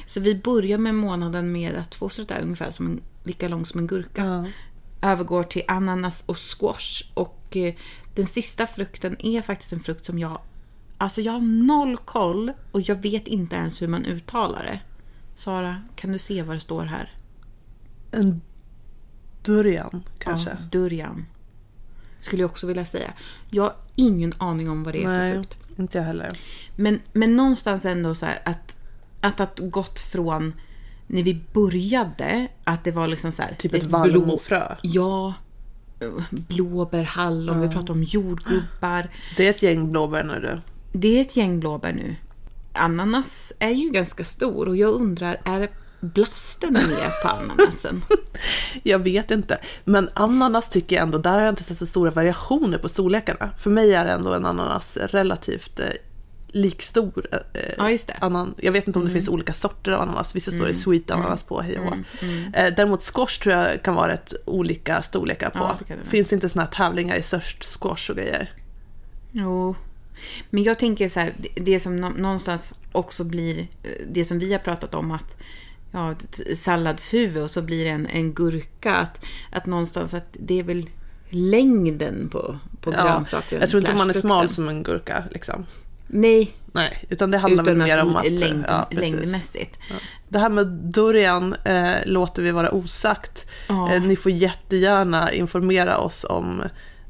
Så 0.06 0.20
vi 0.20 0.34
börjar 0.34 0.78
med 0.78 0.94
månaden 0.94 1.52
med 1.52 1.74
att 1.74 1.94
fostret 1.94 2.30
är 2.30 2.42
ungefär 2.42 2.70
som 2.70 2.86
en, 2.86 3.00
lika 3.24 3.48
lång 3.48 3.66
som 3.66 3.80
en 3.80 3.86
gurka. 3.86 4.24
Ja. 4.24 4.46
Övergår 5.10 5.42
till 5.42 5.62
ananas 5.68 6.24
och 6.26 6.38
squash. 6.38 7.04
Och 7.14 7.56
eh, 7.56 7.74
den 8.14 8.26
sista 8.26 8.66
frukten 8.66 9.16
är 9.18 9.42
faktiskt 9.42 9.72
en 9.72 9.80
frukt 9.80 10.04
som 10.04 10.18
jag... 10.18 10.38
Alltså 10.98 11.20
jag 11.20 11.32
har 11.32 11.40
noll 11.40 11.96
koll 11.96 12.52
och 12.72 12.80
jag 12.80 13.02
vet 13.02 13.28
inte 13.28 13.56
ens 13.56 13.82
hur 13.82 13.88
man 13.88 14.04
uttalar 14.04 14.62
det. 14.62 14.80
Sara, 15.36 15.82
kan 15.96 16.12
du 16.12 16.18
se 16.18 16.42
vad 16.42 16.56
det 16.56 16.60
står 16.60 16.84
här? 16.84 17.14
En 18.10 18.40
durian 19.42 20.02
kanske. 20.18 20.50
Ja, 20.50 20.56
durian. 20.70 21.26
Skulle 22.24 22.42
jag 22.42 22.50
också 22.50 22.66
vilja 22.66 22.84
säga. 22.84 23.12
Jag 23.50 23.62
har 23.62 23.74
ingen 23.96 24.34
aning 24.38 24.70
om 24.70 24.84
vad 24.84 24.94
det 24.94 24.98
är 24.98 25.04
för 25.04 25.10
Nej, 25.10 25.32
frukt. 25.32 25.56
inte 25.76 25.98
jag 25.98 26.04
heller. 26.04 26.28
Men, 26.76 27.00
men 27.12 27.36
någonstans 27.36 27.84
ändå 27.84 28.14
så 28.14 28.26
här 28.26 28.42
att, 28.44 28.76
att 29.20 29.38
ha 29.38 29.48
gått 29.56 30.00
från 30.00 30.52
när 31.06 31.22
vi 31.22 31.40
började, 31.52 32.48
att 32.64 32.84
det 32.84 32.90
var 32.90 33.08
liksom 33.08 33.32
så 33.32 33.42
här... 33.42 33.54
Typ 33.58 33.74
ett 33.74 33.84
vallmofrö. 33.84 34.76
Ja. 34.82 35.34
Blåbär, 36.30 37.02
hallon, 37.02 37.60
vi 37.60 37.68
pratar 37.68 37.94
om 37.94 38.02
jordgubbar. 38.02 39.10
Det 39.36 39.46
är 39.46 39.50
ett 39.50 39.62
gäng 39.62 39.90
blåbär 39.90 40.24
nu 40.24 40.40
du. 40.40 40.60
Det 40.98 41.18
är 41.18 41.20
ett 41.20 41.36
gäng 41.36 41.60
blåbär 41.60 41.92
nu. 41.92 42.16
Ananas 42.72 43.52
är 43.58 43.70
ju 43.70 43.90
ganska 43.90 44.24
stor 44.24 44.68
och 44.68 44.76
jag 44.76 44.94
undrar, 44.94 45.40
är 45.44 45.70
blasten 46.04 46.72
med 46.72 47.10
på 47.22 47.28
ananasen? 47.28 48.04
Jag 48.82 48.98
vet 48.98 49.30
inte. 49.30 49.58
Men 49.84 50.10
ananas 50.14 50.70
tycker 50.70 50.96
jag 50.96 51.02
ändå, 51.02 51.18
där 51.18 51.32
har 51.32 51.40
jag 51.40 51.52
inte 51.52 51.62
sett 51.62 51.78
så 51.78 51.86
stora 51.86 52.10
variationer 52.10 52.78
på 52.78 52.88
storlekarna. 52.88 53.50
För 53.58 53.70
mig 53.70 53.94
är 53.94 54.06
ändå 54.06 54.32
en 54.34 54.46
ananas 54.46 54.96
relativt 54.96 55.80
eh, 55.80 55.86
likstor. 56.48 57.26
Eh, 57.32 57.60
Ja, 57.78 57.90
just 57.90 58.06
det. 58.08 58.12
Mm. 58.12 58.36
Anan, 58.36 58.54
jag 58.58 58.72
vet 58.72 58.86
inte 58.86 58.98
om 58.98 59.04
det 59.04 59.10
finns 59.10 59.28
olika 59.28 59.52
sorter 59.52 59.92
av 59.92 60.00
ananas. 60.00 60.36
Vissa 60.36 60.50
står 60.50 60.66
det 60.66 60.74
sweet 60.74 61.10
ananas 61.10 61.42
på, 61.42 61.60
hej 61.60 61.78
och 61.78 61.84
hå. 61.84 61.94
Eh, 62.54 62.74
däremot 62.76 63.02
squash 63.14 63.40
tror 63.42 63.54
jag 63.54 63.82
kan 63.82 63.94
vara 63.94 64.12
rätt 64.12 64.32
olika 64.44 65.02
storlekar 65.02 65.50
på. 65.50 65.58
Ja, 65.58 65.76
det 65.88 65.94
det 66.04 66.10
finns 66.10 66.32
inte 66.32 66.48
såna 66.48 66.64
här 66.64 66.70
tävlingar 66.70 67.16
i 67.16 67.22
störst 67.22 67.64
squash 67.64 68.10
och 68.10 68.16
grejer. 68.16 68.50
Jo. 69.32 69.76
Men 70.50 70.62
jag 70.62 70.78
tänker 70.78 71.08
så 71.08 71.20
här, 71.20 71.34
det- 71.56 71.80
som 71.80 71.96
nå- 71.96 72.12
någonstans 72.16 72.74
också 72.92 73.24
blir 73.24 73.58
eh, 73.60 73.90
det 74.08 74.24
som 74.24 74.38
vi 74.38 74.52
har 74.52 74.58
pratat 74.58 74.94
om 74.94 75.10
att 75.10 75.36
ja, 75.94 76.12
ett 76.12 76.58
salladshuvud 76.58 77.42
och 77.42 77.50
så 77.50 77.62
blir 77.62 77.84
det 77.84 77.90
en, 77.90 78.06
en 78.06 78.34
gurka. 78.34 78.94
Att, 78.94 79.24
att 79.50 79.66
någonstans 79.66 80.14
att 80.14 80.28
det 80.32 80.58
är 80.58 80.62
väl 80.62 80.90
längden 81.28 82.28
på, 82.28 82.58
på 82.80 82.92
Ja, 82.92 83.02
grönsaken. 83.02 83.60
jag 83.60 83.68
tror 83.68 83.80
inte 83.80 83.94
man 83.94 84.10
är 84.10 84.14
smal 84.14 84.48
som 84.48 84.68
en 84.68 84.82
gurka. 84.82 85.24
Liksom. 85.30 85.66
Nej, 86.06 86.52
Nej, 86.72 87.04
utan 87.08 87.30
det 87.30 87.38
handlar 87.38 87.62
utan 87.64 87.78
väl 87.78 87.88
mer 87.88 88.02
om 88.02 88.16
att... 88.16 88.30
längd, 88.32 88.64
ja, 88.68 88.88
längdmässigt. 88.90 89.78
Det 90.28 90.38
här 90.38 90.48
med 90.48 90.66
durian 90.66 91.54
eh, 91.64 91.94
låter 92.06 92.42
vi 92.42 92.50
vara 92.50 92.70
osagt. 92.70 93.46
Ja. 93.68 93.92
Eh, 93.92 94.02
ni 94.02 94.16
får 94.16 94.32
jättegärna 94.32 95.32
informera 95.32 95.98
oss 95.98 96.26
om 96.28 96.62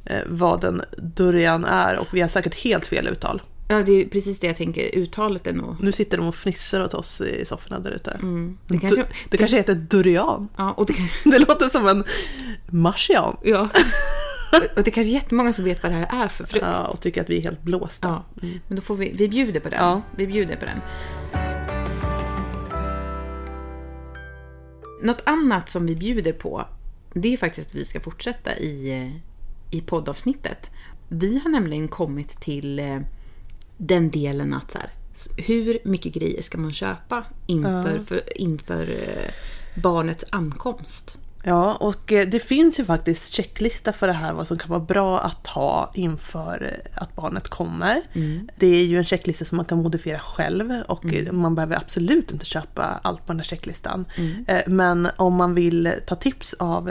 eh, 0.05 0.21
vad 0.27 0.65
en 0.65 0.83
durian 0.97 1.65
är 1.65 1.99
och 1.99 2.07
vi 2.11 2.21
har 2.21 2.29
säkert 2.29 2.55
helt 2.55 2.85
fel 2.85 3.09
uttal. 3.09 3.43
Ja, 3.69 3.83
det 3.83 3.93
är 3.93 4.09
precis 4.09 4.39
det 4.39 4.47
jag 4.47 4.57
tänker. 4.57 4.95
Uttalet 4.99 5.47
är 5.47 5.53
nog... 5.53 5.77
Nu 5.81 5.93
sitter 5.93 6.17
de 6.17 6.27
och 6.27 6.35
fnissar 6.35 6.85
åt 6.85 6.95
oss 6.95 7.21
i 7.21 7.45
sofforna 7.45 7.79
där 7.79 7.91
ute. 7.91 8.11
Mm. 8.11 8.59
Det 8.67 8.79
kanske, 8.79 9.01
Du, 9.01 9.07
det 9.29 9.37
kanske 9.37 9.57
heter 9.57 9.75
durian. 9.75 10.49
ja, 10.57 10.73
och 10.73 10.87
det, 10.87 10.95
Det 11.31 11.39
låter 11.39 11.69
som 11.69 11.89
en 11.89 12.05
marsian. 12.67 13.37
ja. 13.43 13.69
och 14.77 14.83
det 14.85 14.89
är 14.89 14.91
kanske 14.91 15.13
jättemånga 15.13 15.53
som 15.53 15.65
vet 15.65 15.83
vad 15.83 15.93
det 15.93 15.97
här 15.97 16.25
är 16.25 16.29
för 16.29 16.45
frukt. 16.45 16.67
Ja, 16.73 16.87
och 16.87 17.01
tycker 17.01 17.21
att 17.21 17.31
vi 17.31 17.39
är 17.39 17.43
helt 17.43 17.63
blåsta. 17.63 18.09
Ja, 18.09 18.25
men 18.69 18.77
då 18.77 18.83
får 18.83 18.97
vi, 18.97 19.13
vi 19.15 19.29
bjuder 19.29 19.61
på 19.61 19.69
den. 19.69 19.79
Ja. 19.85 20.03
Vi 20.17 20.27
bjuder 20.27 20.57
på 20.57 20.65
den. 20.65 20.81
Något 25.03 25.23
annat 25.27 25.69
som 25.71 25.87
vi 25.87 25.97
bjuder 25.97 26.33
på, 26.33 26.65
det 27.13 27.33
är 27.33 27.37
faktiskt 27.37 27.69
att 27.69 27.75
vi 27.75 27.85
ska 27.85 28.01
fortsätta 28.01 28.57
i, 28.57 28.91
eh, 29.03 29.17
i 29.77 29.81
poddavsnittet. 29.81 30.71
Vi 31.09 31.39
har 31.39 31.51
nämligen 31.51 31.89
kommit 31.89 32.41
till 32.41 32.79
eh, 32.79 32.99
den 33.77 34.11
delen 34.11 34.55
att 34.55 34.71
så 34.71 34.79
här, 34.79 34.91
hur 35.37 35.79
mycket 35.85 36.15
grejer 36.15 36.43
ska 36.43 36.59
man 36.59 36.73
köpa 36.73 37.25
inför, 37.47 37.99
för, 37.99 38.39
inför 38.41 38.83
eh, 38.91 39.31
barnets 39.83 40.25
ankomst? 40.31 41.19
Ja, 41.47 41.75
och 41.75 42.13
eh, 42.13 42.29
det 42.29 42.39
finns 42.39 42.81
ju 42.81 42.85
faktiskt 42.85 43.33
checklista 43.33 43.93
för 43.93 44.07
det 44.07 44.13
här 44.13 44.33
vad 44.33 44.47
som 44.47 44.59
kan 44.59 44.71
vara 44.71 44.81
bra 44.81 45.21
att 45.21 45.47
ha 45.47 45.93
inför 45.95 46.73
eh, 46.73 47.03
att 47.03 47.17
barnet 47.17 47.49
kommer. 47.49 48.03
Det 48.57 48.67
är 48.67 48.85
ju 48.85 48.99
en 48.99 49.05
checklista 49.05 49.45
som 49.45 49.57
man 49.57 49.65
kan 49.67 49.79
modifiera 49.83 50.19
själv 50.19 50.83
och 50.89 51.15
eh, 51.15 51.33
man 51.33 51.55
behöver 51.55 51.77
absolut 51.77 52.33
inte 52.33 52.47
köpa 52.47 53.01
allt 53.03 53.27
på 53.27 53.33
den 53.33 53.37
här 53.41 53.45
checklistan. 53.45 54.05
Eh, 54.47 54.61
Men 54.67 55.09
om 55.17 55.35
man 55.35 55.55
vill 55.55 55.93
ta 56.07 56.15
tips 56.15 56.55
av 56.55 56.91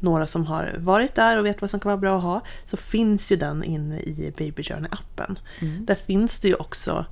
några 0.00 0.26
som 0.26 0.46
har 0.46 0.74
varit 0.78 1.14
där 1.14 1.38
och 1.38 1.46
vet 1.46 1.60
vad 1.60 1.70
som 1.70 1.80
kan 1.80 1.88
vara 1.90 1.96
bra 2.00 2.16
att 2.16 2.22
ha 2.22 2.40
så 2.64 2.76
finns 2.76 3.32
ju 3.32 3.36
den 3.36 3.64
inne 3.64 4.00
i 4.00 4.32
Baby 4.38 4.62
Journey-appen. 4.62 5.36
Där 5.60 5.94
finns 5.94 6.38
det 6.38 6.48
ju 6.48 6.54
också 6.54 7.04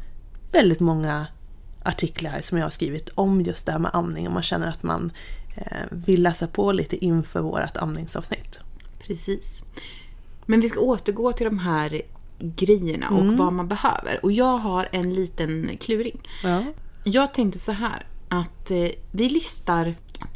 väldigt 0.53 0.81
många 0.81 1.27
artiklar 1.83 2.41
som 2.41 2.59
jag 2.59 2.65
har 2.65 2.71
skrivit 2.71 3.09
om 3.15 3.41
just 3.41 3.67
det 3.67 3.73
här 3.73 3.79
med 3.79 3.91
amning 3.95 4.27
om 4.27 4.33
man 4.35 4.43
känner 4.43 4.67
att 4.67 4.83
man 4.83 5.13
eh, 5.57 5.79
vill 5.91 6.23
läsa 6.23 6.47
på 6.47 6.73
lite 6.73 7.05
inför 7.05 7.41
vårt 7.41 7.77
amningsavsnitt. 7.77 8.61
Precis. 9.07 9.65
Men 10.47 10.61
vi 10.61 10.69
ska 10.69 10.81
återgå 10.81 11.33
till 11.33 11.47
de 11.47 11.59
här 11.59 12.03
grejerna 12.39 13.09
och 13.11 13.21
Mm. 13.21 13.37
vad 13.37 13.53
man 13.53 13.69
behöver. 13.69 14.21
Och 14.23 14.33
jag 14.33 14.59
har 14.59 14.89
en 14.93 15.15
liten 15.15 15.71
kluring. 15.81 16.21
Ja. 16.45 16.65
Jag 17.05 17.35
tänkte 17.35 17.59
så 17.59 17.73
här 17.73 18.07
att 18.29 18.71
eh, 18.71 18.89
vi 19.13 19.29
listar 19.29 19.95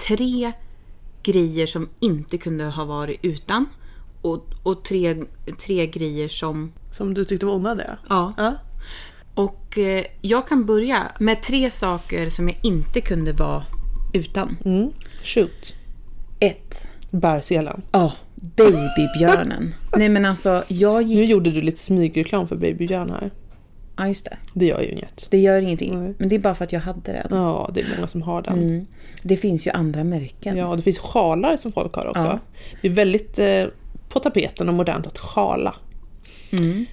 tre 0.09 0.53
grejer 1.33 1.67
som 1.67 1.89
inte 2.01 2.39
kunde 2.39 2.65
ha 2.65 2.85
varit 2.85 3.19
utan. 3.23 3.67
Och, 4.23 4.45
och 4.63 4.85
tre, 4.85 5.17
tre 5.67 5.87
grejer 5.87 6.29
som... 6.29 6.73
Som 6.93 7.15
du 7.15 7.25
tyckte 7.25 7.47
var 7.47 7.55
onödiga? 7.55 7.99
Ja. 8.09 8.33
Ja. 8.37 8.55
Och 9.35 9.79
eh, 9.79 10.05
jag 10.21 10.49
kan 10.49 10.67
börja 10.67 11.13
med 11.19 11.43
tre 11.43 11.71
saker 11.71 12.31
som 12.31 12.49
jag 12.49 12.59
inte 12.63 13.01
kunde 13.01 13.33
vara 13.33 13.65
utan. 14.13 14.57
Mm. 14.65 14.91
Shoot. 15.23 15.75
Ett. 16.41 16.89
Bärselen. 17.11 17.83
Ja, 17.93 18.13
babybjörnen. 18.35 19.75
Nej 19.97 20.09
men 20.09 20.25
alltså, 20.25 20.65
jag 20.69 21.03
gick... 21.03 21.19
Nu 21.19 21.25
gjorde 21.25 21.51
du 21.51 21.61
lite 21.61 21.79
smygreklam 21.81 22.49
för 22.49 22.57
babybjörn 22.57 23.11
här. 23.11 23.31
Ja, 23.99 24.09
just 24.09 24.25
det. 24.25 24.37
Det 24.55 24.67
gör 24.67 24.81
ju 24.81 24.89
inget. 24.89 25.27
Det 25.31 25.39
gör 25.39 25.61
ingenting. 25.61 26.05
Nej. 26.05 26.15
Men 26.19 26.29
det 26.29 26.35
är 26.35 26.39
bara 26.39 26.55
för 26.55 26.65
att 26.65 26.73
jag 26.73 26.81
hade 26.81 27.13
den. 27.13 27.27
Ja, 27.31 27.71
det 27.75 27.81
är 27.81 27.87
många 27.97 28.07
som 28.07 28.23
har 28.23 28.43
den. 28.43 28.63
Mm. 28.63 28.87
Det 29.23 29.37
finns 29.37 29.67
ju 29.67 29.71
andra 29.71 30.05
märken. 30.05 30.57
Ja, 30.57 30.77
det 30.77 30.83
finns 30.83 30.99
sjalar 30.99 31.57
som 31.57 31.73
folk 31.73 31.95
har 31.95 32.07
också. 32.07 32.23
Ja. 32.23 32.39
Det 32.83 32.89
är 32.89 32.93
väldigt 32.93 33.39
eh, 33.39 33.65
på 34.09 34.21
tapeten 34.21 34.69
och 34.69 34.75
modernt 34.75 35.07
att 35.07 35.19
sjala. 35.19 35.75
Mm. 36.53 36.87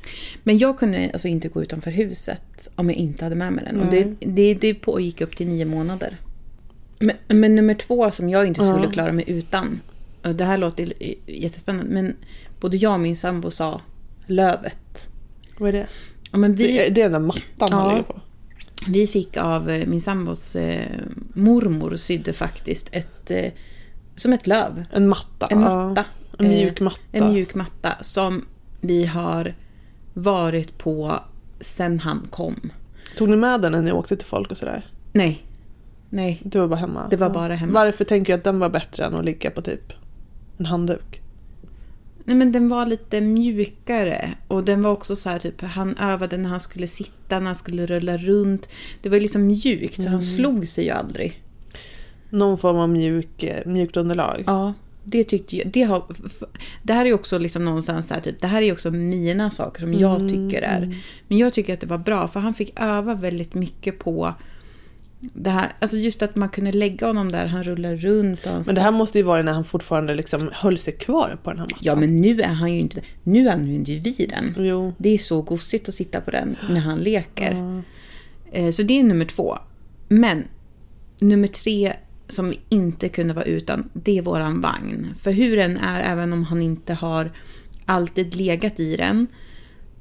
Men 0.43 0.57
jag 0.57 0.79
kunde 0.79 1.09
alltså 1.13 1.27
inte 1.27 1.47
gå 1.47 1.61
utanför 1.63 1.91
huset 1.91 2.69
om 2.75 2.89
jag 2.89 2.97
inte 2.97 3.25
hade 3.25 3.35
med 3.35 3.53
mig 3.53 3.65
den. 3.65 3.79
Och 3.79 3.91
det, 3.91 4.15
det, 4.19 4.53
det 4.53 4.73
pågick 4.73 5.21
upp 5.21 5.35
till 5.35 5.47
nio 5.47 5.65
månader. 5.65 6.17
Men, 6.99 7.15
men 7.27 7.55
nummer 7.55 7.73
två 7.73 8.11
som 8.11 8.29
jag 8.29 8.47
inte 8.47 8.65
skulle 8.65 8.91
klara 8.91 9.11
mig 9.11 9.23
utan. 9.27 9.79
och 10.23 10.35
Det 10.35 10.45
här 10.45 10.57
låter 10.57 10.93
jättespännande 11.27 11.93
men 11.93 12.15
både 12.59 12.77
jag 12.77 12.93
och 12.93 12.99
min 12.99 13.15
sambo 13.15 13.51
sa 13.51 13.81
lövet. 14.25 15.09
Vad 15.57 15.69
är 15.69 15.73
det? 15.73 15.87
Ja, 16.35 16.39
men 16.39 16.55
vi, 16.55 16.89
det 16.89 17.01
är 17.01 17.09
den 17.09 17.11
där 17.11 17.19
mattan 17.19 17.67
Ja. 17.71 17.75
han 17.77 17.89
ligger 17.89 18.03
på. 18.03 18.19
vi 18.87 19.07
fick 19.07 19.37
av 19.37 19.69
eh, 19.69 19.87
min 19.87 20.01
sambos 20.01 20.55
eh, 20.55 20.85
mormor 21.33 21.95
sydde 21.95 22.33
faktiskt 22.33 22.89
ett 22.91 23.31
eh, 23.31 23.51
som 24.15 24.33
ett 24.33 24.47
löv. 24.47 24.83
En 24.91 25.07
matta. 25.07 25.47
En 25.49 25.61
ja. 25.61 25.87
matta. 25.87 26.05
En 26.39 26.47
mjuk 26.47 26.79
Eh, 26.79 26.83
matta. 26.83 26.99
En 27.11 27.33
mjuk 27.33 27.55
matta 27.55 27.93
som 28.01 28.45
vi 28.81 29.05
har 29.05 29.55
varit 30.13 30.77
på 30.77 31.19
sen 31.59 31.99
han 31.99 32.27
kom. 32.29 32.71
Tog 33.17 33.29
ni 33.29 33.35
med 33.35 33.61
den 33.61 33.71
när 33.71 33.81
ni 33.81 33.91
åkte 33.91 34.15
till 34.17 34.27
folk 34.27 34.51
och 34.51 34.57
sådär? 34.57 34.85
Nej. 35.13 35.43
Nej. 36.09 36.41
Du 36.43 36.59
var 36.59 36.67
bara 36.67 36.79
hemma? 36.79 37.07
Det 37.09 37.17
var 37.17 37.29
bara 37.29 37.53
hemma. 37.55 37.73
Varför 37.73 38.05
tänker 38.05 38.33
du 38.33 38.37
att 38.37 38.43
den 38.43 38.59
var 38.59 38.69
bättre 38.69 39.03
än 39.05 39.15
att 39.15 39.25
ligga 39.25 39.51
på 39.51 39.61
typ 39.61 39.93
en 40.57 40.65
handduk? 40.65 41.21
Nej 42.25 42.35
men 42.35 42.51
den 42.51 42.69
var 42.69 42.85
lite 42.85 43.21
mjukare. 43.21 44.29
Och 44.47 44.63
den 44.63 44.81
var 44.81 44.91
också 44.91 45.15
så 45.15 45.29
här 45.29 45.39
typ, 45.39 45.61
han 45.61 45.97
övade 45.97 46.37
när 46.37 46.49
han 46.49 46.59
skulle 46.59 46.87
sitta, 46.87 47.39
när 47.39 47.45
han 47.45 47.55
skulle 47.55 47.85
rulla 47.85 48.17
runt. 48.17 48.69
Det 49.01 49.09
var 49.09 49.19
liksom 49.19 49.47
mjukt 49.47 50.03
så 50.03 50.09
han 50.09 50.21
slog 50.21 50.67
sig 50.67 50.85
ju 50.85 50.91
aldrig. 50.91 51.41
Någon 52.29 52.57
form 52.57 52.77
av 52.77 52.89
mjuk, 52.89 53.45
mjukt 53.65 53.97
underlag? 53.97 54.43
Ja, 54.47 54.73
det 55.03 55.23
tyckte 55.23 55.57
jag. 55.57 55.67
Det, 55.67 55.83
har, 55.83 56.03
det 56.83 56.93
här 56.93 57.05
är 57.05 57.13
också 57.13 57.37
liksom 57.37 57.65
någonstans 57.65 58.07
så 58.07 58.13
här, 58.13 58.21
typ, 58.21 58.41
det 58.41 58.47
här 58.47 58.61
är 58.61 58.73
också 58.73 58.91
mina 58.91 59.51
saker 59.51 59.81
som 59.81 59.93
jag 59.93 60.29
tycker 60.29 60.61
är. 60.61 60.95
Men 61.27 61.37
jag 61.37 61.53
tycker 61.53 61.73
att 61.73 61.79
det 61.79 61.87
var 61.87 61.97
bra 61.97 62.27
för 62.27 62.39
han 62.39 62.53
fick 62.53 62.73
öva 62.75 63.13
väldigt 63.13 63.53
mycket 63.53 63.99
på 63.99 64.33
det 65.33 65.49
här. 65.49 65.73
Alltså 65.79 65.97
just 65.97 66.21
att 66.21 66.35
man 66.35 66.49
kunde 66.49 66.71
lägga 66.71 67.07
honom 67.07 67.31
där, 67.31 67.45
han 67.45 67.63
rullar 67.63 67.95
runt 67.95 68.45
och 68.45 68.51
han 68.51 68.63
Men 68.65 68.75
det 68.75 68.81
här 68.81 68.91
måste 68.91 69.17
ju 69.17 69.23
vara 69.23 69.41
när 69.41 69.51
han 69.51 69.65
fortfarande 69.65 70.15
liksom 70.15 70.49
höll 70.53 70.77
sig 70.77 70.93
kvar 70.93 71.37
på 71.43 71.49
den 71.49 71.59
här 71.59 71.65
mattan. 71.65 71.79
Ja, 71.81 71.95
men 71.95 72.15
nu 72.15 72.41
är 72.41 72.47
han 72.47 72.73
ju 72.73 72.79
inte 72.79 73.01
Nu 73.23 73.49
använder 73.49 73.93
ju 73.93 73.99
vi 73.99 74.25
den. 74.25 74.65
Jo. 74.65 74.93
Det 74.97 75.09
är 75.09 75.17
så 75.17 75.41
gosigt 75.41 75.89
att 75.89 75.95
sitta 75.95 76.21
på 76.21 76.31
den 76.31 76.55
när 76.69 76.79
han 76.79 76.99
leker. 76.99 77.83
Eh, 78.51 78.71
Så 78.71 78.83
det 78.83 78.99
är 78.99 79.03
nummer 79.03 79.25
två. 79.25 79.57
Men 80.07 80.43
nummer 81.21 81.47
tre 81.47 81.93
som 82.27 82.49
vi 82.49 82.59
inte 82.69 83.09
kunde 83.09 83.33
vara 83.33 83.45
utan, 83.45 83.89
det 83.93 84.17
är 84.17 84.21
våran 84.21 84.61
vagn. 84.61 85.07
För 85.19 85.31
hur 85.31 85.57
den 85.57 85.77
är, 85.77 86.01
även 86.01 86.33
om 86.33 86.43
han 86.43 86.61
inte 86.61 86.93
har 86.93 87.31
alltid 87.85 88.35
legat 88.35 88.79
i 88.79 88.95
den, 88.95 89.27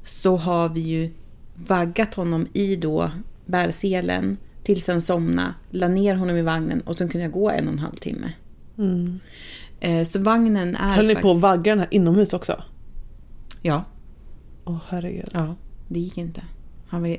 så 0.02 0.36
har 0.36 0.68
vi 0.68 0.80
ju 0.80 1.10
vaggat 1.54 2.14
honom 2.14 2.46
i 2.52 2.76
då 2.76 3.10
bärselen 3.46 4.36
tills 4.64 4.86
han 4.88 5.00
somnade, 5.00 5.54
la 5.70 5.88
ner 5.88 6.14
honom 6.14 6.36
i 6.36 6.42
vagnen 6.42 6.80
och 6.80 6.96
sen 6.98 7.08
kunde 7.08 7.22
jag 7.24 7.32
gå 7.32 7.50
en 7.50 7.66
och 7.66 7.72
en 7.72 7.78
halv 7.78 7.94
timme. 7.96 8.32
Eh, 9.80 10.04
Så 10.04 10.18
vagnen 10.18 10.76
är 10.76 10.94
Höll 10.94 11.06
ni 11.06 11.14
på 11.16 11.30
att 11.30 11.36
vagga 11.40 11.72
den 11.72 11.78
här 11.78 11.88
inomhus 11.90 12.32
också? 12.32 12.62
Ja. 13.62 13.84
Åh 14.64 14.78
herregud. 14.88 15.28
Ja, 15.32 15.54
det 15.88 16.00
gick 16.00 16.18
inte. 16.18 16.42
Han, 16.88 17.02
var, 17.02 17.16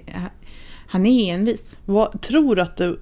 han 0.88 1.06
är 1.06 1.34
envis. 1.34 1.76
Vad, 1.86 2.22
tror 2.22 2.56
du 2.56 2.62
att 2.62 2.78
du... 2.78 3.00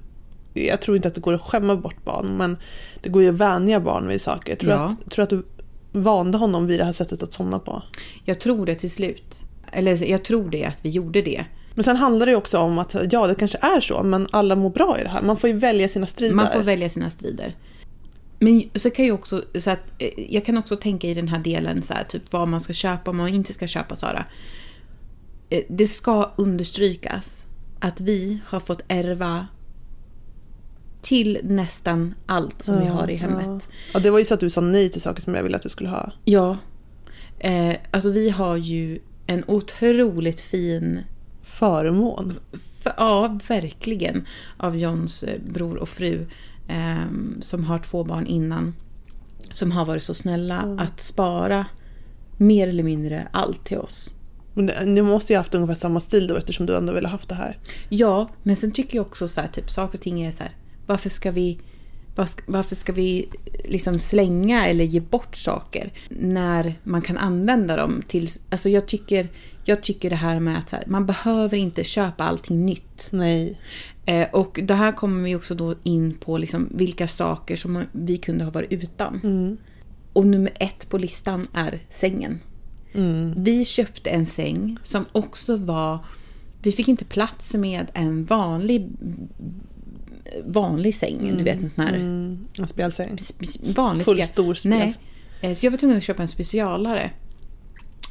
Jag 0.53 0.81
tror 0.81 0.95
inte 0.97 1.07
att 1.07 1.15
det 1.15 1.21
går 1.21 1.33
att 1.33 1.41
skämma 1.41 1.75
bort 1.75 2.05
barn, 2.05 2.37
men 2.37 2.57
det 3.01 3.09
går 3.09 3.21
ju 3.23 3.29
att 3.29 3.35
vänja 3.35 3.79
barn 3.79 4.07
vid 4.07 4.21
saker. 4.21 4.55
Tror, 4.55 4.71
Ja. 4.73 4.85
att, 5.05 5.11
tror 5.11 5.23
att 5.23 5.29
du 5.29 5.43
vande 5.91 6.37
honom 6.37 6.67
vid 6.67 6.79
det 6.79 6.85
här 6.85 6.91
sättet 6.91 7.23
att 7.23 7.33
somna 7.33 7.59
på? 7.59 7.81
Jag 8.25 8.39
tror 8.39 8.65
det 8.65 8.75
till 8.75 8.91
slut. 8.91 9.41
Eller 9.71 10.03
jag 10.09 10.23
tror 10.23 10.49
det 10.49 10.65
att 10.65 10.77
vi 10.81 10.89
gjorde 10.89 11.21
det. 11.21 11.45
Men 11.75 11.83
sen 11.83 11.97
handlar 11.97 12.25
det 12.25 12.35
också 12.35 12.57
om 12.57 12.79
att, 12.79 12.95
ja 13.11 13.27
det 13.27 13.35
kanske 13.35 13.57
är 13.61 13.79
så, 13.79 14.03
men 14.03 14.27
alla 14.31 14.55
mår 14.55 14.69
bra 14.69 14.99
i 14.99 15.03
det 15.03 15.09
här. 15.09 15.21
Man 15.21 15.37
får 15.37 15.49
ju 15.49 15.57
välja 15.57 15.87
sina 15.87 16.05
strider. 16.05 16.35
Man 16.35 16.51
får 16.51 16.63
välja 16.63 16.89
sina 16.89 17.09
strider. 17.09 17.55
Men 18.39 18.63
så 18.75 18.89
kan 18.89 19.05
jag 19.05 19.15
också, 19.15 19.43
så 19.55 19.71
att, 19.71 19.93
eh, 19.97 20.09
jag 20.29 20.45
kan 20.45 20.57
också 20.57 20.75
tänka 20.75 21.07
i 21.07 21.13
den 21.13 21.27
här 21.27 21.39
delen 21.39 21.81
så 21.81 21.93
här, 21.93 22.03
typ 22.03 22.33
vad 22.33 22.47
man 22.47 22.61
ska 22.61 22.73
köpa 22.73 23.11
och 23.11 23.17
vad 23.17 23.25
man 23.25 23.33
inte 23.33 23.53
ska 23.53 23.67
köpa 23.67 23.95
Sara. 23.95 24.25
Eh, 25.49 25.61
Det 25.69 25.87
ska 25.87 26.31
understrykas 26.35 27.43
att 27.79 28.01
vi 28.01 28.39
har 28.45 28.59
fått 28.59 28.81
ärva 28.87 29.47
till 31.01 31.39
nästan 31.43 32.15
allt 32.25 32.63
som 32.63 32.79
vi 32.79 32.85
har 32.85 33.09
i 33.09 33.15
hemmet. 33.15 33.45
Ja. 33.47 33.59
ja, 33.93 33.99
det 33.99 34.09
var 34.09 34.19
ju 34.19 34.25
så 34.25 34.33
att 34.33 34.39
du 34.39 34.49
sa 34.49 34.61
nej 34.61 34.89
till 34.89 35.01
saker 35.01 35.21
som 35.21 35.35
jag 35.35 35.43
ville 35.43 35.55
att 35.55 35.61
du 35.61 35.69
skulle 35.69 35.89
ha. 35.89 36.11
Ja. 36.25 36.57
Eh, 37.39 37.75
alltså 37.91 38.09
vi 38.09 38.29
har 38.29 38.57
ju 38.57 38.99
en 39.27 39.43
otroligt 39.47 40.41
fin, 40.41 40.99
Förmån. 41.59 42.39
f- 42.53 42.93
ja 42.97 43.37
verkligen, 43.47 44.27
av 44.57 44.77
Johns 44.77 45.23
eh, 45.23 45.41
bror 45.45 45.77
och 45.77 45.89
fru 45.89 46.25
ehm, 46.67 47.37
som 47.41 47.63
har 47.63 47.77
två 47.79 48.03
barn 48.03 48.27
innan. 48.27 48.75
Som 49.51 49.71
har 49.71 49.85
varit 49.85 50.03
så 50.03 50.13
snälla 50.13 50.77
att 50.79 50.99
spara 50.99 51.65
mer 52.37 52.67
eller 52.67 52.83
mindre 52.83 53.27
allt 53.31 53.65
till 53.65 53.77
oss. 53.77 54.15
Men 54.53 54.65
ni 54.95 55.01
måste 55.01 55.33
ju 55.33 55.37
ha 55.37 55.39
haft 55.39 55.55
ungefär 55.55 55.73
samma 55.75 55.99
stil 55.99 56.27
då 56.27 56.35
eftersom 56.35 56.65
du 56.65 56.75
ändå 56.77 56.93
ville 56.93 57.07
ha 57.07 57.11
haft 57.11 57.29
det 57.29 57.35
här. 57.35 57.57
Ja, 57.89 58.27
men 58.43 58.55
sen 58.55 58.71
tycker 58.71 58.95
jag 58.97 59.05
också 59.05 59.27
så 59.27 59.41
här, 59.41 59.47
typ 59.47 59.71
saker 59.71 59.97
och 59.97 60.01
ting 60.03 60.21
är 60.21 60.31
så 60.31 60.43
här, 60.43 60.55
varför 60.85 61.09
ska 61.09 61.31
vi 61.31 61.59
varför 62.47 62.75
ska 62.75 62.93
vi 62.93 63.29
liksom 63.65 63.99
slänga 63.99 64.67
eller 64.67 64.83
ge 64.85 64.99
bort 64.99 65.35
saker 65.35 65.93
när 66.09 66.79
man 66.83 67.01
kan 67.01 67.17
använda 67.17 67.75
dem 67.75 68.01
till... 68.07 68.27
Alltså 68.49 68.69
jag 68.69 68.87
tycker, 68.87 69.27
jag 69.65 69.83
tycker 69.83 70.09
det 70.09 70.15
här 70.15 70.39
med 70.39 70.57
att 70.57 70.71
här, 70.71 70.83
man 70.87 71.05
behöver 71.05 71.57
inte 71.57 71.83
köpa 71.83 72.23
allting 72.23 72.65
nytt. 72.65 73.09
Nej. 73.11 73.59
Eh, 74.05 74.27
och 74.31 74.59
det 74.63 74.73
här 74.73 74.91
kommer 74.91 75.23
vi 75.23 75.35
också 75.35 75.55
då 75.55 75.75
in 75.83 76.13
på 76.19 76.37
liksom 76.37 76.69
vilka 76.71 77.07
saker 77.07 77.55
som 77.55 77.83
vi 77.91 78.17
kunde 78.17 78.43
ha 78.43 78.51
varit 78.51 78.71
utan. 78.71 79.19
Mm. 79.23 79.57
Och 80.13 80.27
nummer 80.27 80.51
ett 80.59 80.89
på 80.89 80.97
listan 80.97 81.47
är 81.53 81.79
sängen. 81.89 82.39
Mm. 82.93 83.33
Vi 83.43 83.65
köpte 83.65 84.09
en 84.09 84.25
säng 84.25 84.77
som 84.83 85.05
också 85.11 85.57
var... 85.57 85.99
Vi 86.61 86.71
fick 86.71 86.87
inte 86.87 87.05
plats 87.05 87.53
med 87.53 87.87
en 87.93 88.25
vanlig 88.25 88.89
vanlig 90.45 90.95
säng. 90.95 91.33
Du 91.37 91.43
vet 91.43 91.63
en 91.63 91.69
sån 91.69 91.83
här 91.83 91.93
Mm. 91.93 92.45
En 92.57 92.67
spjälsäng. 92.67 93.15
spe- 93.15 93.75
vanlig 93.77 94.05
Full 94.05 94.15
spjäll. 94.15 94.27
stor 94.27 94.53
spjäl. 94.53 94.69
Nej. 94.77 94.95
Eh, 95.41 95.53
Så 95.53 95.65
jag 95.65 95.71
var 95.71 95.77
tvungen 95.77 95.97
att 95.97 96.03
köpa 96.03 96.21
en 96.21 96.27
specialare. 96.27 97.11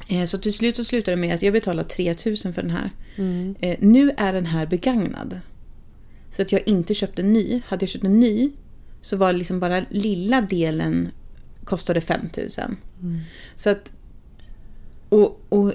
Eh, 0.09 0.25
Så 0.25 0.39
till 0.39 0.53
slut 0.55 0.77
så 0.77 0.85
slutade 0.85 1.17
det 1.17 1.21
med 1.21 1.35
att 1.35 1.43
jag 1.43 1.53
betalade 1.53 1.89
3000 1.89 2.55
för 2.55 2.63
den 2.63 2.71
här. 2.71 2.91
Mm. 3.17 3.55
Eh, 3.61 3.77
Nu 3.81 4.13
är 4.17 4.33
den 4.33 4.47
här 4.47 4.67
begagnad. 4.67 5.41
Så 6.31 6.43
att 6.43 6.53
jag 6.53 6.69
inte 6.69 6.95
köpte 6.95 7.23
en 7.23 7.33
ny. 7.33 7.63
Hade 7.67 7.83
jag 7.83 7.89
köpt 7.91 8.05
en 8.05 8.21
ny 8.21 8.51
så 9.01 9.17
var 9.17 9.33
det 9.33 9.39
liksom 9.39 9.61
bara 9.61 9.83
lilla 9.91 10.41
delen 10.41 11.09
kostade 11.65 12.01
5000. 12.01 12.77
Mm. 13.03 13.21
Så 13.55 13.71
att... 13.71 13.93
Och, 15.09 15.41
och 15.49 15.73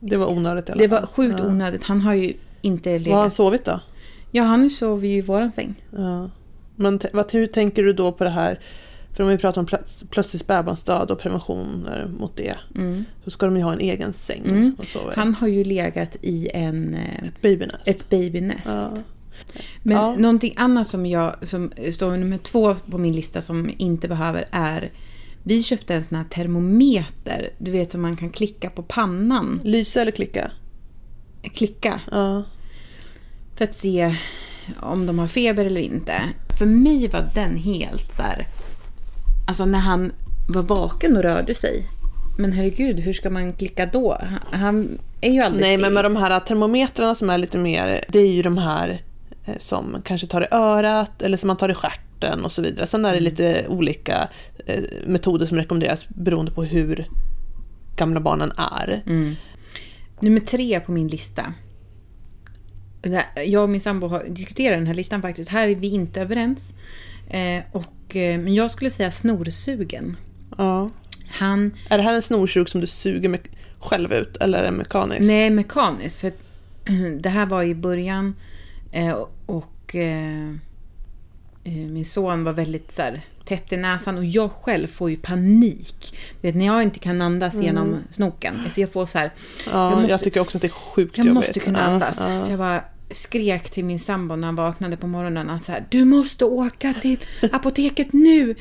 Det 0.00 0.16
var 0.16 0.26
onödigt 0.26 0.68
i 0.68 0.72
alla 0.72 0.82
det 0.82 0.88
fall. 0.88 1.00
var 1.00 1.06
sjukt 1.06 1.38
ja. 1.38 1.46
onödigt. 1.46 1.84
Han 1.84 2.00
har 2.00 2.14
ju 2.14 2.32
inte 2.62 2.90
legat... 2.90 3.06
Var 3.06 3.14
har 3.14 3.20
han 3.22 3.30
sovit 3.30 3.64
då? 3.64 3.80
Ja, 4.30 4.42
han 4.44 4.70
sov 4.70 5.04
ju 5.04 5.16
i 5.16 5.20
våran 5.20 5.52
säng. 5.52 5.74
Ja. 5.90 6.30
Men 6.76 7.00
vad, 7.12 7.32
hur 7.32 7.46
tänker 7.46 7.82
du 7.82 7.92
då 7.92 8.12
på 8.12 8.24
det 8.24 8.30
här? 8.30 8.58
För 9.12 9.22
om 9.24 9.28
vi 9.30 9.38
pratar 9.38 9.60
om 9.60 9.66
plöts- 9.66 10.04
plötslig 10.10 10.40
spädbarnsdöd 10.40 11.10
och 11.10 11.18
preventioner 11.18 12.08
mot 12.18 12.36
det. 12.36 12.54
Mm. 12.74 13.04
Så 13.24 13.30
ska 13.30 13.46
de 13.46 13.56
ju 13.56 13.62
ha 13.62 13.72
en 13.72 13.80
egen 13.80 14.12
säng 14.12 14.42
Mm. 14.46 14.76
att 14.78 14.88
sova. 14.88 15.12
Han 15.16 15.34
har 15.34 15.48
ju 15.48 15.64
legat 15.64 16.16
i 16.22 16.48
en, 16.54 16.94
eh, 16.94 17.24
Ett 17.28 17.42
babynest. 17.42 17.88
ett 17.88 18.10
babynest. 18.10 18.66
Ja. 18.66 18.96
Men 19.82 19.96
Ja. 19.96 20.14
någonting 20.16 20.54
annat 20.56 20.88
som 20.88 21.06
jag 21.06 21.48
som 21.48 21.72
står 21.92 22.16
nummer 22.16 22.38
två 22.38 22.74
på 22.74 22.98
min 22.98 23.12
lista 23.12 23.40
som 23.40 23.70
inte 23.78 24.08
behöver 24.08 24.44
är 24.52 24.92
vi 25.42 25.62
köpte 25.62 25.94
en 25.94 26.04
sån 26.04 26.16
här 26.18 26.24
termometer, 26.24 27.50
du 27.58 27.70
vet 27.70 27.92
som 27.92 28.02
man 28.02 28.16
kan 28.16 28.30
klicka 28.30 28.70
på 28.70 28.82
pannan. 28.82 29.60
Lysa 29.64 30.00
eller 30.02 30.12
klicka? 30.12 30.50
Klicka 31.54 32.00
Ja. 32.10 32.42
för 33.56 33.64
att 33.64 33.74
se 33.76 34.16
om 34.80 35.06
de 35.06 35.18
har 35.18 35.26
feber 35.26 35.64
eller 35.64 35.80
inte. 35.80 36.22
För 36.58 36.66
mig 36.66 37.08
var 37.08 37.30
den 37.34 37.56
helt 37.56 38.16
så 38.16 38.22
här, 38.22 38.46
alltså 39.48 39.64
när 39.64 39.78
han 39.78 40.12
var 40.48 40.62
vaken 40.62 41.16
och 41.16 41.22
rörde 41.22 41.54
sig. 41.54 41.84
Men 42.38 42.52
herregud, 42.52 43.00
hur 43.00 43.12
ska 43.12 43.30
man 43.30 43.52
klicka 43.52 43.86
då? 43.86 44.18
han 44.50 44.98
är 45.20 45.30
ju 45.30 45.40
aldrig 45.40 45.62
Nej, 45.62 45.70
still. 45.70 45.80
men 45.80 45.94
med 45.94 46.04
de 46.04 46.16
här 46.16 46.40
termometrarna 46.40 47.14
som 47.14 47.30
är 47.30 47.38
lite 47.38 47.58
mer, 47.58 48.04
det 48.08 48.18
är 48.18 48.32
ju 48.32 48.42
de 48.42 48.58
här 48.58 49.02
eh, 49.44 49.54
som 49.58 49.96
kanske 50.04 50.26
tar 50.26 50.42
i 50.42 50.46
örat 50.50 51.22
eller 51.22 51.36
som 51.36 51.46
man 51.46 51.56
tar 51.56 51.68
i 51.68 51.74
stjärten 51.74 52.44
och 52.44 52.52
så 52.52 52.62
vidare. 52.62 52.86
Sen 52.86 53.04
är 53.04 53.14
det 53.14 53.20
lite 53.20 53.66
olika 53.68 54.28
eh, 54.66 54.82
metoder 55.06 55.46
som 55.46 55.58
rekommenderas 55.58 56.08
beroende 56.08 56.52
på 56.52 56.64
hur 56.64 57.08
gamla 57.96 58.20
barnen 58.20 58.52
är. 58.56 59.02
Mm. 59.06 59.34
Nummer 60.20 60.40
tre 60.40 60.80
på 60.80 60.92
min 60.92 61.08
lista. 61.08 61.54
Jag 63.46 63.62
och 63.62 63.70
min 63.70 63.80
sambo 63.80 64.06
har 64.06 64.24
diskuterat 64.24 64.78
den 64.78 64.86
här 64.86 64.94
listan 64.94 65.22
faktiskt. 65.22 65.50
Här 65.50 65.68
är 65.68 65.74
vi 65.74 65.88
inte 65.88 66.20
överens. 66.20 66.72
Eh, 67.30 67.62
och, 67.72 67.84
men 68.14 68.54
jag 68.54 68.70
skulle 68.70 68.90
säga 68.90 69.10
snorsugen. 69.10 70.16
Ja. 70.58 70.90
Han, 71.30 71.74
Är 71.88 71.98
det 71.98 72.04
här 72.04 72.14
en 72.14 72.22
snorsug 72.22 72.68
som 72.68 72.80
du 72.80 72.86
suger 72.86 73.28
me- 73.28 73.48
själv 73.78 74.12
ut 74.12 74.36
eller 74.36 74.58
är 74.58 74.62
det 74.64 74.70
mekanisk? 74.72 75.20
nej 75.26 75.50
mekaniskt. 75.50 76.20
För 76.20 76.32
det 77.20 77.28
här 77.28 77.46
var 77.46 77.62
i 77.62 77.74
början 77.74 78.34
eh, 78.92 79.24
och 79.46 79.94
eh, 79.94 80.48
eh, 81.64 81.72
min 81.72 82.04
son 82.04 82.44
var 82.44 82.52
väldigt 82.52 82.94
så 82.96 83.02
här, 83.02 83.20
täppt 83.44 83.72
i 83.72 83.76
näsan 83.76 84.18
och 84.18 84.24
jag 84.24 84.50
själv 84.50 84.86
får 84.86 85.10
ju 85.10 85.16
panik. 85.16 86.16
Du 86.40 86.48
vet 86.48 86.54
när 86.56 86.66
jag 86.66 86.82
inte 86.82 86.98
kan 86.98 87.22
andas 87.22 87.54
genom 87.54 87.96
snoken. 88.10 88.60
Alltså 88.64 88.80
jag 88.80 88.92
får 88.92 89.06
så 89.06 89.18
här, 89.18 89.30
ja, 89.66 89.90
jag 89.90 89.92
jag, 89.92 90.02
måste- 90.02 90.18
tycker 90.24 90.40
också 90.40 90.58
att 90.58 90.62
det 90.62 90.68
är 90.68 90.70
sjukt 90.70 91.18
Jag 91.18 91.26
jobbigt. 91.26 91.34
måste 91.46 91.60
kunna 91.60 91.78
Ja, 91.78 91.84
andas. 91.84 92.16
ja. 92.28 92.38
Så 92.40 92.52
jag 92.52 92.58
bara 92.58 92.84
skrek 93.10 93.70
till 93.70 93.84
min 93.84 93.98
sambo 93.98 94.36
när 94.36 94.46
han 94.46 94.54
vaknade 94.54 94.96
på 94.96 95.06
morgonen 95.06 95.50
att 95.50 95.64
så 95.64 95.72
här, 95.72 95.86
du 95.90 96.04
måste 96.04 96.44
åka 96.44 96.94
till 96.94 97.18
apoteket 97.52 98.12
nu. 98.12 98.54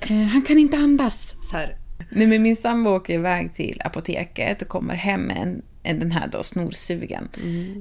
Eh, 0.00 0.22
han 0.22 0.42
kan 0.42 0.58
inte 0.58 0.76
andas. 0.76 1.34
Så 1.50 1.56
här. 1.56 1.76
Nej, 2.10 2.26
men 2.26 2.42
min 2.42 2.56
sambo 2.56 2.90
åker 2.90 3.14
iväg 3.14 3.54
till 3.54 3.82
apoteket 3.84 4.62
och 4.62 4.68
kommer 4.68 4.94
hem 4.94 5.20
med 5.20 5.36
en, 5.36 5.62
en, 5.82 5.98
den 5.98 6.12
här 6.12 6.28
då, 6.28 6.42
snorsugen. 6.42 7.28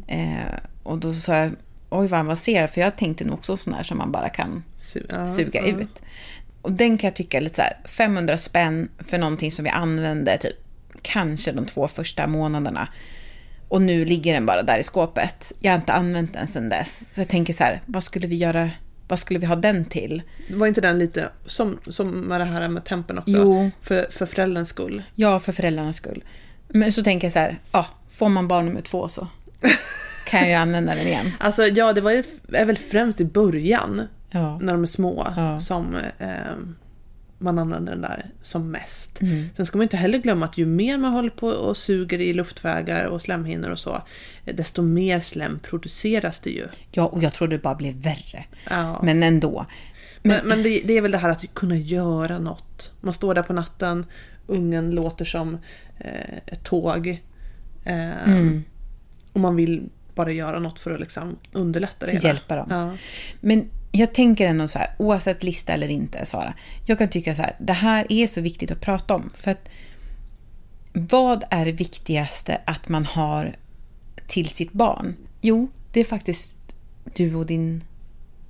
Eh, 0.07 0.59
och 0.83 0.97
då 0.97 1.13
sa 1.13 1.35
jag, 1.35 1.51
oj 1.89 2.07
vad 2.07 2.37
ser 2.37 2.67
För 2.67 2.81
jag 2.81 2.97
tänkte 2.97 3.25
nog 3.25 3.33
också 3.33 3.57
sån 3.57 3.73
här 3.73 3.83
som 3.83 3.97
man 3.97 4.11
bara 4.11 4.29
kan 4.29 4.63
Su- 4.77 5.05
ja, 5.09 5.27
suga 5.27 5.61
ja. 5.61 5.67
ut. 5.67 6.01
Och 6.61 6.71
den 6.71 6.97
kan 6.97 7.07
jag 7.07 7.15
tycka 7.15 7.37
är 7.37 7.41
lite 7.41 7.55
så 7.55 7.61
här 7.61 7.77
500 7.85 8.37
spänn 8.37 8.89
för 8.99 9.17
någonting 9.17 9.51
som 9.51 9.65
vi 9.65 9.69
använde 9.69 10.37
typ 10.37 10.55
kanske 11.01 11.51
de 11.51 11.65
två 11.65 11.87
första 11.87 12.27
månaderna. 12.27 12.87
Och 13.67 13.81
nu 13.81 14.05
ligger 14.05 14.33
den 14.33 14.45
bara 14.45 14.63
där 14.63 14.77
i 14.77 14.83
skåpet. 14.83 15.53
Jag 15.59 15.71
har 15.71 15.77
inte 15.77 15.93
använt 15.93 16.33
den 16.33 16.47
sedan 16.47 16.69
dess. 16.69 17.13
Så 17.15 17.21
jag 17.21 17.27
tänker 17.27 17.53
så 17.53 17.63
här, 17.63 17.81
vad 17.85 18.03
skulle 18.03 18.27
vi 18.27 18.35
göra? 18.35 18.69
Vad 19.07 19.19
skulle 19.19 19.39
vi 19.39 19.45
ha 19.45 19.55
den 19.55 19.85
till? 19.85 20.21
Var 20.49 20.67
inte 20.67 20.81
den 20.81 20.99
lite 20.99 21.29
som, 21.45 21.79
som 21.87 22.09
med 22.11 22.41
det 22.41 22.45
här 22.45 22.67
med 22.67 22.85
tempen 22.85 23.17
också? 23.17 23.31
Jo. 23.31 23.71
För, 23.81 24.07
för 24.11 24.25
förälderns 24.25 24.69
skull. 24.69 25.03
Ja, 25.15 25.39
för 25.39 25.51
föräldrarnas 25.51 25.95
skull. 25.95 26.23
Men 26.67 26.91
så 26.91 27.03
tänker 27.03 27.25
jag 27.27 27.33
så 27.33 27.39
här, 27.39 27.59
ja, 27.71 27.85
får 28.09 28.29
man 28.29 28.47
barn 28.47 28.65
nummer 28.65 28.81
två 28.81 29.07
så 29.07 29.27
kan 30.25 30.39
jag 30.39 30.49
ju 30.49 30.55
använda 30.55 30.95
den 30.95 31.07
igen. 31.07 31.31
Alltså 31.39 31.63
ja, 31.67 31.93
det 31.93 32.01
var 32.01 32.11
ju, 32.11 32.23
är 32.53 32.65
väl 32.65 32.77
främst 32.77 33.21
i 33.21 33.25
början 33.25 34.01
Ja. 34.31 34.57
när 34.61 34.73
de 34.73 34.83
är 34.83 34.87
små 34.87 35.27
Ja. 35.35 35.59
som 35.59 35.95
eh, 36.19 36.27
man 37.37 37.59
använder 37.59 37.93
den 37.93 38.01
där 38.01 38.31
som 38.41 38.71
mest. 38.71 39.21
Mm. 39.21 39.49
Sen 39.55 39.65
ska 39.65 39.77
man 39.77 39.83
inte 39.83 39.97
heller 39.97 40.17
glömma 40.17 40.45
att 40.45 40.57
ju 40.57 40.65
mer 40.65 40.97
man 40.97 41.13
håller 41.13 41.29
på 41.29 41.47
och 41.47 41.77
suger 41.77 42.19
i 42.19 42.33
luftvägar 42.33 43.05
och 43.05 43.21
slemhinnor 43.21 43.69
och 43.69 43.79
så, 43.79 44.03
eh, 44.45 44.55
desto 44.55 44.81
mer 44.81 45.19
slem 45.19 45.59
produceras 45.59 46.39
det 46.39 46.49
ju. 46.49 46.67
ja, 46.91 47.05
och 47.05 47.23
jag 47.23 47.33
tror 47.33 47.47
det 47.47 47.57
bara 47.57 47.75
blev 47.75 47.95
värre. 47.95 48.45
Ja. 48.69 49.01
Men 49.03 49.23
ändå. 49.23 49.65
Men, 50.21 50.47
men 50.47 50.63
det, 50.63 50.81
det 50.85 50.97
är 50.97 51.01
väl 51.01 51.11
det 51.11 51.17
här 51.17 51.29
att 51.29 51.53
kunna 51.53 51.75
göra 51.75 52.39
något. 52.39 52.93
Man 53.01 53.13
står 53.13 53.35
där 53.35 53.43
på 53.43 53.53
natten, 53.53 54.05
ungen 54.47 54.91
låter 54.91 55.25
som 55.25 55.57
eh, 55.99 56.37
ett 56.45 56.63
tåg. 56.63 57.07
Eh, 57.83 58.23
Mm. 58.25 58.63
Och 59.33 59.39
man 59.39 59.55
vill 59.55 59.89
bara 60.15 60.31
göra 60.31 60.59
något 60.59 60.79
för 60.79 60.93
att 60.93 60.99
liksom 60.99 61.37
underlätta 61.51 62.05
det 62.05 62.19
För 62.19 62.27
hjälpa 62.27 62.55
dem. 62.55 62.67
Ja. 62.69 62.97
Men 63.39 63.69
jag 63.91 64.13
tänker 64.13 64.47
ändå 64.47 64.67
så 64.67 64.79
här, 64.79 64.95
oavsett 64.97 65.43
lista 65.43 65.73
eller 65.73 65.87
inte, 65.87 66.25
Sara. 66.25 66.53
Jag 66.85 66.97
kan 66.97 67.07
tycka 67.07 67.35
så 67.35 67.41
här, 67.41 67.55
det 67.59 67.73
här 67.73 68.05
är 68.09 68.27
så 68.27 68.41
viktigt 68.41 68.71
att 68.71 68.81
prata 68.81 69.15
om. 69.15 69.29
För 69.35 69.51
att 69.51 69.69
vad 70.93 71.43
är 71.49 71.65
det 71.65 71.71
viktigaste 71.71 72.61
att 72.65 72.89
man 72.89 73.05
har 73.05 73.55
till 74.27 74.47
sitt 74.47 74.73
barn? 74.73 75.15
Jo, 75.41 75.69
det 75.93 75.99
är 75.99 76.03
faktiskt 76.03 76.57
du 77.15 77.35
och 77.35 77.45
din, 77.45 77.83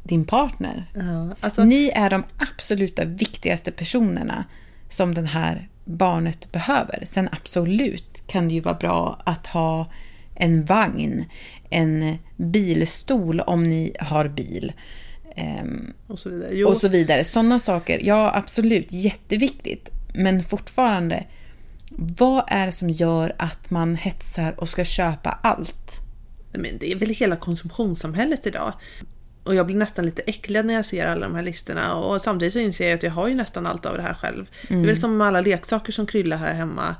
din 0.04 0.26
partner. 0.26 0.92
Ja, 0.96 1.36
alltså, 1.40 1.64
Ni 1.64 1.92
är 1.96 2.10
de 2.10 2.24
absoluta 2.38 3.06
viktigaste 3.06 3.72
personerna 3.72 4.46
som 4.90 5.14
det 5.14 5.26
här 5.26 5.70
barnet 5.86 6.52
behöver. 6.52 7.04
Sen 7.06 7.30
absolut 7.32 8.24
kan 8.28 8.48
det 8.48 8.54
ju 8.54 8.62
vara 8.62 8.76
bra 8.76 9.22
att 9.26 9.48
ha 9.48 9.92
en 10.36 10.66
vagn, 10.66 11.26
en 11.70 12.18
bilstol 12.36 13.40
om 13.40 13.64
ni 13.64 13.96
har 14.00 14.28
bil. 14.28 14.74
Ehm, 15.38 15.94
och 16.08 16.20
så 16.20 16.30
vidare. 16.30 16.50
Jo, 16.54 16.68
och 16.68 16.78
så 16.78 16.88
vidare. 16.88 17.24
Sådana 17.24 17.60
saker, 17.60 18.00
ja 18.04 18.32
absolut, 18.36 18.92
jätteviktigt. 18.92 19.90
Men 20.14 20.44
fortfarande, 20.44 21.26
vad 21.90 22.44
är 22.48 22.66
det 22.66 22.72
som 22.72 22.90
gör 22.90 23.36
att 23.38 23.70
man 23.70 23.96
hetsar 23.96 24.60
och 24.60 24.70
ska 24.70 24.86
köpa 24.86 25.40
allt? 25.44 26.08
men 26.58 26.78
det 26.80 26.92
är 26.92 26.96
väl 26.96 27.10
hela 27.10 27.36
konsumtionssamhället 27.36 28.48
idag. 28.48 28.74
Och 29.44 29.56
jag 29.56 29.66
blir 29.66 29.76
nästan 29.76 30.06
lite 30.06 30.22
äcklad 30.22 30.66
när 30.66 30.74
jag 30.74 30.86
ser 30.86 31.08
alla 31.08 31.28
de 31.28 31.36
här 31.36 31.44
listorna. 31.44 31.96
Och 31.96 32.22
samtidigt 32.22 32.54
så 32.54 32.60
inser 32.60 32.88
jag 32.88 32.96
att 32.96 33.04
jag 33.04 33.12
har 33.12 33.28
ju 33.28 33.36
nästan 33.36 33.66
allt 33.66 33.86
av 33.86 33.98
det 33.98 34.04
här 34.04 34.14
själv. 34.14 34.50
Det 34.68 34.74
är 34.74 34.86
väl 34.86 34.98
som 34.98 35.18
med 35.18 35.28
alla 35.28 35.42
leksaker 35.42 35.92
som 35.92 36.06
kryllar 36.06 36.38
här 36.38 36.54
hemma. 36.54 36.96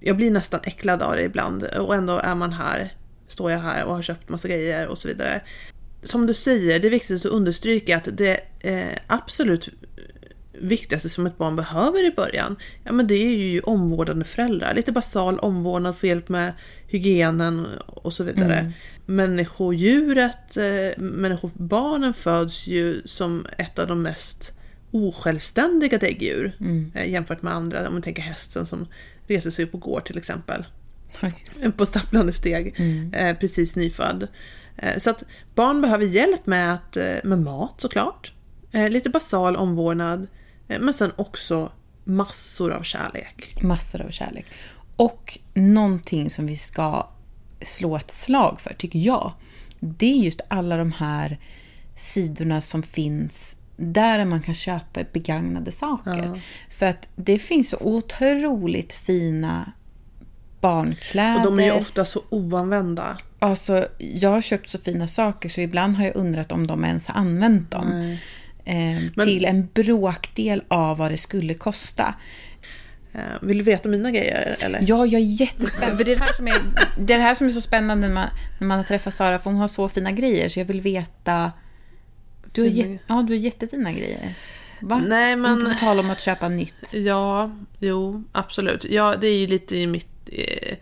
Jag 0.00 0.16
blir 0.16 0.30
nästan 0.30 0.60
äcklad 0.64 1.02
av 1.02 1.16
det 1.16 1.22
ibland. 1.22 1.62
Och 1.64 1.94
ändå 1.94 2.18
är 2.18 2.34
man 2.34 2.52
här, 2.52 2.92
står 3.28 3.50
jag 3.50 3.58
här 3.58 3.84
och 3.84 3.94
har 3.94 4.02
köpt 4.02 4.28
massa 4.28 4.48
grejer 4.48 4.86
och 4.86 4.98
så 4.98 5.08
vidare. 5.08 5.42
Som 6.08 6.26
du 6.26 6.34
säger, 6.34 6.78
det 6.78 6.88
är 6.88 6.90
viktigt 6.90 7.26
att 7.26 7.32
understryka 7.32 7.96
att 7.96 8.08
det 8.12 8.40
eh, 8.60 8.98
absolut 9.06 9.68
viktigaste 10.60 11.08
som 11.08 11.26
ett 11.26 11.38
barn 11.38 11.56
behöver 11.56 12.06
i 12.06 12.10
början, 12.10 12.56
ja 12.84 12.92
men 12.92 13.06
det 13.06 13.14
är 13.14 13.36
ju 13.36 13.60
omvårdande 13.60 14.24
föräldrar. 14.24 14.74
Lite 14.74 14.92
basal 14.92 15.38
omvårdnad, 15.38 15.96
få 15.96 16.06
hjälp 16.06 16.28
med 16.28 16.52
hygienen 16.86 17.66
och 17.86 18.12
så 18.12 18.24
vidare. 18.24 18.72
Människodjuret, 19.06 20.56
eh, 20.56 21.02
människobarnen 21.02 22.14
föds 22.14 22.66
ju 22.66 23.02
som 23.04 23.46
ett 23.58 23.78
av 23.78 23.86
de 23.88 24.02
mest 24.02 24.52
osjälvständiga 24.90 25.98
däggdjur 25.98 26.56
eh, 26.94 27.10
jämfört 27.10 27.42
med 27.42 27.52
andra. 27.54 27.86
Om 27.86 27.92
man 27.92 28.02
tänker 28.02 28.22
hästen 28.22 28.66
som 28.66 28.86
reser 29.26 29.50
sig 29.50 29.64
upp 29.64 29.74
och 29.74 29.80
går 29.80 30.00
till 30.00 30.18
exempel 30.18 30.64
på 31.76 31.86
stapplande 31.86 32.32
steg, 32.32 32.74
eh, 33.12 33.36
precis 33.36 33.76
nyfödd. 33.76 34.28
Eh, 34.78 34.98
så 34.98 35.10
att 35.10 35.22
barn 35.54 35.80
behöver 35.80 36.04
hjälp 36.04 36.46
med, 36.46 36.74
att, 36.74 36.96
eh, 36.96 37.16
med 37.24 37.38
mat 37.38 37.80
såklart, 37.80 38.32
eh, 38.72 38.88
lite 38.88 39.10
basal 39.10 39.56
omvårdnad, 39.56 40.26
men 40.66 40.94
sen 40.94 41.12
också 41.16 41.72
massor 42.04 42.72
av 42.72 42.82
kärlek. 42.82 43.62
Massor 43.62 44.02
av 44.02 44.10
kärlek. 44.10 44.46
Och 44.96 45.38
någonting 45.54 46.30
som 46.30 46.46
vi 46.46 46.56
ska 46.56 47.08
slå 47.62 47.96
ett 47.96 48.10
slag 48.10 48.60
för, 48.60 48.74
tycker 48.74 48.98
jag, 48.98 49.32
det 49.80 50.06
är 50.06 50.24
just 50.24 50.40
alla 50.48 50.76
de 50.76 50.92
här 50.92 51.38
sidorna 51.96 52.60
som 52.60 52.82
finns 52.82 53.56
där 53.76 54.24
man 54.24 54.42
kan 54.42 54.54
köpa 54.54 55.00
begagnade 55.12 55.72
saker. 55.72 56.32
Ja. 56.34 56.40
För 56.70 56.86
att 56.86 57.08
det 57.16 57.38
finns 57.38 57.70
så 57.70 57.76
otroligt 57.80 58.92
fina 58.92 59.72
barnkläder. 60.60 61.36
Och 61.36 61.56
de 61.56 61.60
är 61.60 61.64
ju 61.64 61.80
ofta 61.80 62.04
så 62.04 62.22
oanvända. 62.28 63.18
Alltså, 63.38 63.88
jag 63.98 64.30
har 64.30 64.40
köpt 64.40 64.70
så 64.70 64.78
fina 64.78 65.08
saker 65.08 65.48
så 65.48 65.60
ibland 65.60 65.96
har 65.96 66.04
jag 66.04 66.16
undrat 66.16 66.52
om 66.52 66.66
de 66.66 66.84
ens 66.84 67.06
har 67.06 67.14
använt 67.20 67.70
dem. 67.70 68.16
Eh, 68.64 68.76
Men- 69.14 69.26
Till 69.26 69.44
en 69.44 69.68
bråkdel 69.74 70.62
av 70.68 70.96
vad 70.98 71.10
det 71.10 71.16
skulle 71.16 71.54
kosta. 71.54 72.14
Eh, 73.14 73.20
Vill 73.42 73.58
du 73.58 73.64
veta 73.64 73.88
mina 73.88 74.10
grejer 74.10 74.56
eller? 74.60 74.84
Ja, 74.86 75.06
jag 75.06 75.20
är 75.20 75.40
jättespänd. 75.40 75.96
För 75.96 76.04
det 76.04 76.12
är 76.12 76.16
det 76.16 76.22
här 76.24 76.32
som 76.32 76.48
är, 76.48 76.54
det 76.98 77.12
är, 77.14 77.18
här 77.18 77.34
som 77.34 77.46
är 77.46 77.50
så 77.50 77.60
spännande 77.60 78.06
när 78.08 78.14
man, 78.14 78.28
när 78.58 78.66
man 78.68 78.84
träffar 78.84 79.10
Sara, 79.10 79.38
för 79.38 79.50
hon 79.50 79.60
har 79.60 79.68
så 79.68 79.88
fina 79.88 80.12
grejer. 80.12 80.48
Så 80.48 80.60
jag 80.60 80.64
vill 80.64 80.80
veta... 80.80 81.52
Du 82.52 82.62
har, 82.62 82.70
Fina 82.70 82.92
jät, 82.92 83.00
ja, 83.06 83.22
du 83.26 83.32
har 83.32 83.38
jättefina 83.40 83.92
grejer. 83.92 84.34
Va? 84.80 85.02
Nej 85.06 85.36
men... 85.36 85.64
På 85.64 85.70
tal 85.80 85.98
om 86.00 86.10
att 86.10 86.20
köpa 86.20 86.48
nytt. 86.48 86.92
Ja, 86.94 87.50
jo, 87.78 88.24
absolut. 88.32 88.84
Ja, 88.84 89.14
det 89.20 89.26
är 89.26 89.38
ju 89.38 89.46
lite 89.46 89.76
i 89.76 89.86
mitt 89.86 90.28
eh, 90.32 90.76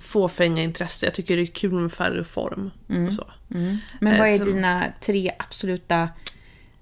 fåfänga 0.00 0.62
intresse. 0.62 1.06
Jag 1.06 1.14
tycker 1.14 1.36
det 1.36 1.42
är 1.42 1.46
kul 1.46 1.72
med 1.74 1.92
färg 1.92 2.20
och 2.20 2.26
form. 2.26 2.70
Och 3.06 3.14
så. 3.14 3.24
Mm. 3.54 3.76
Men 4.00 4.12
Eh, 4.12 4.18
vad 4.18 4.28
är 4.28 4.38
sen- 4.38 4.46
dina 4.46 4.84
tre 5.00 5.32
absoluta 5.38 6.08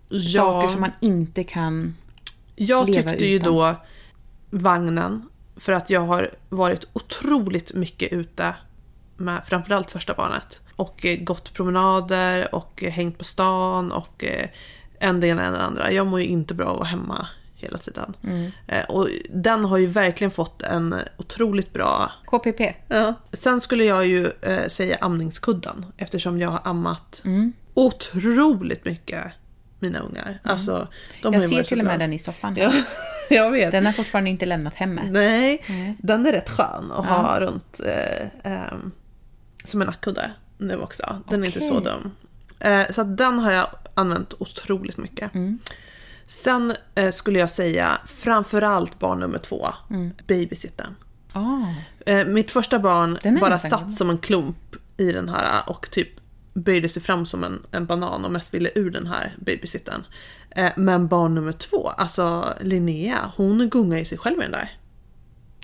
Ja, 0.08 0.42
saker 0.42 0.68
som 0.68 0.80
man 0.80 0.92
inte 1.00 1.44
kan... 1.44 1.94
jag 2.56 2.88
leva 2.90 3.10
tyckte 3.10 3.26
ju 3.26 3.36
utan? 3.36 3.52
då 3.54 3.74
vagnen. 4.50 5.28
För 5.56 5.72
att 5.72 5.90
jag 5.90 6.00
har 6.00 6.30
varit 6.48 6.84
otroligt 6.92 7.74
mycket 7.74 8.12
ute 8.12 8.54
med 9.16 9.42
framförallt 9.46 9.90
första 9.90 10.14
barnet. 10.14 10.60
Och 10.76 11.06
eh, 11.06 11.18
gått 11.18 11.54
promenader 11.54 12.54
och 12.54 12.82
eh, 12.84 12.90
hängt 12.92 13.18
på 13.18 13.24
stan 13.24 13.92
och 13.92 14.24
en 15.00 15.20
det 15.20 15.26
ena 15.28 15.44
än 15.44 15.52
det 15.52 15.60
andra. 15.62 15.92
Jag 15.92 16.06
mår 16.06 16.20
ju 16.20 16.26
inte 16.26 16.54
bra 16.54 16.66
av 16.66 16.72
att 16.72 16.78
vara 16.78 16.88
hemma 16.88 17.26
hela 17.56 17.78
tiden. 17.78 18.14
Eh, 18.66 18.84
och 18.84 19.08
den 19.30 19.64
har 19.64 19.78
ju 19.78 19.86
verkligen 19.86 20.30
fått 20.30 20.62
en 20.62 20.94
otroligt 21.16 21.72
bra... 21.72 22.12
KPP. 22.24 22.60
Ja. 22.88 23.14
Sen 23.32 23.60
skulle 23.60 23.84
jag 23.84 24.06
ju 24.06 24.30
eh, 24.42 24.66
säga 24.66 24.98
amningskudden 25.00 25.86
eftersom 25.96 26.38
jag 26.38 26.48
har 26.48 26.60
ammat 26.64 27.22
otroligt 27.74 28.84
mycket 28.84 29.26
mina 29.78 29.98
ungar. 29.98 30.38
Alltså, 30.42 30.88
de 31.22 31.34
Jag 31.34 31.48
ser 31.48 31.62
till 31.62 31.78
och 31.80 31.86
med 31.86 32.00
den 32.00 32.12
i 32.12 32.18
soffan. 32.18 32.56
Ja, 32.56 32.72
jag 33.30 33.50
vet. 33.50 33.72
Den 33.72 33.86
har 33.86 33.92
fortfarande 33.92 34.30
inte 34.30 34.46
lämnat 34.46 34.74
hemmet. 34.74 35.04
Nej, 35.10 35.62
den 35.98 36.26
är 36.26 36.32
rätt 36.32 36.50
skön 36.50 36.92
att 36.92 37.06
ha 37.06 37.40
runt 37.40 37.80
eh, 37.84 38.52
ehm, 38.52 38.92
som 39.64 39.80
en 39.80 39.86
nackkudde 39.86 40.30
nu 40.58 40.80
också. 40.80 41.22
Den 41.28 41.42
är 41.42 41.46
inte 41.46 41.60
så 41.60 41.80
dum. 41.80 42.10
Eh, 42.58 42.90
så 42.90 43.02
den 43.02 43.38
har 43.38 43.52
jag 43.52 43.66
använt 43.94 44.34
otroligt 44.38 44.96
mycket. 44.96 45.30
Sen 46.26 46.72
eh, 46.94 47.10
skulle 47.10 47.38
jag 47.38 47.50
säga 47.50 47.98
framförallt 48.06 48.98
barn 48.98 49.20
nummer 49.20 49.38
två, 49.38 49.68
babysittern. 50.26 50.94
Ah, 51.32 51.64
Eh, 52.06 52.26
mitt 52.26 52.50
första 52.50 52.78
barn 52.78 53.18
bara 53.40 53.58
satt 53.58 53.94
som 53.94 54.10
en 54.10 54.18
klump 54.18 54.76
i 54.96 55.12
den 55.12 55.28
här 55.28 55.62
och 55.70 55.90
typ 55.90 56.08
böjde 56.54 56.88
sig 56.88 57.02
fram 57.02 57.26
som 57.26 57.44
en, 57.44 57.62
en 57.70 57.86
banan 57.86 58.24
och 58.24 58.32
mest 58.32 58.54
ville 58.54 58.70
ur 58.74 58.90
den 58.90 59.06
här 59.06 59.36
babysittern. 59.38 60.04
Eh, 60.50 60.72
men 60.76 61.06
barn 61.08 61.34
nummer 61.34 61.52
två, 61.52 61.88
alltså 61.88 62.44
Linnea, 62.60 63.32
hon 63.36 63.68
gungar 63.68 63.98
i 63.98 64.04
sig 64.04 64.18
själv 64.18 64.38
i 64.38 64.42
den 64.42 64.52
där. 64.52 64.70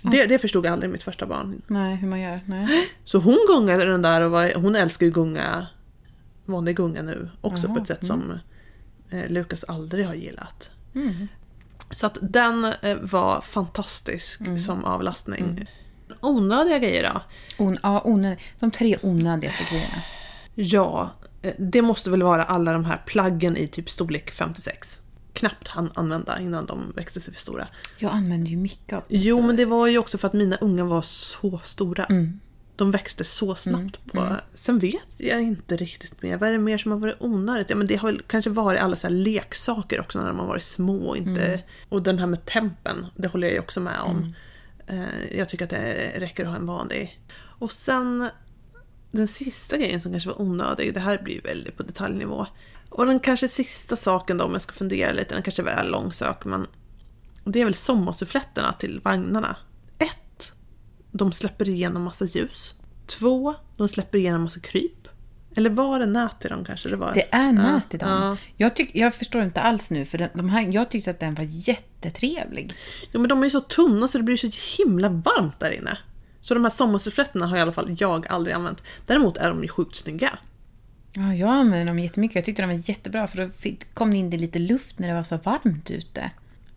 Det, 0.02 0.26
det 0.26 0.38
förstod 0.38 0.66
aldrig 0.66 0.90
mitt 0.90 1.02
första 1.02 1.26
barn. 1.26 1.62
nej, 1.66 1.96
hur 1.96 2.08
man 2.08 2.20
gör. 2.20 2.40
Nej. 2.46 2.90
Så 3.04 3.18
hon 3.18 3.38
gungade 3.48 3.84
den 3.84 4.02
där 4.02 4.20
och 4.20 4.30
var, 4.30 4.54
hon 4.54 4.76
älskar 4.76 5.06
ju 5.06 5.12
gunga, 5.12 5.66
vanlig 6.44 6.76
gunga 6.76 7.02
nu 7.02 7.28
också 7.40 7.68
på 7.68 7.78
ett 7.80 7.86
sätt 7.86 8.06
som 8.06 8.30
eh, 8.30 8.36
Lukas 9.28 9.64
aldrig 9.64 10.06
har 10.06 10.14
gillat. 10.14 10.70
Så 11.90 12.06
att 12.06 12.18
den 12.20 12.64
eh, 12.64 12.96
var 13.02 13.40
fantastisk 13.40 14.40
som 14.58 14.84
avlastning. 14.84 15.66
Onödiga 16.20 16.78
grejer 16.78 17.12
då? 17.14 17.22
On, 17.64 17.78
ja, 17.82 18.02
onöd, 18.04 18.36
de 18.60 18.70
tre 18.70 18.98
onödigaste 19.02 19.64
grejerna. 19.70 20.02
Ja, 20.54 21.10
eh, 21.42 21.54
det 21.58 21.82
måste 21.82 22.10
väl 22.10 22.22
vara 22.22 22.44
alla 22.44 22.72
de 22.72 22.84
här 22.84 23.02
plaggen 23.06 23.56
i 23.56 23.66
typ 23.68 23.90
storlek 23.90 24.30
56. 24.30 25.00
Knappt 25.32 25.68
han 25.68 25.90
använda 25.94 26.40
innan 26.40 26.66
de 26.66 26.92
växte 26.96 27.20
sig 27.20 27.32
för 27.34 27.40
stora. 27.40 27.68
Jag 27.98 28.12
använder 28.12 28.50
ju 28.50 28.56
mycket 28.56 28.96
av 28.96 29.02
Jo, 29.08 29.42
men 29.42 29.56
det 29.56 29.64
var 29.64 29.86
ju 29.86 29.98
också 29.98 30.18
för 30.18 30.28
att 30.28 30.34
mina 30.34 30.56
unga 30.56 30.84
var 30.84 31.02
så 31.02 31.58
stora. 31.62 32.06
De 32.82 32.90
växte 32.90 33.24
så 33.24 33.54
snabbt. 33.54 34.00
På. 34.12 34.36
Sen 34.54 34.78
vet 34.78 35.14
jag 35.16 35.42
inte 35.42 35.76
riktigt 35.76 36.22
mer. 36.22 36.36
Vad 36.36 36.48
är 36.48 36.52
det 36.52 36.58
mer 36.58 36.78
som 36.78 36.92
har 36.92 36.98
varit 36.98 37.16
onödigt? 37.20 37.70
Ja, 37.70 37.76
men 37.76 37.86
det 37.86 37.96
har 37.96 38.08
väl 38.08 38.22
kanske 38.26 38.50
varit 38.50 38.80
alla 38.80 38.96
så 38.96 39.08
leksaker 39.08 40.00
också 40.00 40.18
när 40.18 40.26
de 40.26 40.38
har 40.38 40.46
varit 40.46 40.62
små. 40.62 41.08
och 41.08 41.16
Inte... 41.16 41.62
Och 41.88 42.02
den 42.02 42.18
här 42.18 42.26
med 42.26 42.46
tempen, 42.46 43.06
det 43.16 43.28
håller 43.28 43.46
jag 43.46 43.54
ju 43.54 43.60
också 43.60 43.80
med 43.80 44.00
om. 44.00 44.34
Eh, 44.86 45.36
Jag 45.38 45.48
tycker 45.48 45.64
att 45.64 45.70
det 45.70 46.12
räcker 46.16 46.44
att 46.44 46.50
ha 46.50 46.56
en 46.56 46.66
vanlig. 46.66 47.20
Och 47.58 47.72
sen 47.72 48.28
den 49.10 49.28
sista 49.28 49.76
grejen 49.76 50.00
som 50.00 50.12
kanske 50.12 50.28
var 50.28 50.42
onödig, 50.42 50.94
det 50.94 51.00
här 51.00 51.18
blir 51.22 51.42
väldigt 51.42 51.76
på 51.76 51.82
detaljnivå. 51.82 52.46
Och 52.88 53.06
den 53.06 53.20
kanske 53.20 53.48
sista 53.48 53.96
saken 53.96 54.38
då, 54.38 54.44
om 54.44 54.52
jag 54.52 54.62
ska 54.62 54.72
fundera 54.72 55.12
lite, 55.12 55.34
den 55.34 55.42
kanske 55.42 55.62
är 55.62 55.64
väl 55.64 55.90
långsök, 55.90 56.44
men 56.44 56.66
det 57.44 57.60
är 57.60 57.64
väl 57.64 57.74
sommarsuffletterna 57.74 58.72
till 58.72 59.00
vagnarna. 59.04 59.56
De 61.12 61.32
släpper 61.32 61.68
igenom 61.68 62.02
massa 62.02 62.24
ljus. 62.24 62.74
Två, 63.06 63.54
de 63.76 63.88
släpper 63.88 64.18
igenom 64.18 64.42
massa 64.42 64.60
kryp. 64.60 65.08
Eller 65.54 65.70
var 65.70 65.98
det 65.98 66.06
nät 66.06 66.44
i 66.44 66.48
dem 66.48 66.64
kanske? 66.64 66.88
Det, 66.88 66.96
var. 66.96 67.14
Det 67.14 67.34
är 67.34 67.52
nät 67.52 67.94
i 67.94 67.96
dem. 67.96 68.08
Ja. 68.08 68.36
Jag, 68.56 68.76
tyck, 68.76 68.90
jag 68.94 69.14
förstår 69.14 69.42
inte 69.42 69.60
alls 69.60 69.90
nu, 69.90 70.04
för 70.04 70.18
den, 70.18 70.28
de 70.34 70.48
här, 70.48 70.68
jag 70.72 70.90
tyckte 70.90 71.10
att 71.10 71.20
den 71.20 71.34
var 71.34 71.44
jättetrevlig. 71.48 72.74
Jo, 73.12 73.20
men 73.20 73.28
de 73.28 73.40
är 73.40 73.44
ju 73.44 73.50
så 73.50 73.60
tunna 73.60 74.08
så 74.08 74.18
det 74.18 74.24
blir 74.24 74.36
så 74.36 74.50
himla 74.78 75.08
varmt 75.08 75.60
där 75.60 75.70
inne. 75.70 75.98
Så 76.40 76.54
de 76.54 76.62
här 76.62 76.70
sommarsuffletterna 76.70 77.46
har 77.46 77.56
i 77.56 77.60
alla 77.60 77.72
fall 77.72 77.96
jag 77.98 78.26
aldrig 78.26 78.54
använt. 78.54 78.82
Däremot 79.06 79.36
är 79.36 79.48
de 79.48 79.62
ju 79.62 79.68
sjukt 79.68 79.96
snygga. 79.96 80.38
Ja, 81.12 81.34
jag 81.34 81.50
använde 81.50 81.84
dem 81.84 81.98
jättemycket. 81.98 82.34
Jag 82.34 82.44
tyckte 82.44 82.62
de 82.62 82.66
var 82.68 82.88
jättebra, 82.88 83.26
för 83.26 83.38
då 83.38 83.50
kom 83.94 84.10
det 84.10 84.16
in 84.16 84.30
det 84.30 84.38
lite 84.38 84.58
luft 84.58 84.98
när 84.98 85.08
det 85.08 85.14
var 85.14 85.22
så 85.22 85.36
varmt 85.36 85.90
ute. 85.90 86.30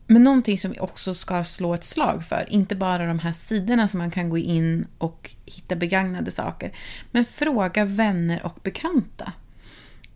Men 0.08 0.24
någonting 0.24 0.58
som 0.58 0.72
vi 0.72 0.80
också 0.80 1.14
ska 1.14 1.44
slå 1.44 1.74
ett 1.74 1.84
slag 1.84 2.26
för, 2.26 2.46
inte 2.50 2.76
bara 2.76 3.06
de 3.06 3.20
här 3.20 3.34
sidorna 3.34 3.88
som 3.88 3.98
man 3.98 4.12
kan 4.12 4.30
gå 4.30 4.38
in 4.38 4.88
och 4.98 5.36
hitta 5.46 5.76
begagnade 5.76 6.32
saker, 6.32 6.72
men 7.12 7.26
fråga 7.26 7.86
vänner 7.86 8.46
och 8.46 8.60
bekanta. 8.64 9.34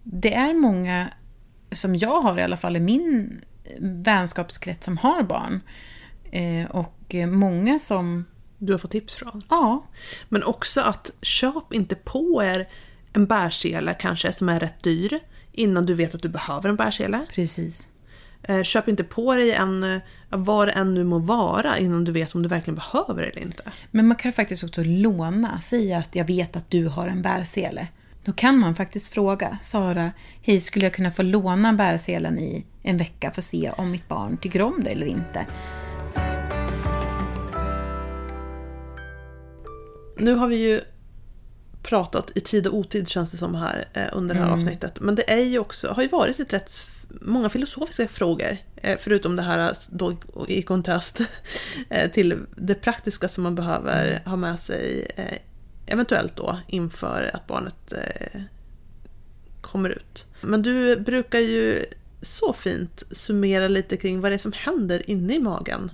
Det 0.04 0.36
är 0.36 0.54
många, 0.54 1.10
som 1.72 1.96
jag 1.96 2.22
har 2.22 2.40
i 2.40 2.44
alla 2.44 2.58
fall 2.58 2.76
i 2.76 2.80
min 2.80 3.42
vänskapskrets, 3.80 4.86
som 4.86 4.98
har 4.98 5.24
barn. 5.24 5.62
Eh, 6.32 6.66
och 6.72 7.16
många 7.28 7.80
som, 7.80 8.26
Du 8.58 8.74
har 8.74 8.80
fått 8.80 8.92
tips 8.92 9.16
från. 9.16 9.44
ja, 9.50 9.86
Men 10.30 10.44
också 10.44 10.82
att 10.82 11.12
köp 11.22 11.74
inte 11.74 11.96
på 11.96 12.44
er 12.44 12.70
en 13.14 13.26
bärsele 13.26 13.94
kanske 13.94 14.32
som 14.32 14.50
är 14.50 14.60
rätt 14.60 14.84
dyr 14.84 15.20
innan 15.52 15.86
du 15.86 15.94
vet 15.94 16.16
att 16.16 16.22
du 16.22 16.30
behöver 16.30 16.70
en 16.70 16.76
bärsele. 16.76 17.26
precis. 17.34 17.88
Eh, 18.44 18.64
Köp 18.64 18.88
inte 18.88 19.04
på 19.04 19.36
dig 19.36 19.52
en, 19.52 19.84
eh, 19.84 20.02
vad 20.30 20.68
det 20.68 20.72
än 20.72 20.94
nu 20.94 21.04
må 21.04 21.20
vara 21.20 21.78
innan 21.78 22.04
du 22.04 22.12
vet 22.12 22.36
om 22.36 22.44
du 22.44 22.50
verkligen 22.50 22.76
behöver 22.76 23.22
det 23.22 23.30
eller 23.30 23.42
inte. 23.42 23.64
Men 23.92 24.08
man 24.08 24.18
kan 24.18 24.34
faktiskt 24.34 24.64
också 24.64 24.84
låna. 24.84 25.62
Säga 25.62 25.98
att 25.98 26.16
jag 26.16 26.28
vet 26.28 26.56
att 26.56 26.72
du 26.72 26.88
har 26.88 27.08
en 27.08 27.22
bärsele. 27.22 27.88
Då 28.24 28.32
kan 28.32 28.58
man 28.58 28.76
faktiskt 28.76 29.14
fråga 29.14 29.58
Sara, 29.62 30.12
hej 30.42 30.60
skulle 30.60 30.86
jag 30.86 30.94
kunna 30.94 31.12
få 31.12 31.22
låna 31.22 31.74
bärselen 31.74 32.40
i 32.40 32.66
en 32.84 32.98
vecka 32.98 33.32
för 33.32 33.42
att 33.42 33.46
se 33.46 33.72
om 33.78 33.92
mitt 33.92 34.08
barn 34.08 34.38
tycker 34.38 34.62
om 34.62 34.84
det 34.84 34.90
eller 34.90 35.08
inte? 35.08 35.46
Nu 40.18 40.34
har 40.34 40.48
vi 40.48 40.56
ju 40.56 40.82
pratat 41.84 42.32
i 42.36 42.42
tid 42.42 42.68
och 42.68 42.74
otid 42.74 43.08
känns 43.08 43.32
det 43.32 43.38
som 43.38 43.56
här 43.56 43.88
eh, 43.94 44.04
under 44.14 44.36
det 44.36 44.42
här 44.42 44.52
avsnittet. 44.52 45.00
Men 45.00 45.16
det 45.16 45.32
är 45.32 45.46
ju 45.46 45.60
också, 45.60 45.88
har 45.88 46.02
ju 46.02 46.10
varit 46.10 46.40
lite 46.40 46.56
rätt 46.56 46.72
många 47.22 47.50
filosofiska 47.50 48.08
frågor. 48.08 48.58
Eh, 48.76 48.98
förutom 49.00 49.36
det 49.36 49.42
här 49.42 49.70
eh, 49.70 49.76
då 49.90 50.18
i 50.48 50.62
kontrast 50.62 51.22
eh, 51.90 52.12
till 52.12 52.46
det 52.56 52.76
praktiska 52.76 53.28
som 53.28 53.44
man 53.44 53.56
behöver 53.56 54.22
ha 54.26 54.36
med 54.36 54.60
sig 54.60 55.08
eventuellt 55.86 56.36
då 56.36 56.60
inför 56.68 57.32
att 57.34 57.48
barnet 57.48 57.94
kommer 59.62 59.90
ut. 59.90 60.26
Men 60.42 60.62
du 60.62 61.00
brukar 61.00 61.40
ju 61.40 61.86
så 62.22 62.54
fint 62.54 63.04
summera 63.12 63.68
lite 63.68 63.98
kring 63.98 64.22
vad 64.22 64.32
det 64.32 64.36
är 64.36 64.38
som 64.38 64.54
händer 64.54 65.10
inne 65.10 65.36
i 65.36 65.40
magen 65.40 65.92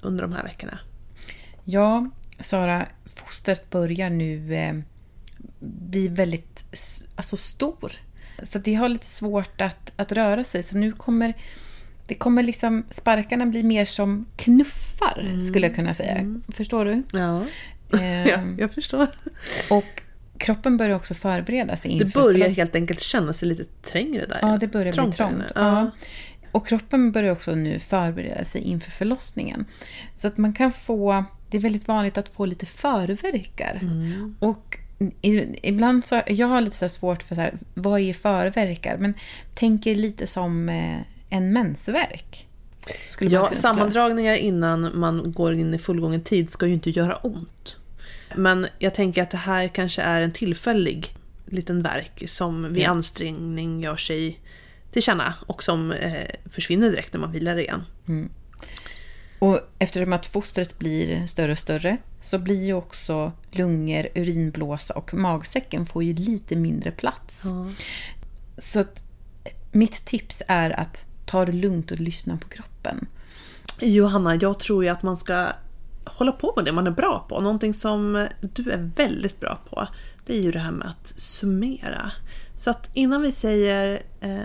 under 0.00 0.22
de 0.22 0.32
här 0.32 0.42
veckorna. 0.42 0.78
Ja, 1.64 2.10
Sara, 2.40 2.86
fostret 3.04 3.70
börjar 3.70 4.10
nu 4.10 4.38
bli 5.60 6.08
väldigt 6.08 6.64
alltså, 7.16 7.36
stor. 7.36 7.92
Så 8.42 8.58
det 8.58 8.74
har 8.74 8.88
lite 8.88 9.06
svårt 9.06 9.60
att, 9.60 9.92
att 9.96 10.12
röra 10.12 10.44
sig. 10.44 10.62
Så 10.62 10.78
nu 10.78 10.92
kommer 10.92 11.34
det 12.06 12.14
kommer 12.14 12.42
liksom, 12.42 12.84
sparkarna 12.90 13.46
bli 13.46 13.62
mer 13.62 13.84
som 13.84 14.26
knuffar, 14.36 15.38
skulle 15.48 15.66
jag 15.66 15.76
kunna 15.76 15.94
säga. 15.94 16.40
Förstår 16.48 16.84
du? 16.84 17.02
Ja, 17.12 17.42
Eh, 17.92 18.26
ja 18.28 18.38
jag 18.58 18.72
förstår. 18.72 19.06
Och 19.70 20.02
kroppen 20.38 20.76
börjar 20.76 20.96
också 20.96 21.14
förbereda 21.14 21.76
sig 21.76 21.98
Det 21.98 22.04
inför 22.04 22.20
börjar 22.22 22.48
förlo- 22.48 22.54
helt 22.56 22.76
enkelt 22.76 23.00
känna 23.00 23.32
sig 23.32 23.48
lite 23.48 23.64
trängre 23.64 24.26
där. 24.26 24.38
Ja, 24.42 24.58
det 24.60 24.66
börjar 24.68 24.92
Trångt 24.92 25.10
bli 25.10 25.16
trångt. 25.16 25.42
Ja. 25.54 25.90
Och 26.52 26.66
kroppen 26.66 27.12
börjar 27.12 27.32
också 27.32 27.54
nu 27.54 27.78
förbereda 27.78 28.44
sig 28.44 28.60
inför 28.60 28.90
förlossningen. 28.90 29.64
Så 30.16 30.28
att 30.28 30.38
man 30.38 30.52
kan 30.52 30.72
få, 30.72 31.24
det 31.50 31.56
är 31.56 31.60
väldigt 31.60 31.88
vanligt 31.88 32.18
att 32.18 32.28
få 32.28 32.44
lite 32.46 32.66
förverkar. 32.66 33.78
Mm. 33.82 34.36
Och 34.38 34.78
ibland 35.62 36.06
så, 36.06 36.22
jag 36.26 36.46
har 36.46 36.60
lite 36.60 36.76
så 36.76 36.88
svårt 36.88 37.22
för 37.22 37.34
så 37.34 37.40
här, 37.40 37.54
vad 37.74 38.00
är 38.00 38.12
förverkar? 38.12 38.96
Men 38.96 39.14
tänker 39.54 39.94
lite 39.94 40.26
som 40.26 40.68
eh, 40.68 41.00
en 41.28 41.52
mensvärk. 41.52 42.46
Ja, 43.20 43.52
sammandragningar 43.52 44.34
innan 44.34 44.98
man 44.98 45.32
går 45.32 45.54
in 45.54 45.74
i 45.74 45.78
fullgången 45.78 46.22
tid 46.22 46.50
ska 46.50 46.66
ju 46.66 46.72
inte 46.72 46.90
göra 46.90 47.16
ont. 47.16 47.76
Men 48.36 48.66
jag 48.78 48.94
tänker 48.94 49.22
att 49.22 49.30
det 49.30 49.36
här 49.36 49.68
kanske 49.68 50.02
är 50.02 50.22
en 50.22 50.32
tillfällig 50.32 51.14
liten 51.46 51.82
verk 51.82 52.22
som 52.26 52.72
vid 52.72 52.86
ansträngning 52.86 53.80
gör 53.80 53.96
sig 53.96 54.40
till 54.90 55.02
känna 55.02 55.34
och 55.46 55.62
som 55.62 55.92
eh, 55.92 56.28
försvinner 56.50 56.90
direkt 56.90 57.12
när 57.12 57.20
man 57.20 57.32
vilar 57.32 57.56
igen. 57.56 57.84
Och 59.40 59.60
eftersom 59.78 60.12
att 60.12 60.26
fostret 60.26 60.78
blir 60.78 61.26
större 61.26 61.52
och 61.52 61.58
större 61.58 61.96
så 62.20 62.38
blir 62.38 62.64
ju 62.64 62.72
också 62.72 63.32
lungor, 63.50 64.08
urinblåsa 64.14 64.94
och 64.94 65.14
magsäcken 65.14 65.86
får 65.86 66.04
ju 66.04 66.14
lite 66.14 66.56
mindre 66.56 66.90
plats. 66.90 67.42
Så 68.58 68.80
att 68.80 69.04
mitt 69.72 70.04
tips 70.04 70.42
är 70.48 70.80
att 70.80 71.04
ta 71.26 71.44
det 71.44 71.52
lugnt 71.52 71.90
och 71.90 72.00
lyssna 72.00 72.36
på 72.36 72.48
kroppen. 72.48 73.06
Johanna, 73.80 74.34
jag 74.34 74.58
tror 74.58 74.84
ju 74.84 74.90
att 74.90 75.02
man 75.02 75.16
ska 75.16 75.46
hålla 76.04 76.32
på 76.32 76.52
med 76.56 76.64
det 76.64 76.72
man 76.72 76.86
är 76.86 76.90
bra 76.90 77.26
på. 77.28 77.40
Någonting 77.40 77.74
som 77.74 78.28
du 78.40 78.70
är 78.70 78.90
väldigt 78.96 79.40
bra 79.40 79.58
på, 79.70 79.88
det 80.26 80.38
är 80.38 80.42
ju 80.42 80.52
det 80.52 80.58
här 80.58 80.72
med 80.72 80.88
att 80.88 81.12
summera. 81.16 82.12
Så 82.56 82.70
att 82.70 82.90
innan 82.94 83.22
vi 83.22 83.32
säger 83.32 84.02
eh, 84.20 84.38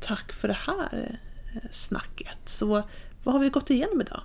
tack 0.00 0.32
för 0.32 0.48
det 0.48 0.58
här 0.66 1.18
eh, 1.54 1.60
snacket 1.70 2.38
så 2.44 2.82
vad 3.24 3.34
har 3.34 3.40
vi 3.40 3.48
gått 3.48 3.70
igenom 3.70 4.00
idag? 4.00 4.20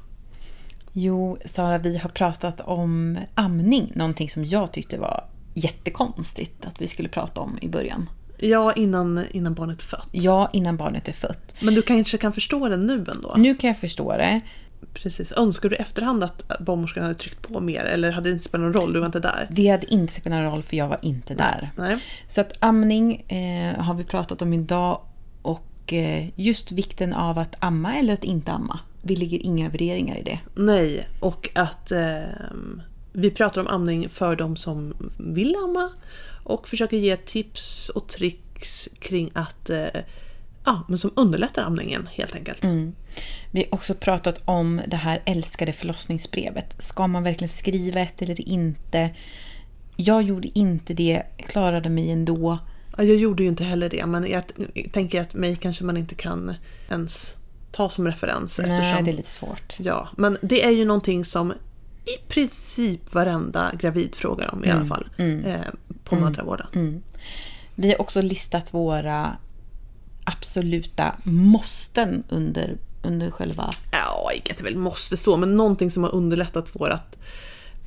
Jo, 0.92 1.38
Sara, 1.46 1.78
vi 1.78 1.98
har 1.98 2.10
pratat 2.10 2.62
om 2.62 3.18
amning. 3.36 3.92
Någonting 3.96 4.30
som 4.30 4.46
jag 4.46 4.72
tyckte 4.72 4.98
var 4.98 5.24
jättekonstigt 5.54 6.66
att 6.66 6.82
vi 6.82 6.88
skulle 6.88 7.10
prata 7.10 7.42
om 7.42 7.58
i 7.62 7.68
början. 7.68 8.10
Ja, 8.38 8.74
innan, 8.74 9.26
innan 9.32 9.54
barnet 9.54 9.82
är 9.82 9.86
fött. 9.86 10.08
Ja, 10.12 10.50
innan 10.54 10.78
barnet 10.78 11.08
är 11.08 11.14
fött. 11.14 11.56
Men 11.60 11.74
du 11.74 11.82
kanske 11.82 12.18
kan 12.18 12.34
förstå 12.34 12.70
det 12.70 12.78
nu 12.78 13.06
ändå? 13.12 13.34
Nu 13.38 13.56
kan 13.56 13.68
jag 13.68 13.80
förstå 13.80 14.18
det. 14.18 14.42
Precis. 14.94 15.32
Önskar 15.32 15.70
du 15.70 15.76
efterhand 15.76 16.24
att 16.24 16.52
barnmorskan 16.60 17.04
hade 17.04 17.16
tryckt 17.16 17.42
på 17.42 17.60
mer 17.60 17.86
eller 17.86 18.12
hade 18.12 18.30
det 18.30 18.34
inte 18.34 18.46
spelat 18.46 18.64
någon 18.64 18.74
roll? 18.74 18.94
Du 18.94 19.00
var 19.00 19.06
inte 19.06 19.20
där. 19.20 19.48
Det 19.52 19.68
hade 19.68 19.94
inte 19.94 20.14
spelat 20.14 20.40
någon 20.40 20.52
roll 20.52 20.64
för 20.64 20.78
jag 20.78 20.88
var 20.88 21.00
inte 21.02 21.34
där. 21.34 21.72
Nej. 21.78 21.98
Så 22.28 22.42
att 22.42 22.54
amning 22.60 23.16
eh, 23.16 23.84
har 23.84 23.94
vi 23.94 24.04
pratat 24.04 24.42
om 24.42 24.54
idag 24.54 25.02
och 25.86 25.94
eh, 25.94 26.28
just 26.36 26.72
vikten 26.72 27.14
av 27.14 27.40
att 27.40 27.58
amma 27.60 27.96
eller 27.96 28.14
att 28.14 28.24
inte 28.24 28.52
amma. 28.52 28.80
Vi 29.02 29.16
lägger 29.16 29.46
inga 29.46 29.70
värderingar 29.70 30.18
i 30.18 30.24
det. 30.24 30.40
Nej, 30.56 31.08
och 31.20 31.50
att 31.54 31.92
eh, 31.92 32.24
vi 33.14 33.32
pratar 33.32 33.62
om 33.62 33.68
amning 33.68 34.10
för 34.10 34.36
de 34.36 34.56
som 34.56 34.94
vill 35.18 35.56
amma 35.56 35.92
och 36.44 36.68
försöker 36.68 36.98
ge 36.98 37.18
tips 37.18 37.90
och 37.90 38.08
tricks 38.08 38.90
kring 39.00 39.32
att 39.34 39.70
eh, 39.70 39.88
ja, 40.66 40.84
men 40.88 40.98
som 40.98 41.12
underlättar 41.16 41.64
amningen 41.64 42.08
helt 42.12 42.36
enkelt. 42.36 42.64
Mm. 42.64 42.96
Vi 43.52 43.60
har 43.60 43.74
också 43.74 43.94
pratat 43.94 44.42
om 44.46 44.82
det 44.88 44.98
här 44.98 45.22
älskade 45.26 45.74
förlossningsbrevet. 45.74 46.76
Ska 46.84 47.08
man 47.08 47.24
verkligen 47.24 47.50
skriva 47.50 48.00
ett 48.00 48.22
eller 48.22 48.50
inte? 48.50 49.10
Jag 49.96 50.24
gjorde 50.24 50.60
inte 50.60 50.94
det, 50.94 51.24
klarade 51.38 51.90
mig 51.90 52.12
ändå. 52.12 52.60
Ja, 52.98 53.04
jag 53.04 53.18
gjorde 53.18 53.44
ju 53.44 53.50
inte 53.50 53.64
heller 53.64 53.90
det, 53.90 54.06
men 54.06 54.30
jag 54.32 54.44
tänker 54.92 55.22
att 55.22 55.34
mig 55.34 55.56
kanske 55.56 55.84
man 55.84 55.98
inte 55.98 56.16
kan 56.16 56.54
ens 56.90 57.36
ta 57.72 57.90
som 57.90 58.08
referens. 58.08 58.60
Nej, 58.64 58.72
eftersom, 58.72 59.06
det 59.06 59.12
är 59.12 59.16
lite 59.16 59.30
svårt. 59.30 59.76
Ja, 59.80 60.08
men 60.18 60.38
det 60.42 60.64
är 60.66 60.72
ju 60.72 60.86
någonting 60.86 61.26
som 61.26 61.52
i 62.06 62.28
princip 62.28 63.14
varenda 63.14 63.72
gravid 63.80 64.16
frågar 64.16 64.54
om 64.54 64.66
i 64.66 64.70
alla 64.72 64.86
fall. 64.86 65.10
Eh, 65.18 65.56
på 66.04 66.16
mödravården. 66.16 67.02
Vi 67.76 67.88
har 67.90 68.02
också 68.02 68.22
listat 68.22 68.74
våra 68.74 69.38
absoluta 70.24 71.16
måsten 71.24 72.24
under, 72.30 72.78
under 73.04 73.32
själva... 73.32 73.70
Ja, 73.92 74.32
inte 74.34 74.64
väl 74.64 74.78
måste 74.78 75.18
så, 75.18 75.38
men 75.38 75.56
någonting 75.56 75.92
som 75.92 76.04
har 76.04 76.16
underlättat 76.16 76.76
vårt 76.76 77.16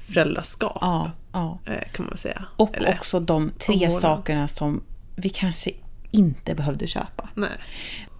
föräldraskap. 0.08 0.78
Ja, 0.80 1.10
ja. 1.32 1.58
eh, 1.66 1.92
Kan 1.92 2.04
man 2.04 2.08
väl 2.10 2.18
säga. 2.18 2.44
Och 2.56 2.76
Eller- 2.76 2.94
också 2.94 3.20
de 3.20 3.50
tre 3.58 3.74
omvårdnad. 3.74 4.02
sakerna 4.02 4.48
som 4.48 4.82
vi 5.18 5.28
kanske 5.28 5.70
inte 6.10 6.54
behövde 6.54 6.86
köpa. 6.86 7.28
Nej. 7.34 7.50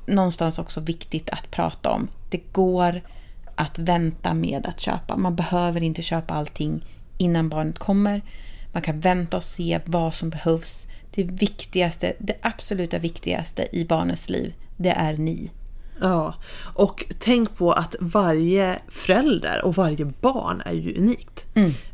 någonstans 0.07 0.59
också 0.59 0.81
viktigt 0.81 1.31
att 1.31 1.51
prata 1.51 1.91
om. 1.91 2.09
Det 2.31 2.53
går 2.53 3.03
att 3.55 3.79
vänta 3.79 4.35
med 4.35 4.67
att 4.67 4.81
köpa. 4.81 5.17
Man 5.17 5.37
behöver 5.37 5.83
inte 5.83 6.03
köpa 6.03 6.35
allting 6.35 6.85
innan 7.19 7.49
barnet 7.49 7.79
kommer. 7.79 8.23
Man 8.73 8.83
kan 8.83 9.01
vänta 9.01 9.37
och 9.37 9.45
se 9.45 9.81
vad 9.85 10.15
som 10.15 10.31
behövs. 10.31 10.87
Det 11.15 11.25
viktigaste, 11.25 12.13
det 12.19 12.35
absoluta 12.43 12.99
viktigaste 12.99 13.69
i 13.73 13.85
barnets 13.85 14.29
liv, 14.29 14.55
det 14.77 14.91
är 14.91 15.17
ni. 15.17 15.51
Ja, 16.01 16.35
och 16.75 17.05
tänk 17.19 17.57
på 17.57 17.73
att 17.73 17.97
varje 18.01 18.79
förälder 18.89 19.65
och 19.65 19.75
varje 19.75 20.05
barn 20.05 20.63
är 20.67 20.73
ju 20.73 20.97
unikt. 20.99 21.47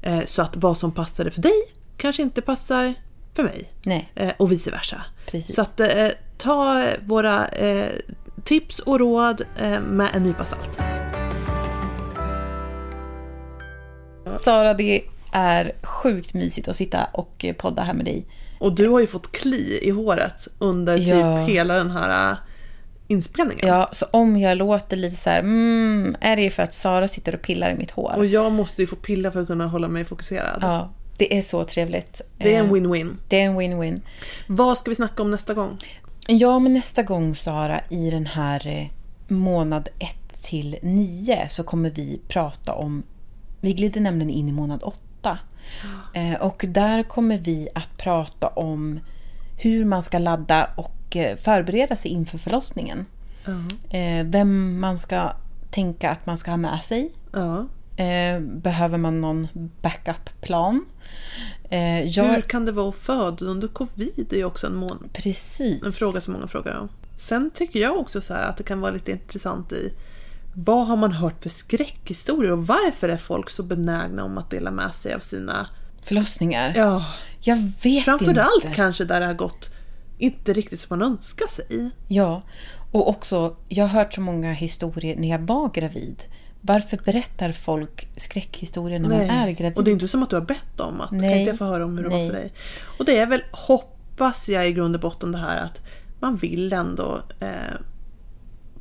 Eh, 0.03 0.25
Så 0.27 0.43
att 0.43 0.57
vad 0.57 0.79
som 0.79 0.93
passade 0.93 1.31
för 1.31 1.43
dig 1.43 1.63
kanske 1.97 2.23
inte 2.23 2.43
passar 2.43 2.95
för 3.35 3.43
mig. 3.43 3.72
Nej. 3.82 4.12
Eh, 4.14 4.32
Och 4.37 4.53
vice 4.53 4.70
versa. 4.70 5.03
Precis. 5.26 5.55
Så 5.57 5.62
att 5.62 5.80
eh, 5.80 6.09
ta 6.39 6.87
våra 7.07 7.49
eh, 7.49 7.89
tips 8.45 8.78
och 8.78 9.01
råd 9.01 9.43
eh, 9.59 9.80
med 9.80 10.09
en 10.14 10.22
nypa 10.22 10.45
salt. 10.45 10.78
Sara, 14.45 14.74
det 14.74 15.03
är 15.32 15.72
sjukt 15.82 16.35
mysigt 16.35 16.68
att 16.68 16.76
sitta 16.76 17.05
och 17.12 17.45
podda 17.59 17.82
här 17.82 17.95
med 17.95 18.05
dig. 18.05 18.26
Och 18.61 18.72
du 18.72 18.89
har 18.89 19.01
ju 19.01 19.07
fått 19.07 19.32
kli 19.32 19.78
i 19.82 19.91
håret 19.91 20.49
under 20.59 20.99
typ 20.99 21.07
Ja. 21.09 21.37
hela 21.37 21.74
den 21.76 21.91
här 21.91 22.30
eh, 22.32 22.37
inspelningen. 23.09 23.68
Ja, 23.68 23.89
så 23.93 24.07
om 24.11 24.37
jag 24.37 24.57
låter 24.59 24.97
lite 24.97 25.16
så 25.16 25.30
här, 25.30 25.39
mm, 25.41 26.16
är 26.20 26.37
det 26.37 26.51
för 26.51 26.62
att 26.62 26.74
Sara 26.74 27.09
sitter 27.09 27.35
och 27.35 27.43
pillar 27.43 27.70
i 27.70 27.74
mitt 27.74 27.91
hår? 27.91 28.12
Och 28.16 28.26
jag 28.26 28.53
måste 28.53 28.82
ju 28.82 28.87
få 28.87 28.97
pilla 28.97 29.30
för 29.30 29.41
att 29.41 29.47
kunna 29.47 29.66
hålla 29.66 29.89
mig 29.89 30.05
fokuserad. 30.05 30.59
Ja, 30.61 30.91
det 31.19 31.39
är 31.39 31.43
så 31.43 31.65
trevligt. 31.65 32.21
Det 32.39 32.55
är 32.55 32.61
en 32.61 32.67
Eh, 32.67 32.73
win-win. 32.73 33.17
Det 33.29 33.41
är 33.41 33.47
en 33.47 33.61
win-win. 33.61 34.01
Vad 34.47 34.79
ska 34.79 34.91
vi 34.91 34.95
snacka 34.95 35.23
om 35.23 35.31
nästa 35.31 35.55
gång? 35.55 35.79
Ja, 36.27 36.59
men 36.59 36.73
nästa 36.73 37.03
gång 37.03 37.35
Sara, 37.35 37.81
i 37.91 38.11
den 38.11 38.27
här 38.27 38.67
eh, 38.67 38.87
månad 39.29 39.89
1 39.99 40.43
till 40.43 40.77
9 40.83 41.49
så 41.49 41.65
kommer 41.65 41.91
vi 41.91 42.21
prata 42.29 42.75
om, 42.75 43.03
vi 43.61 43.73
glider 43.73 44.01
nämligen 44.01 44.31
in 44.31 44.49
i 44.49 44.53
månad 44.53 44.81
8. 44.83 45.39
Eh, 46.15 46.35
och 46.41 46.65
där 46.69 47.03
kommer 47.03 47.39
vi 47.39 47.69
att 47.75 47.97
prata 47.97 48.49
om 48.49 49.01
hur 49.57 49.85
man 49.85 50.03
ska 50.03 50.19
ladda 50.19 50.71
och 50.77 51.17
förbereda 51.39 51.97
sig 51.97 52.11
inför 52.11 52.39
förlossningen. 52.39 53.07
Eh, 53.91 54.27
vem 54.27 54.81
man 54.81 54.99
ska 54.99 55.33
tänka 55.71 56.11
att 56.11 56.27
man 56.27 56.39
ska 56.39 56.51
ha 56.51 56.57
med 56.57 56.85
sig. 56.85 57.12
Eh, 57.97 58.41
behöver 58.41 58.99
man 58.99 59.21
någon 59.21 59.49
backup-plan? 59.83 60.85
Eh, 61.71 62.03
jag, 62.07 62.25
Hur 62.25 62.41
kan 62.41 62.65
det 62.65 62.73
vara 62.73 62.89
att 62.89 62.95
föda 62.95 63.45
under 63.47 63.69
covid? 63.69 64.27
Det 64.31 64.37
är 64.37 64.39
ju 64.39 64.45
också 64.45 64.67
en, 64.67 64.75
mån- 64.77 65.09
Precis. 65.12 65.83
en 65.87 65.93
fråga 65.93 66.21
som 66.21 66.33
många 66.35 66.47
frågar 66.47 66.79
om. 66.79 66.89
Sen 67.17 67.51
tycker 67.55 67.81
jag 67.81 67.97
också 67.99 68.21
så 68.21 68.35
att 68.35 68.57
det 68.57 68.62
kan 68.62 68.81
vara 68.81 68.93
lite 68.93 69.11
intressant 69.11 69.73
i 69.73 69.93
vad 70.57 70.87
har 70.87 70.97
man 70.97 71.12
hört 71.12 71.43
för 71.43 71.49
skräckhistorier 71.51 72.53
och 72.53 72.67
varför 72.67 73.09
är 73.09 73.17
folk 73.17 73.51
så 73.51 73.62
benägna 73.62 74.25
om 74.25 74.39
att 74.39 74.51
dela 74.51 74.71
med 74.71 74.95
sig 74.95 75.15
av 75.15 75.19
sina... 75.19 75.67
Förlossningar. 76.03 76.73
Ja, 76.77 77.05
Jag 77.41 77.57
vet 77.83 78.05
framförallt 78.05 78.65
inte. 78.65 78.77
kanske 78.77 79.05
där 79.05 79.21
det 79.21 79.27
har 79.27 79.35
gått 79.35 79.71
inte 80.19 80.53
riktigt 80.53 80.81
som 80.81 80.99
man 80.99 81.09
önskar 81.12 81.47
sig. 81.47 81.91
Ja, 82.09 82.43
och 82.93 83.09
också, 83.09 83.57
jag 83.69 83.85
har 83.87 83.99
hört 84.01 84.15
så 84.15 84.21
många 84.21 84.53
historier 84.53 85.17
när 85.17 85.29
jag 85.29 85.39
var 85.39 85.69
gravid. 85.69 86.23
Varför 86.67 86.97
berättar 87.05 87.53
folk 87.53 88.09
skräckhistorier 88.17 88.99
när 88.99 89.09
man 89.09 89.21
är 89.21 89.51
gravid? 89.51 89.79
Och 89.79 89.85
det 89.85 89.91
är 89.91 89.93
inte 89.93 90.09
som 90.09 90.23
att 90.23 90.31
du 90.31 90.37
har 90.37 90.45
bett 90.45 90.81
om 90.81 91.01
att 91.01 91.09
kan 91.09 91.19
Nej. 91.19 91.39
inte 91.39 91.51
jag 91.51 91.59
få 91.59 91.65
höra 91.65 91.85
om 91.85 91.97
hur 91.97 92.05
det 92.05 92.11
Nej. 92.11 92.27
var 92.27 92.33
för 92.35 92.41
dig. 92.41 92.53
Och 92.99 93.05
det 93.05 93.19
är 93.19 93.27
väl, 93.27 93.43
hoppas 93.53 94.49
jag 94.49 94.69
i 94.69 94.73
grund 94.73 94.95
och 94.95 95.01
botten 95.01 95.33
det 95.33 95.39
här 95.39 95.65
att 95.65 95.81
man 96.21 96.37
vill 96.37 96.73
ändå 96.73 97.23
eh, 97.41 97.49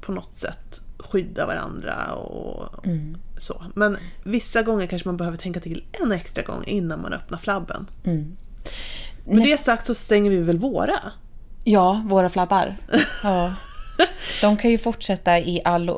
på 0.02 0.12
något 0.12 0.38
sätt 0.38 0.82
skydda 0.98 1.46
varandra 1.46 2.14
och 2.14 2.86
Mm. 2.86 3.18
så. 3.38 3.64
Men 3.76 3.98
vissa 4.24 4.62
gånger 4.62 4.88
kanske 4.88 5.08
man 5.08 5.18
behöver 5.18 5.38
tänka 5.38 5.60
till 5.60 5.84
en 6.04 6.12
extra 6.12 6.44
gång 6.44 6.64
innan 6.68 7.02
man 7.02 7.14
öppnar 7.14 7.38
flabben. 7.38 7.88
Mm. 8.04 8.38
Med 9.26 9.44
det 9.44 9.60
sagt 9.60 9.86
så 9.86 9.96
stänger 9.96 10.32
vi 10.32 10.38
väl 10.38 10.58
våra? 10.58 11.00
Ja, 11.64 12.04
våra 12.06 12.30
flabbar. 12.30 12.76
Ja. 13.24 13.54
De 14.42 14.58
kan 14.58 14.72
ju 14.72 14.78
fortsätta 14.78 15.40
i 15.40 15.62
all 15.66 15.92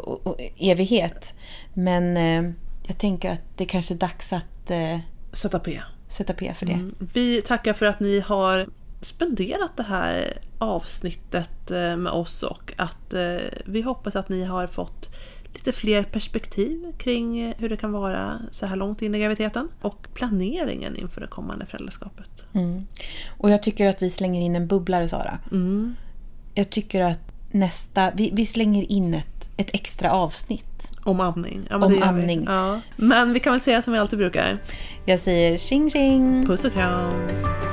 evighet. 0.57 1.33
Men 1.73 2.17
eh, 2.17 2.53
jag 2.87 2.97
tänker 2.97 3.29
att 3.31 3.43
det 3.55 3.65
kanske 3.65 3.93
är 3.93 3.97
dags 3.97 4.33
att 4.33 4.71
eh, 4.71 4.99
Sätta 5.33 5.59
P. 5.59 5.81
sätta 6.07 6.33
P 6.33 6.53
för 6.53 6.65
det. 6.65 6.89
Vi 7.13 7.41
tackar 7.41 7.73
för 7.73 7.85
att 7.85 7.99
ni 7.99 8.19
har 8.19 8.67
spenderat 9.01 9.77
det 9.77 9.83
här 9.83 10.41
avsnittet 10.57 11.71
eh, 11.71 11.97
med 11.97 12.11
oss 12.11 12.43
och 12.43 12.73
att 12.77 13.13
eh, 13.13 13.35
vi 13.65 13.81
hoppas 13.81 14.15
att 14.15 14.29
ni 14.29 14.43
har 14.43 14.67
fått 14.67 15.09
lite 15.53 15.71
fler 15.71 16.03
perspektiv 16.03 16.93
kring 16.97 17.39
eh, 17.39 17.53
hur 17.57 17.69
det 17.69 17.77
kan 17.77 17.91
vara 17.91 18.39
så 18.51 18.65
här 18.65 18.75
långt 18.75 19.01
in 19.01 19.15
i 19.15 19.19
graviditeten 19.19 19.69
och 19.81 20.07
planeringen 20.13 20.95
inför 20.95 21.21
det 21.21 21.27
kommande 21.27 21.65
föräldraskapet. 21.65 22.29
Mm. 22.53 22.87
Och 23.37 23.49
jag 23.49 23.63
tycker 23.63 23.87
att 23.87 24.01
vi 24.01 24.09
slänger 24.09 24.41
in 24.41 24.55
en 24.55 24.67
bubblare, 24.67 25.07
Sara. 25.07 25.39
Mm. 25.51 25.95
Jag 26.53 26.69
tycker 26.69 27.01
att 27.01 27.24
nästa... 27.55 28.11
Vi, 28.15 28.31
vi 28.33 28.45
slänger 28.45 28.91
in 28.91 29.13
ett, 29.13 29.49
ett 29.57 29.69
extra 29.73 30.11
avsnitt. 30.11 30.91
Om 31.03 31.19
amning. 31.19 31.67
Ja, 31.69 31.77
men 31.77 31.93
Om 31.93 32.03
amning. 32.03 32.39
Vi. 32.39 32.45
Ja. 32.45 32.81
Men 32.95 33.33
vi 33.33 33.39
kan 33.39 33.53
väl 33.53 33.61
säga 33.61 33.81
som 33.81 33.93
vi 33.93 33.99
alltid 33.99 34.19
brukar. 34.19 34.57
Jag 35.05 35.19
säger 35.19 35.57
tjing 35.57 35.89
tjing! 35.89 36.45
Puss 36.45 36.65
och 36.65 36.73
kram! 36.73 37.64